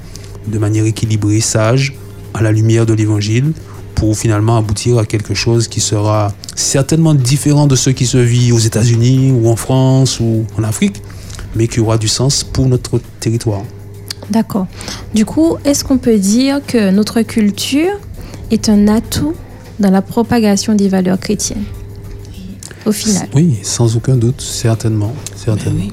de 0.47 0.57
manière 0.57 0.85
équilibrée, 0.85 1.41
sage, 1.41 1.93
à 2.33 2.41
la 2.41 2.51
lumière 2.51 2.85
de 2.85 2.93
l'évangile, 2.93 3.51
pour 3.95 4.17
finalement 4.17 4.57
aboutir 4.57 4.99
à 4.99 5.05
quelque 5.05 5.33
chose 5.33 5.67
qui 5.67 5.81
sera 5.81 6.31
certainement 6.55 7.13
différent 7.15 7.67
de 7.67 7.75
ce 7.75 7.89
qui 7.89 8.05
se 8.05 8.17
vit 8.17 8.51
aux 8.51 8.59
États-Unis 8.59 9.31
ou 9.31 9.49
en 9.49 9.55
France 9.55 10.19
ou 10.19 10.45
en 10.57 10.63
Afrique, 10.63 11.01
mais 11.55 11.67
qui 11.67 11.79
aura 11.79 11.97
du 11.97 12.07
sens 12.07 12.43
pour 12.43 12.67
notre 12.67 12.99
territoire. 13.19 13.61
D'accord. 14.29 14.67
Du 15.15 15.25
coup, 15.25 15.57
est-ce 15.65 15.83
qu'on 15.83 15.97
peut 15.97 16.17
dire 16.19 16.61
que 16.65 16.91
notre 16.91 17.21
culture 17.21 17.93
est 18.51 18.69
un 18.69 18.87
atout 18.87 19.33
dans 19.79 19.89
la 19.89 20.01
propagation 20.01 20.75
des 20.75 20.89
valeurs 20.89 21.19
chrétiennes? 21.19 21.63
Au 22.85 22.91
final. 22.91 23.27
Oui, 23.33 23.57
sans 23.63 23.95
aucun 23.97 24.15
doute, 24.15 24.41
certainement, 24.41 25.13
certainement. 25.35 25.85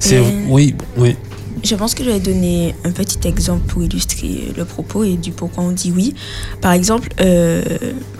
C'est 0.00 0.16
Et- 0.16 0.46
oui, 0.48 0.74
oui. 0.96 1.16
Je 1.64 1.74
pense 1.74 1.94
que 1.94 2.04
je 2.04 2.10
vais 2.10 2.20
donner 2.20 2.74
un 2.84 2.90
petit 2.90 3.26
exemple 3.26 3.66
pour 3.66 3.82
illustrer 3.82 4.52
le 4.56 4.64
propos 4.64 5.02
et 5.02 5.14
du 5.14 5.32
pourquoi 5.32 5.64
on 5.64 5.72
dit 5.72 5.92
oui. 5.94 6.14
Par 6.60 6.72
exemple, 6.72 7.08
euh, 7.20 7.62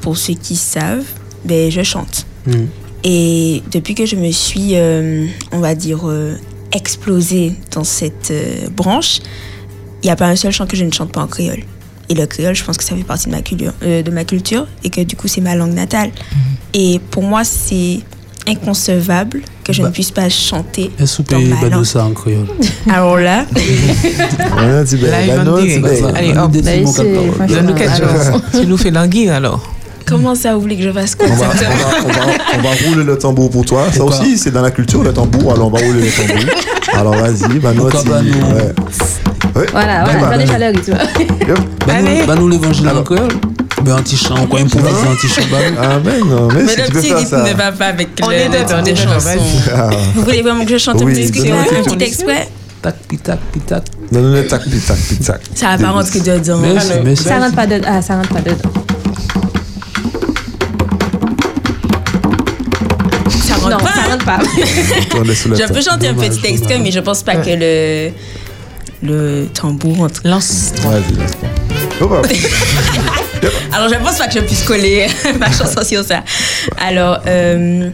pour 0.01 0.17
ceux 0.17 0.35
qui 0.35 0.57
savent, 0.57 1.05
ben, 1.45 1.71
je 1.71 1.83
chante. 1.83 2.27
Mm. 2.47 2.65
Et 3.05 3.63
depuis 3.71 3.95
que 3.95 4.07
je 4.07 4.17
me 4.17 4.31
suis, 4.31 4.77
euh, 4.77 5.27
on 5.53 5.59
va 5.59 5.75
dire, 5.75 6.09
euh, 6.09 6.37
explosée 6.73 7.53
dans 7.73 7.85
cette 7.85 8.31
euh, 8.31 8.69
branche, 8.71 9.21
il 10.03 10.07
n'y 10.07 10.11
a 10.11 10.17
pas 10.17 10.27
un 10.27 10.37
seul 10.37 10.53
chant 10.53 10.67
que 10.67 10.77
je 10.77 10.85
ne 10.85 10.91
chante 10.91 11.13
pas 11.13 11.23
en 11.23 11.27
créole. 11.27 11.63
Et 12.09 12.15
le 12.15 12.27
créole, 12.27 12.55
je 12.55 12.65
pense 12.65 12.79
que 12.79 12.85
ça 12.85 12.97
fait 12.97 13.05
partie 13.05 13.27
de 13.27 13.33
ma 13.33 13.43
culture, 13.43 13.73
de 13.81 14.11
ma 14.11 14.25
culture 14.25 14.67
et 14.83 14.91
que 14.91 15.01
du 15.01 15.17
coup, 15.17 15.27
c'est 15.27 15.41
ma 15.41 15.55
langue 15.55 15.73
natale. 15.73 16.11
Et 16.75 17.01
pour 17.11 17.23
moi, 17.23 17.45
c'est 17.45 18.01
inconcevable 18.49 19.43
que 19.65 19.73
je 19.73 19.83
Bah. 19.83 19.89
ne 19.89 19.93
puisse 19.93 20.11
pas 20.11 20.29
chanter 20.29 20.91
dans 21.31 21.39
ma 21.41 21.49
langue. 21.49 21.61
Badossa 21.61 22.05
en 22.05 22.11
créole. 22.11 22.47
Alors 22.93 23.17
là, 23.17 23.45
Ouais, 23.57 24.85
tu 24.89 24.97
Là, 24.99 25.17
Allez, 26.15 26.37
hop. 26.37 26.51
Donne-nous 26.53 27.75
quelque 27.75 27.97
chose. 27.97 28.43
Tu 28.61 28.67
nous 28.67 28.77
fais 28.77 28.91
languir 28.91 29.33
alors. 29.35 29.63
comment 30.07 30.35
ça 30.35 30.55
vous 30.55 30.61
voulez 30.61 30.77
que 30.77 30.83
je 30.83 30.93
fasse 30.93 31.15
quoi 31.15 31.27
on 31.31 31.35
va, 31.35 31.47
on, 31.47 31.49
va, 31.49 31.57
on, 32.05 32.09
va, 32.09 32.59
on 32.59 32.63
va 32.63 32.69
rouler 32.89 33.05
le 33.05 33.19
tambour 33.19 33.51
pour 33.51 33.65
toi. 33.65 33.87
Ça 33.93 34.05
aussi, 34.05 34.37
c'est 34.37 34.51
dans 34.51 34.63
la 34.63 34.71
culture, 34.71 35.03
le 35.03 35.13
tambour. 35.13 35.53
Alors, 35.53 35.69
on 35.69 35.71
va 35.71 35.79
rouler 35.79 36.03
le 36.03 36.11
tambour. 36.11 36.55
Alors, 36.93 37.15
vas-y, 37.15 37.59
bah, 37.59 37.73
pas. 37.75 38.01
Ouais. 38.01 39.67
Voilà, 39.73 40.05
voilà, 40.05 40.21
bah, 40.21 40.35
ai 40.35 40.39
déjà 40.39 40.59
le 40.59 40.67
rythme. 40.77 40.97
Bah 41.87 41.93
Allez. 41.97 42.25
nous 42.41 42.49
l'évangile 42.49 42.89
en 42.89 43.03
créole. 43.03 43.29
Ben 43.85 43.95
anti-chant, 43.99 44.47
quoi, 44.47 44.61
improviser 44.61 45.09
anti-chant. 45.09 45.43
bah, 45.51 45.59
Ah, 45.81 45.99
ben 45.99 46.25
non, 46.25 46.49
mais, 46.49 46.63
Mais 46.63 46.69
si 46.73 46.77
le 46.79 46.85
tu 46.87 46.93
peux 46.93 46.99
petit 47.01 47.09
faire 47.09 47.19
rythme 47.19 47.31
ça. 47.31 47.43
ne 47.43 47.55
va 47.57 47.73
pas 47.73 47.87
avec 47.87 48.09
On 48.23 48.29
le 48.29 48.35
est 48.35 48.49
le 48.49 48.55
dedans, 48.55 48.67
temps 48.77 48.83
des 48.83 48.97
chansons. 48.97 49.19
vas-y. 49.29 49.39
Ah, 49.75 49.91
Vous 50.15 50.23
voulez 50.23 50.43
vraiment 50.43 50.65
que 50.65 50.71
je 50.71 50.79
chante 50.79 51.03
un 51.03 51.05
Oui, 51.05 51.15
petit 51.31 51.31
donne-nous 51.49 51.55
un 51.57 51.83
petit 51.83 52.05
extrait 52.05 52.49
tac, 52.81 52.97
pitac, 53.09 53.39
pitac. 53.53 53.83
Donne-nous 54.13 54.33
le 54.35 54.47
tac, 54.47 54.63
pitac, 54.65 54.97
pitac. 54.99 55.41
Ça 55.55 55.69
va 55.77 55.79
pas 55.79 55.91
rentrer 55.91 56.21
dedans. 56.21 56.59
Merci, 56.59 56.91
merci. 57.05 57.25
Ça 57.25 57.39
rentre 57.39 57.55
pas 57.57 57.67
dedans. 57.67 57.89
Ah, 57.91 58.01
ça 58.03 58.17
rentre 58.17 58.29
pas 58.31 58.41
dedans. 58.41 58.71
Ça 63.47 63.55
rentre 63.55 63.71
Non, 63.71 63.77
pas. 63.79 63.93
ça 63.93 64.03
rentre 64.11 64.25
pas. 64.25 64.39
On 65.17 65.23
laisse 65.23 65.43
sous 65.43 65.49
la 65.51 65.57
Je 65.57 65.61
table. 65.63 65.75
peux 65.75 65.83
chanter 65.83 66.09
un 66.09 66.13
Dommage, 66.13 66.29
petit 66.31 66.47
extrait, 66.47 66.69
dommage. 66.75 66.83
mais 66.85 66.91
je 66.93 67.01
pense 67.01 67.23
pas 67.23 67.37
que 67.37 67.51
le 67.51 68.11
le 69.03 69.47
tambour 69.53 69.97
rentre. 69.99 70.21
Lance. 70.25 70.73
Vas-y, 70.83 71.01
laisse-moi. 71.17 71.29
Oh, 71.43 71.43
bah, 71.43 71.64
Alors, 73.73 73.89
je 73.89 73.95
pense 73.97 74.19
pas 74.19 74.27
que 74.27 74.35
je 74.35 74.41
puisse 74.41 74.63
coller 74.65 75.07
ma 75.39 75.51
chanson 75.51 75.83
sur 75.85 76.05
ça. 76.05 76.25
Alors, 76.79 77.21
euh, 77.27 77.91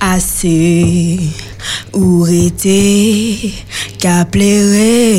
Assez 0.00 1.18
ou 1.92 2.26
été 2.26 3.52
qu'à 3.98 4.24
plairer. 4.24 5.16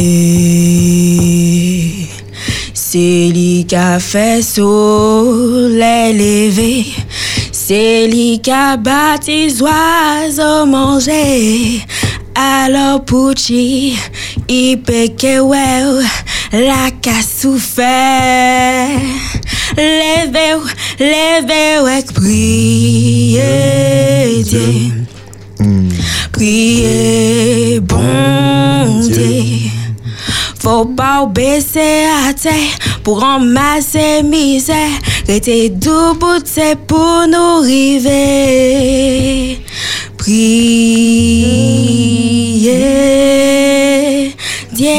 C'est 2.74 3.30
lui 3.34 3.66
qui 3.68 3.76
a 3.76 4.00
fait 4.00 4.42
soleil 4.42 6.14
levé. 6.14 6.86
C'est 7.74 8.06
lui 8.08 8.42
qui 8.42 8.52
a 8.52 8.76
bâti 8.76 9.46
les 9.46 9.62
oiseaux 9.62 10.66
manger. 10.66 11.80
Alors 12.36 13.06
Pucci, 13.06 13.98
il 14.50 14.82
que 14.84 15.40
ouais, 15.40 16.04
la 16.52 16.92
qu'a 17.02 17.22
souffert. 17.22 18.90
Levez-vous, 19.78 20.68
levez-vous, 21.00 21.88
et 21.88 22.04
priez 22.14 23.40
Dieu. 24.44 24.92
Priez, 26.34 27.80
bon 27.80 29.00
Dieu. 29.00 29.46
Faut 30.62 30.86
pas 30.86 31.26
baisser 31.26 32.06
à 32.28 32.34
terre 32.34 32.78
pour 33.04 33.22
ramasser 33.22 34.22
misère. 34.24 34.78
Rester 35.28 35.70
debout, 35.70 36.40
c'est 36.46 36.78
pour 36.86 37.26
nous 37.28 37.62
river. 37.62 39.60
Priez, 40.18 40.46
Dieu. 44.72 44.92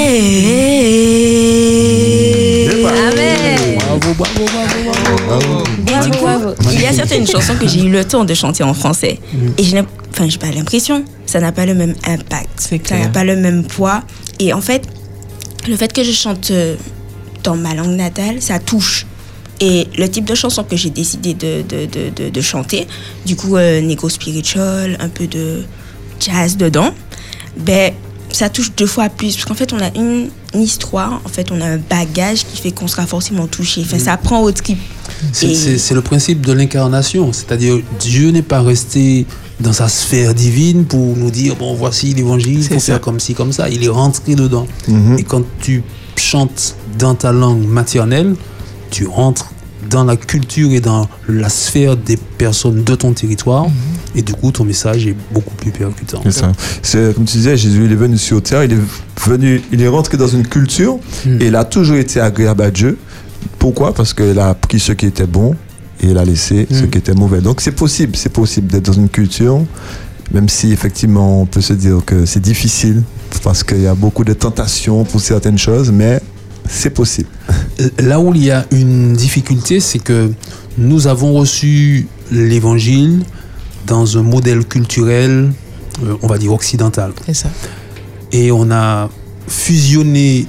Amen. 2.85 3.79
Bravo, 3.79 4.15
bravo, 4.15 4.45
bravo, 4.45 5.15
bravo. 5.29 5.63
Et 5.87 6.11
du 6.11 6.17
coup, 6.19 6.27
il 6.73 6.81
y 6.81 6.87
a 6.87 6.93
certaines 6.93 7.27
chansons 7.27 7.55
que 7.55 7.69
j'ai 7.69 7.83
eu 7.85 7.89
le 7.89 8.05
temps 8.05 8.25
de 8.25 8.35
chanter 8.35 8.65
en 8.65 8.75
français. 8.75 9.21
Et 9.59 9.63
je 9.63 9.77
n'ai 9.77 9.85
enfin, 10.11 10.29
j'ai 10.29 10.39
pas 10.39 10.51
l'impression, 10.51 11.05
ça 11.25 11.39
n'a 11.39 11.53
pas 11.53 11.67
le 11.67 11.75
même 11.75 11.95
impact. 12.05 12.75
Ça 12.85 12.99
n'a 12.99 13.09
pas 13.09 13.23
le 13.23 13.37
même 13.37 13.63
poids. 13.63 14.03
Et 14.41 14.53
en 14.53 14.61
fait, 14.61 14.89
le 15.69 15.77
fait 15.77 15.93
que 15.93 16.03
je 16.03 16.13
chante 16.13 16.51
euh, 16.51 16.77
dans 17.45 17.57
ma 17.57 17.75
langue 17.75 17.97
natale, 17.97 18.41
ça 18.41 18.59
touche. 18.59 19.07
Et 19.61 19.87
le 19.97 20.09
type 20.09 20.25
de 20.25 20.35
chanson 20.35 20.65
que 20.65 20.77
j'ai 20.77 20.91
décidé 20.91 21.35
de, 21.35 21.63
de, 21.63 21.87
de, 21.87 22.31
de, 22.31 22.41
chanter, 22.41 22.87
du 23.25 23.37
coup, 23.37 23.57
euh, 23.57 23.81
négo 23.81 24.09
spiritual, 24.09 24.97
un 24.99 25.09
peu 25.09 25.27
de 25.29 25.63
jazz 26.19 26.57
dedans, 26.57 26.93
ben, 27.59 27.93
ça 28.33 28.49
touche 28.49 28.73
deux 28.77 28.87
fois 28.87 29.09
plus. 29.09 29.35
Parce 29.37 29.45
qu'en 29.45 29.55
fait, 29.55 29.73
on 29.73 29.79
a 29.81 29.95
une, 29.95 30.31
une 30.55 30.63
histoire, 30.63 31.21
en 31.25 31.29
fait, 31.29 31.53
on 31.53 31.61
a 31.61 31.67
un 31.67 31.79
bagage 31.79 32.45
qui 32.45 32.61
fait 32.61 32.73
qu'on 32.73 32.89
sera 32.89 33.07
forcément 33.07 33.47
touché. 33.47 33.83
Enfin, 33.85 33.99
ça 34.01 34.17
prend 34.17 34.41
au 34.43 34.51
trip. 34.51 34.79
C'est- 35.33 35.47
Et- 35.47 35.55
C'est 35.55 35.79
c'est 35.79 35.95
le 35.95 36.03
principe 36.03 36.45
de 36.45 36.53
l'incarnation, 36.53 37.33
c'est-à-dire 37.33 37.79
Dieu 38.01 38.31
n'est 38.31 38.43
pas 38.43 38.63
resté 38.63 39.27
dans 39.63 39.73
sa 39.73 39.89
sphère 39.89 40.35
divine 40.35 40.85
pour 40.85 41.17
nous 41.17 41.31
dire 41.31 41.57
bon 41.57 41.75
voici 41.75 42.13
l'évangile, 42.15 42.59
il 42.59 42.65
faut 42.65 42.75
ça. 42.75 42.93
faire 42.93 43.01
comme 43.01 43.21
ci 43.21 43.35
comme 43.35 43.53
ça. 43.53 43.69
Il 43.69 43.85
est 43.85 43.89
rentré 43.89 44.35
dedans. 44.35 44.67
Mhm. 44.89 45.19
Et 45.19 45.23
quand 45.23 45.43
tu 45.61 45.83
chantes 46.17 46.77
dans 46.99 47.15
ta 47.15 47.33
langue 47.33 47.67
maternelle, 47.67 48.35
tu 48.91 49.07
rentres 49.07 49.53
dans 49.89 50.05
la 50.05 50.17
culture 50.17 50.71
et 50.71 50.81
dans 50.81 51.09
la 51.29 51.49
sphère 51.49 51.97
des 51.97 52.17
personnes 52.17 52.85
de 52.85 52.95
ton 52.95 53.13
territoire, 53.13 53.67
et 54.15 54.23
du 54.23 54.33
coup 54.33 54.51
ton 54.53 54.65
message 54.65 55.07
est 55.07 55.17
beaucoup 55.33 55.55
plus 55.57 55.71
percutant. 55.71 56.23
C'est 56.83 57.15
comme 57.15 57.25
tu 57.25 57.37
disais, 57.37 57.57
Jésus 57.57 57.85
il 57.85 57.93
est 57.93 57.97
venu 57.97 58.17
sur 58.17 58.43
terre, 58.43 58.65
il 58.65 58.73
est 58.73 58.79
venu, 59.27 59.61
il 59.73 59.83
est 59.83 59.89
rentré 59.89 60.17
dans 60.17 60.29
une 60.29 60.47
culture 60.47 60.99
et 61.27 61.47
il 61.47 61.57
a 61.57 61.65
toujours 61.65 61.97
été 61.97 62.21
agréable 62.21 62.63
à 62.63 62.71
Dieu. 62.71 62.97
Pourquoi? 63.59 63.93
Parce 63.93 64.15
qu'il 64.15 64.39
a 64.39 64.55
pris 64.55 64.79
ce 64.79 64.93
qui 64.93 65.07
était 65.07 65.27
bon 65.27 65.57
et 66.03 66.07
il 66.09 66.19
a 66.19 66.25
laissé 66.25 66.67
ce 66.71 66.85
Mm. 66.85 66.91
qui 66.91 66.99
était 66.99 67.15
mauvais. 67.15 67.41
Donc 67.41 67.61
c'est 67.61 67.73
possible, 67.73 68.17
c'est 68.17 68.33
possible 68.33 68.67
d'être 68.69 68.87
dans 68.87 68.93
une 68.93 69.09
culture, 69.09 69.61
même 70.33 70.49
si 70.49 70.73
effectivement 70.73 71.43
on 71.43 71.47
peut 71.47 71.61
se 71.61 71.73
dire 71.75 72.01
que 72.05 72.27
c'est 72.27 72.41
difficile 72.41 73.03
parce 73.45 73.63
qu'il 73.65 73.81
y 73.83 73.87
a 73.87 73.95
beaucoup 73.95 74.25
de 74.25 74.33
tentations 74.35 75.05
pour 75.05 75.21
certaines 75.21 75.59
choses, 75.59 75.91
mais 75.91 76.21
C'est 76.69 76.91
possible. 76.91 77.29
Là 77.99 78.21
où 78.21 78.33
il 78.35 78.45
y 78.45 78.51
a 78.53 78.65
une 78.71 79.15
difficulté, 79.15 79.81
c'est 79.81 79.99
que 79.99 80.31
nous 80.79 81.09
avons 81.09 81.33
reçu 81.35 82.07
l'évangile 82.31 83.25
dans 83.87 84.17
un 84.17 84.23
modèle 84.23 84.65
culturel, 84.65 85.51
euh, 86.05 86.15
on 86.23 86.29
va 86.29 86.39
dire 86.39 86.53
occidental. 86.53 87.13
C'est 87.27 87.35
ça. 87.35 87.49
Et 88.31 88.53
on 88.53 88.71
a 88.71 89.11
fusionné 89.49 90.47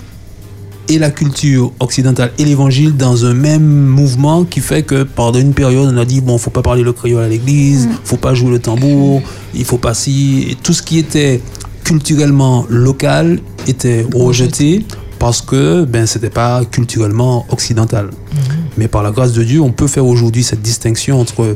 et 0.89 0.99
la 0.99 1.11
culture 1.11 1.71
occidentale 1.79 2.31
et 2.37 2.45
l'évangile 2.45 2.95
dans 2.95 3.25
un 3.25 3.33
même 3.33 3.63
mouvement 3.65 4.43
qui 4.43 4.59
fait 4.59 4.83
que 4.83 5.03
pendant 5.03 5.39
une 5.39 5.53
période 5.53 5.91
on 5.93 5.97
a 5.97 6.05
dit 6.05 6.21
bon 6.21 6.37
faut 6.37 6.49
pas 6.49 6.61
parler 6.61 6.83
le 6.83 6.93
créole 6.93 7.23
à 7.23 7.27
l'église, 7.27 7.89
faut 8.03 8.17
pas 8.17 8.33
jouer 8.33 8.51
le 8.51 8.59
tambour, 8.59 9.21
il 9.53 9.65
faut 9.65 9.77
pas 9.77 9.93
si 9.93 10.47
et 10.49 10.55
tout 10.55 10.73
ce 10.73 10.81
qui 10.81 10.99
était 10.99 11.41
culturellement 11.83 12.65
local 12.69 13.39
était 13.67 14.05
rejeté 14.13 14.85
parce 15.19 15.41
que 15.41 15.85
ben 15.85 16.05
c'était 16.05 16.29
pas 16.29 16.65
culturellement 16.65 17.45
occidental. 17.49 18.09
Mais 18.77 18.87
par 18.87 19.03
la 19.03 19.11
grâce 19.11 19.33
de 19.33 19.43
Dieu, 19.43 19.61
on 19.61 19.71
peut 19.71 19.87
faire 19.87 20.05
aujourd'hui 20.05 20.43
cette 20.43 20.61
distinction 20.61 21.19
entre 21.19 21.55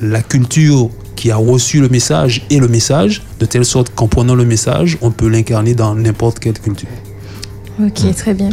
la 0.00 0.22
culture 0.22 0.90
qui 1.14 1.30
a 1.30 1.36
reçu 1.36 1.80
le 1.80 1.88
message 1.88 2.46
et 2.50 2.58
le 2.58 2.68
message, 2.68 3.22
de 3.40 3.46
telle 3.46 3.64
sorte 3.64 3.92
qu'en 3.94 4.06
prenant 4.06 4.34
le 4.34 4.44
message, 4.44 4.98
on 5.00 5.10
peut 5.10 5.28
l'incarner 5.28 5.74
dans 5.74 5.94
n'importe 5.94 6.38
quelle 6.38 6.58
culture. 6.58 6.88
Ok, 7.80 8.14
très 8.14 8.32
bien. 8.32 8.50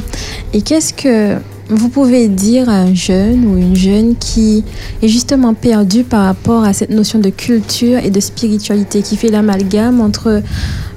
Et 0.54 0.62
qu'est-ce 0.62 0.94
que 0.94 1.38
vous 1.70 1.88
pouvez 1.88 2.28
dire 2.28 2.68
à 2.68 2.74
un 2.74 2.94
jeune 2.94 3.46
ou 3.46 3.58
une 3.58 3.76
jeune 3.76 4.16
qui 4.18 4.66
est 5.02 5.08
justement 5.08 5.54
perdu 5.54 6.04
par 6.04 6.26
rapport 6.26 6.64
à 6.66 6.74
cette 6.74 6.90
notion 6.90 7.20
de 7.20 7.30
culture 7.30 8.00
et 8.00 8.12
de 8.12 8.20
spiritualité, 8.20 9.02
qui 9.02 9.16
fait 9.16 9.30
l'amalgame 9.30 10.02
entre 10.02 10.42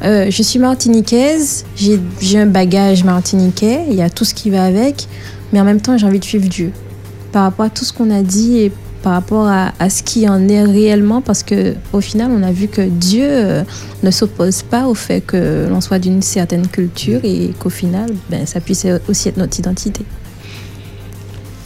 euh, 0.02 0.26
je 0.28 0.42
suis 0.42 0.58
martiniquaise, 0.58 1.64
j'ai 1.76 2.38
un 2.38 2.46
bagage 2.46 3.04
martiniquais, 3.04 3.84
il 3.88 3.94
y 3.94 4.02
a 4.02 4.10
tout 4.10 4.24
ce 4.24 4.34
qui 4.34 4.50
va 4.50 4.64
avec, 4.64 5.06
mais 5.52 5.60
en 5.60 5.64
même 5.64 5.80
temps 5.80 5.96
j'ai 5.96 6.06
envie 6.06 6.18
de 6.18 6.24
suivre 6.24 6.48
Dieu. 6.48 6.72
Par 7.30 7.44
rapport 7.44 7.66
à 7.66 7.70
tout 7.70 7.84
ce 7.84 7.92
qu'on 7.92 8.10
a 8.10 8.22
dit 8.22 8.58
et 8.58 8.72
par 9.06 9.12
rapport 9.12 9.46
à, 9.46 9.72
à 9.78 9.88
ce 9.88 10.02
qui 10.02 10.28
en 10.28 10.48
est 10.48 10.64
réellement, 10.64 11.20
parce 11.20 11.44
que 11.44 11.76
au 11.92 12.00
final 12.00 12.32
on 12.32 12.42
a 12.42 12.50
vu 12.50 12.66
que 12.66 12.80
Dieu 12.80 13.22
euh, 13.24 13.62
ne 14.02 14.10
s'oppose 14.10 14.64
pas 14.64 14.88
au 14.88 14.94
fait 14.94 15.20
que 15.20 15.68
l'on 15.70 15.80
soit 15.80 16.00
d'une 16.00 16.22
certaine 16.22 16.66
culture 16.66 17.20
et 17.22 17.52
qu'au 17.56 17.70
final 17.70 18.10
ben, 18.28 18.44
ça 18.46 18.58
puisse 18.58 18.84
aussi 19.08 19.28
être 19.28 19.36
notre 19.36 19.60
identité. 19.60 20.04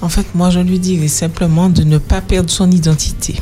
En 0.02 0.10
fait, 0.10 0.26
moi, 0.34 0.50
je 0.50 0.60
lui 0.60 0.78
dirais 0.78 1.08
simplement 1.08 1.70
de 1.70 1.82
ne 1.82 1.96
pas 1.96 2.20
perdre 2.20 2.50
son 2.50 2.70
identité. 2.70 3.36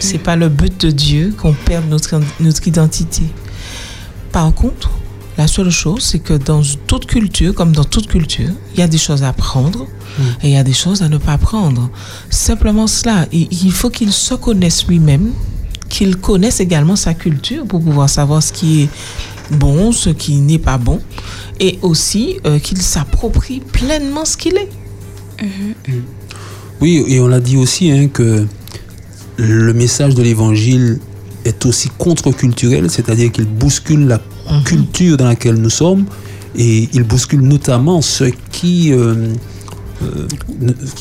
C'est 0.00 0.18
pas 0.18 0.34
le 0.34 0.48
but 0.48 0.80
de 0.80 0.90
Dieu 0.90 1.32
qu'on 1.40 1.52
perde 1.52 1.88
notre, 1.88 2.20
notre 2.40 2.66
identité. 2.66 3.22
Par 4.32 4.52
contre, 4.52 4.90
la 5.38 5.46
seule 5.46 5.70
chose, 5.70 6.02
c'est 6.02 6.18
que 6.18 6.34
dans 6.34 6.62
toute 6.86 7.06
culture, 7.06 7.54
comme 7.54 7.72
dans 7.72 7.84
toute 7.84 8.06
culture, 8.06 8.50
il 8.74 8.80
y 8.80 8.82
a 8.82 8.88
des 8.88 8.98
choses 8.98 9.22
à 9.22 9.28
apprendre 9.28 9.86
et 10.42 10.48
il 10.48 10.52
y 10.52 10.56
a 10.56 10.64
des 10.64 10.74
choses 10.74 11.02
à 11.02 11.08
ne 11.08 11.16
pas 11.16 11.32
apprendre. 11.32 11.90
Simplement 12.28 12.86
cela. 12.86 13.26
Et 13.32 13.48
il 13.50 13.72
faut 13.72 13.88
qu'il 13.88 14.12
se 14.12 14.34
connaisse 14.34 14.86
lui-même, 14.86 15.32
qu'il 15.88 16.16
connaisse 16.16 16.60
également 16.60 16.96
sa 16.96 17.14
culture 17.14 17.64
pour 17.66 17.80
pouvoir 17.80 18.10
savoir 18.10 18.42
ce 18.42 18.52
qui 18.52 18.82
est 18.82 18.88
bon, 19.52 19.92
ce 19.92 20.10
qui 20.10 20.36
n'est 20.36 20.58
pas 20.58 20.78
bon, 20.78 21.00
et 21.60 21.78
aussi 21.82 22.38
euh, 22.46 22.58
qu'il 22.58 22.80
s'approprie 22.80 23.60
pleinement 23.60 24.24
ce 24.24 24.36
qu'il 24.36 24.56
est. 24.56 24.68
Oui, 26.80 27.04
et 27.08 27.20
on 27.20 27.28
l'a 27.28 27.40
dit 27.40 27.56
aussi 27.56 27.90
hein, 27.90 28.08
que 28.08 28.46
le 29.36 29.72
message 29.72 30.14
de 30.14 30.22
l'évangile 30.22 30.98
est 31.44 31.66
aussi 31.66 31.88
contre-culturel, 31.98 32.90
c'est-à-dire 32.90 33.32
qu'il 33.32 33.46
bouscule 33.46 34.06
la 34.06 34.18
culture 34.64 35.16
dans 35.16 35.26
laquelle 35.26 35.56
nous 35.56 35.70
sommes 35.70 36.04
et 36.56 36.88
il 36.92 37.02
bouscule 37.04 37.40
notamment 37.40 38.02
ce 38.02 38.24
qui, 38.50 38.92
euh, 38.92 39.28
euh, 40.02 40.26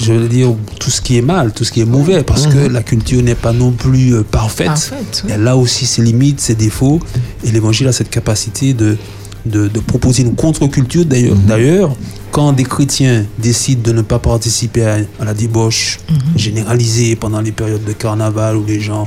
je 0.02 0.14
veux 0.14 0.30
dire, 0.30 0.56
tout 0.80 0.90
ce 0.90 1.02
qui 1.02 1.18
est 1.18 1.22
mal, 1.22 1.52
tout 1.52 1.66
ce 1.66 1.72
qui 1.72 1.82
est 1.82 1.86
mauvais, 1.86 2.24
parce 2.24 2.48
que 2.48 2.68
la 2.70 2.84
culture 2.84 3.22
n'est 3.22 3.36
pas 3.36 3.52
non 3.52 3.72
plus 3.72 4.14
euh, 4.14 4.24
parfaite. 4.24 4.68
Parfaite, 4.68 5.24
oui. 5.26 5.32
Elle 5.34 5.48
a 5.48 5.58
aussi 5.58 5.86
ses 5.86 6.02
limites, 6.04 6.40
ses 6.40 6.56
défauts, 6.56 7.00
et 7.44 7.52
l'évangile 7.52 7.88
a 7.88 7.92
cette 7.92 8.10
capacité 8.10 8.74
de, 8.74 8.98
de, 9.46 9.68
de 9.68 9.80
proposer 9.82 10.24
une 10.24 10.36
contre-culture. 10.36 11.04
D'ailleurs, 11.06 11.36
d'ailleurs, 11.36 11.96
quand 12.32 12.54
des 12.54 12.64
chrétiens 12.64 13.26
décident 13.40 13.82
de 13.82 13.92
ne 13.92 14.04
pas 14.04 14.20
participer 14.20 14.86
à, 14.86 15.00
à 15.20 15.26
la 15.26 15.34
débauche 15.34 16.00
généralisée 16.38 17.18
pendant 17.18 17.42
les 17.42 17.52
périodes 17.52 17.84
de 17.84 17.92
carnaval 17.94 18.56
où 18.56 18.64
les 18.66 18.80
gens, 18.80 19.06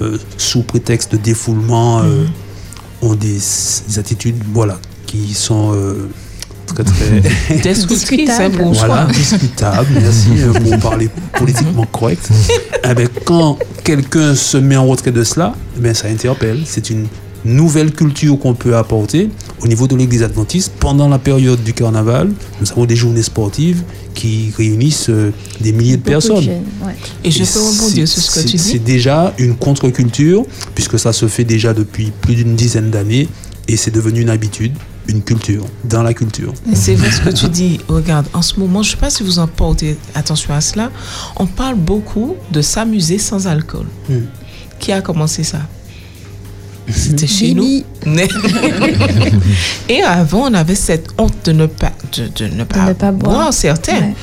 euh, 0.00 0.16
sous 0.38 0.62
prétexte 0.62 1.12
de 1.12 1.18
défoulement, 1.18 2.00
ont 3.02 3.14
des, 3.14 3.38
des 3.88 3.98
attitudes 3.98 4.42
voilà, 4.52 4.78
qui 5.06 5.34
sont 5.34 5.72
euh, 5.74 6.08
très 6.66 6.84
très 6.84 7.22
hein, 8.28 8.50
pour 8.50 8.72
voilà, 8.72 9.04
soi. 9.04 9.12
discutable, 9.12 9.88
merci 10.00 10.28
euh, 10.38 10.52
pour 10.52 10.78
parler 10.90 11.08
politiquement 11.32 11.86
correct. 11.86 12.28
Eh 12.84 12.94
ben, 12.94 13.08
quand 13.24 13.58
quelqu'un 13.84 14.34
se 14.34 14.56
met 14.56 14.76
en 14.76 14.86
retrait 14.86 15.12
de 15.12 15.24
cela, 15.24 15.54
eh 15.76 15.80
ben, 15.80 15.94
ça 15.94 16.08
interpelle. 16.08 16.62
C'est 16.64 16.90
une 16.90 17.06
nouvelle 17.54 17.92
culture 17.92 18.38
qu'on 18.38 18.54
peut 18.54 18.76
apporter 18.76 19.30
au 19.60 19.66
niveau 19.66 19.86
de 19.86 19.96
l'église 19.96 20.22
adventiste. 20.22 20.72
Pendant 20.78 21.08
la 21.08 21.18
période 21.18 21.62
du 21.62 21.72
carnaval, 21.72 22.30
nous 22.60 22.70
avons 22.72 22.84
des 22.84 22.96
journées 22.96 23.22
sportives 23.22 23.82
qui 24.14 24.52
réunissent 24.56 25.10
euh, 25.10 25.30
des 25.60 25.72
milliers 25.72 25.96
de 25.98 26.02
personnes. 26.02 26.42
jeunes, 26.42 26.64
ouais. 26.84 26.94
Et 27.24 27.30
je 27.30 27.44
peux 27.44 27.60
rebondir 27.60 28.06
sur 28.08 28.22
ce 28.22 28.30
que 28.34 28.40
c'est- 28.40 28.46
tu 28.48 28.58
C'est 28.58 28.72
dis. 28.78 28.80
déjà 28.80 29.34
une 29.38 29.54
contre-culture, 29.56 30.44
puisque 30.74 30.98
ça 30.98 31.12
se 31.12 31.26
fait 31.28 31.44
déjà 31.44 31.74
depuis 31.74 32.12
plus 32.20 32.34
d'une 32.34 32.56
dizaine 32.56 32.90
d'années, 32.90 33.28
et 33.68 33.76
c'est 33.76 33.90
devenu 33.90 34.20
une 34.22 34.30
habitude, 34.30 34.72
une 35.08 35.22
culture, 35.22 35.64
dans 35.84 36.02
la 36.02 36.14
culture. 36.14 36.52
C'est 36.74 36.94
vrai 36.94 37.10
ce 37.10 37.20
que 37.20 37.30
tu 37.30 37.48
dis. 37.48 37.78
Regarde, 37.88 38.26
en 38.32 38.42
ce 38.42 38.58
moment, 38.58 38.82
je 38.82 38.88
ne 38.90 38.94
sais 38.94 39.00
pas 39.00 39.10
si 39.10 39.22
vous 39.22 39.38
en 39.38 39.46
portez 39.46 39.96
attention 40.14 40.54
à 40.54 40.60
cela, 40.60 40.90
on 41.36 41.46
parle 41.46 41.76
beaucoup 41.76 42.34
de 42.52 42.62
s'amuser 42.62 43.18
sans 43.18 43.46
alcool. 43.46 43.86
Hmm. 44.08 44.22
Qui 44.80 44.92
a 44.92 45.00
commencé 45.00 45.42
ça? 45.44 45.58
C'était 46.88 47.26
chez 47.26 47.52
nous. 47.54 47.82
Et 49.88 50.02
avant, 50.02 50.48
on 50.50 50.54
avait 50.54 50.74
cette 50.74 51.08
honte 51.18 51.34
de 51.44 51.52
ne 51.52 51.66
pas, 51.66 51.92
de, 52.16 52.28
de 52.44 52.54
ne 52.54 52.64
pas, 52.64 52.86
ne 52.86 52.92
pas 52.92 53.12
boire. 53.12 53.52
certains. 53.52 53.94
Ouais. 53.98 54.14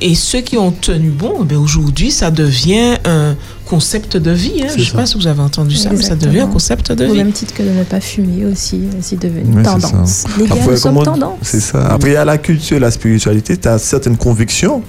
Et 0.00 0.14
ceux 0.14 0.40
qui 0.40 0.56
ont 0.56 0.70
tenu 0.72 1.10
bon, 1.10 1.42
bien, 1.44 1.58
aujourd'hui, 1.58 2.10
ça 2.10 2.30
devient 2.30 2.96
un 3.04 3.36
concept 3.64 4.16
de 4.16 4.30
vie. 4.30 4.62
hein. 4.62 4.68
Je 4.74 4.80
ne 4.80 4.84
sais 4.84 4.92
pas 4.92 5.06
si 5.06 5.16
vous 5.16 5.26
avez 5.26 5.40
entendu 5.40 5.76
ça, 5.76 5.90
mais 5.90 6.02
ça 6.02 6.16
devient 6.16 6.40
un 6.40 6.46
concept 6.46 6.92
de 6.92 7.06
Au 7.06 7.12
vie. 7.12 7.18
même 7.18 7.32
titre 7.32 7.54
que 7.54 7.62
de 7.62 7.70
ne 7.70 7.84
pas 7.84 8.00
fumer 8.00 8.44
aussi, 8.46 8.80
c'est 9.00 9.18
devenu 9.20 9.56
Ouais, 9.56 9.62
tendance. 9.62 10.24
Les 10.38 10.46
gars, 10.46 10.54
nous 10.68 10.76
sommes 10.76 11.02
tendance. 11.02 11.38
C'est 11.42 11.60
ça. 11.60 11.86
Après, 11.88 12.10
il 12.10 12.14
y 12.14 12.16
a 12.16 12.24
la 12.24 12.38
culture, 12.38 12.78
la 12.80 12.90
spiritualité. 12.90 13.56
Tu 13.56 13.68
as 13.68 13.78
certaines 13.78 14.16
convictions. 14.16 14.82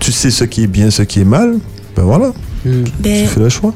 Tu 0.00 0.10
sais 0.12 0.30
ce 0.30 0.44
qui 0.44 0.64
est 0.64 0.68
bien, 0.68 0.90
ce 0.90 1.02
qui 1.02 1.20
est 1.20 1.24
mal. 1.24 1.58
Ben 1.96 2.02
voilà. 2.02 2.32
Hmm. 2.64 2.84
Ben, 2.98 3.22
Tu 3.22 3.28
fais 3.28 3.40
le 3.40 3.48
choix. 3.48 3.72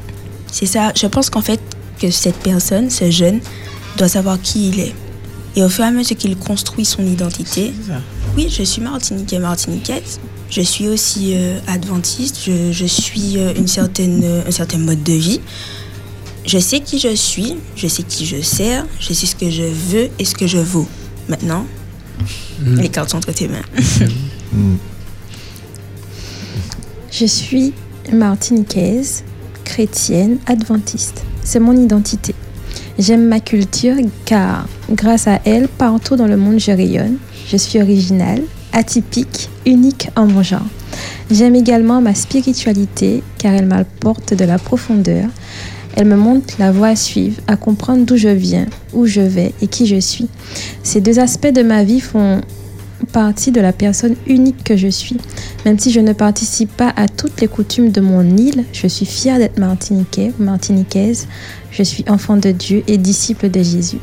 C'est 0.50 0.66
ça. 0.66 0.92
Je 1.00 1.06
pense 1.06 1.30
qu'en 1.30 1.42
fait, 1.42 1.60
que 1.98 2.10
cette 2.10 2.36
personne, 2.36 2.90
ce 2.90 3.10
jeune, 3.10 3.40
doit 3.96 4.08
savoir 4.08 4.40
qui 4.40 4.68
il 4.68 4.80
est. 4.80 4.94
Et 5.56 5.62
au 5.62 5.68
fur 5.68 5.84
et 5.84 5.88
à 5.88 5.90
mesure 5.90 6.16
qu'il 6.16 6.36
construit 6.36 6.84
son 6.84 7.04
identité, 7.04 7.72
oui, 8.36 8.48
je 8.50 8.62
suis 8.62 8.80
martiniquais, 8.80 9.38
martiniquaise. 9.38 10.20
Je 10.50 10.60
suis 10.60 10.88
aussi 10.88 11.32
euh, 11.34 11.58
adventiste. 11.66 12.38
Je, 12.46 12.72
je 12.72 12.86
suis 12.86 13.38
euh, 13.38 13.52
une 13.56 13.66
certaine, 13.66 14.22
euh, 14.24 14.42
un 14.46 14.50
certain 14.50 14.78
mode 14.78 15.02
de 15.02 15.12
vie. 15.12 15.40
Je 16.46 16.58
sais 16.58 16.80
qui 16.80 16.98
je 16.98 17.14
suis, 17.14 17.56
je 17.76 17.88
sais 17.88 18.02
qui 18.02 18.24
je 18.24 18.40
sers, 18.40 18.86
je 19.00 19.12
sais 19.12 19.26
ce 19.26 19.36
que 19.36 19.50
je 19.50 19.64
veux 19.64 20.08
et 20.18 20.24
ce 20.24 20.34
que 20.34 20.46
je 20.46 20.58
vaux. 20.58 20.88
Maintenant, 21.28 21.66
les 22.64 22.88
cartes 22.88 23.10
sont 23.10 23.18
entre 23.18 23.32
tes 23.32 23.48
mains. 23.48 23.62
Je 27.10 27.26
suis 27.26 27.74
martiniquaise, 28.12 29.24
chrétienne, 29.64 30.38
adventiste. 30.46 31.24
C'est 31.50 31.60
mon 31.60 31.72
identité. 31.72 32.34
J'aime 32.98 33.26
ma 33.26 33.40
culture 33.40 33.96
car, 34.26 34.68
grâce 34.90 35.26
à 35.26 35.40
elle, 35.46 35.66
partout 35.66 36.14
dans 36.14 36.26
le 36.26 36.36
monde, 36.36 36.60
je 36.60 36.72
rayonne. 36.72 37.16
Je 37.50 37.56
suis 37.56 37.80
originale, 37.80 38.42
atypique, 38.74 39.48
unique 39.64 40.10
en 40.14 40.26
mon 40.26 40.42
genre. 40.42 40.66
J'aime 41.30 41.54
également 41.54 42.02
ma 42.02 42.14
spiritualité 42.14 43.22
car 43.38 43.54
elle 43.54 43.64
m'apporte 43.64 44.34
de 44.34 44.44
la 44.44 44.58
profondeur. 44.58 45.24
Elle 45.96 46.08
me 46.08 46.16
montre 46.16 46.52
la 46.58 46.70
voie 46.70 46.88
à 46.88 46.96
suivre, 46.96 47.40
à 47.46 47.56
comprendre 47.56 48.04
d'où 48.04 48.18
je 48.18 48.28
viens, 48.28 48.66
où 48.92 49.06
je 49.06 49.22
vais 49.22 49.54
et 49.62 49.68
qui 49.68 49.86
je 49.86 50.00
suis. 50.00 50.28
Ces 50.82 51.00
deux 51.00 51.18
aspects 51.18 51.46
de 51.46 51.62
ma 51.62 51.82
vie 51.82 52.00
font 52.00 52.42
partie 53.08 53.50
de 53.50 53.60
la 53.60 53.72
personne 53.72 54.14
unique 54.26 54.64
que 54.64 54.76
je 54.76 54.88
suis. 54.88 55.16
Même 55.64 55.78
si 55.78 55.90
je 55.90 56.00
ne 56.00 56.12
participe 56.12 56.74
pas 56.76 56.92
à 56.96 57.08
toutes 57.08 57.40
les 57.40 57.48
coutumes 57.48 57.90
de 57.90 58.00
mon 58.00 58.36
île, 58.36 58.64
je 58.72 58.86
suis 58.86 59.06
fière 59.06 59.38
d'être 59.38 59.58
martiniquais 59.58 60.32
ou 60.38 60.42
martiniquaise. 60.42 61.26
Je 61.70 61.82
suis 61.82 62.04
enfant 62.08 62.36
de 62.36 62.50
Dieu 62.50 62.82
et 62.86 62.96
disciple 62.96 63.50
de 63.50 63.62
Jésus. 63.62 63.98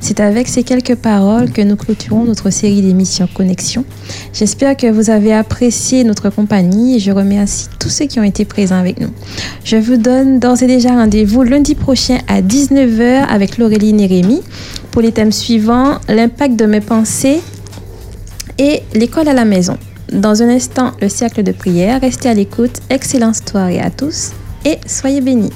C'est 0.00 0.20
avec 0.20 0.48
ces 0.48 0.62
quelques 0.62 0.94
paroles 0.94 1.50
que 1.50 1.60
nous 1.60 1.76
clôturons 1.76 2.24
notre 2.24 2.50
série 2.50 2.80
d'émissions 2.80 3.28
Connexion. 3.32 3.84
J'espère 4.32 4.76
que 4.76 4.90
vous 4.90 5.10
avez 5.10 5.32
apprécié 5.32 6.04
notre 6.04 6.30
compagnie 6.30 6.96
et 6.96 6.98
je 6.98 7.10
remercie 7.10 7.68
tous 7.78 7.90
ceux 7.90 8.06
qui 8.06 8.20
ont 8.20 8.24
été 8.24 8.44
présents 8.44 8.78
avec 8.78 9.00
nous. 9.00 9.10
Je 9.64 9.76
vous 9.76 9.96
donne 9.96 10.38
d'ores 10.40 10.62
et 10.62 10.66
déjà 10.66 10.90
rendez-vous 10.90 11.42
lundi 11.42 11.74
prochain 11.74 12.18
à 12.26 12.40
19h 12.40 13.26
avec 13.28 13.58
Laureline 13.58 14.00
et 14.00 14.06
Rémi 14.06 14.40
pour 14.90 15.02
les 15.02 15.12
thèmes 15.12 15.32
suivants 15.32 15.98
l'impact 16.08 16.56
de 16.56 16.66
mes 16.66 16.80
pensées 16.80 17.40
et 18.60 18.82
l'école 18.92 19.26
à 19.26 19.32
la 19.32 19.46
maison. 19.46 19.76
Dans 20.12 20.42
un 20.42 20.48
instant, 20.50 20.92
le 21.00 21.08
cercle 21.08 21.42
de 21.42 21.52
prière. 21.52 22.00
Restez 22.00 22.28
à 22.28 22.34
l'écoute. 22.34 22.80
Excellente 22.90 23.48
soirée 23.48 23.80
à 23.80 23.90
tous 23.90 24.32
et 24.64 24.78
soyez 24.86 25.20
bénis. 25.20 25.50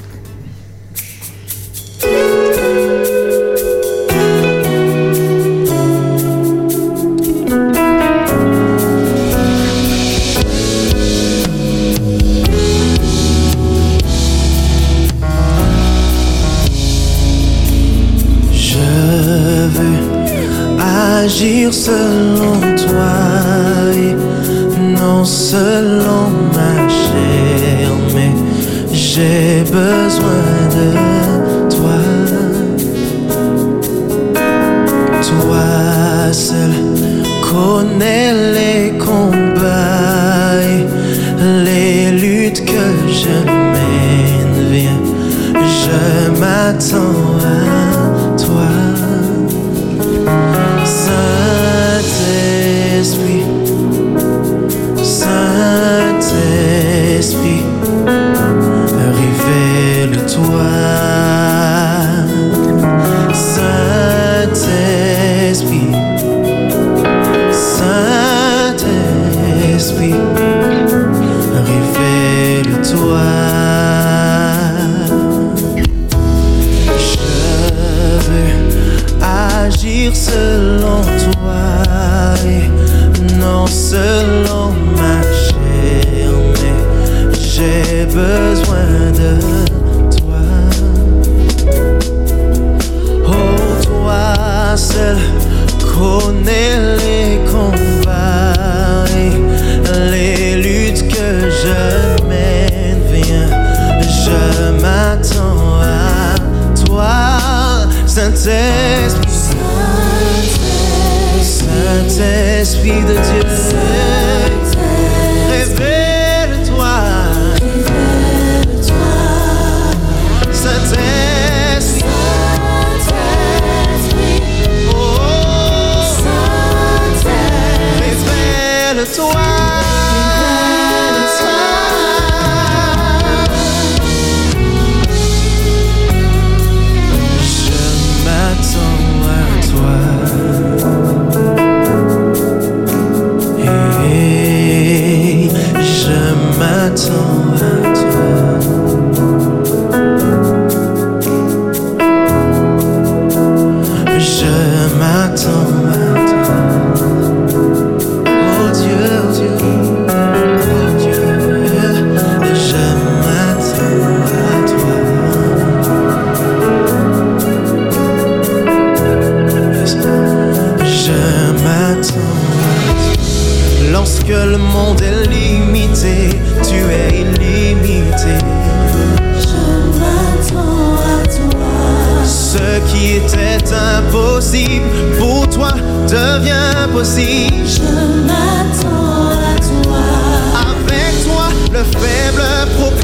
agir. 21.24 22.03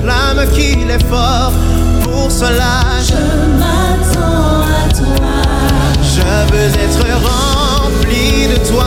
l'âme 0.05 0.47
qu'il 0.53 0.91
est 0.91 1.07
fort, 1.09 1.53
pour 2.03 2.31
cela 2.31 2.83
je 3.03 3.21
m'attends 3.59 4.63
à 4.63 4.89
toi. 4.93 5.31
Je 6.03 6.53
veux 6.53 6.71
être 6.85 7.07
rempli 7.27 8.49
de 8.49 8.69
toi. 8.69 8.87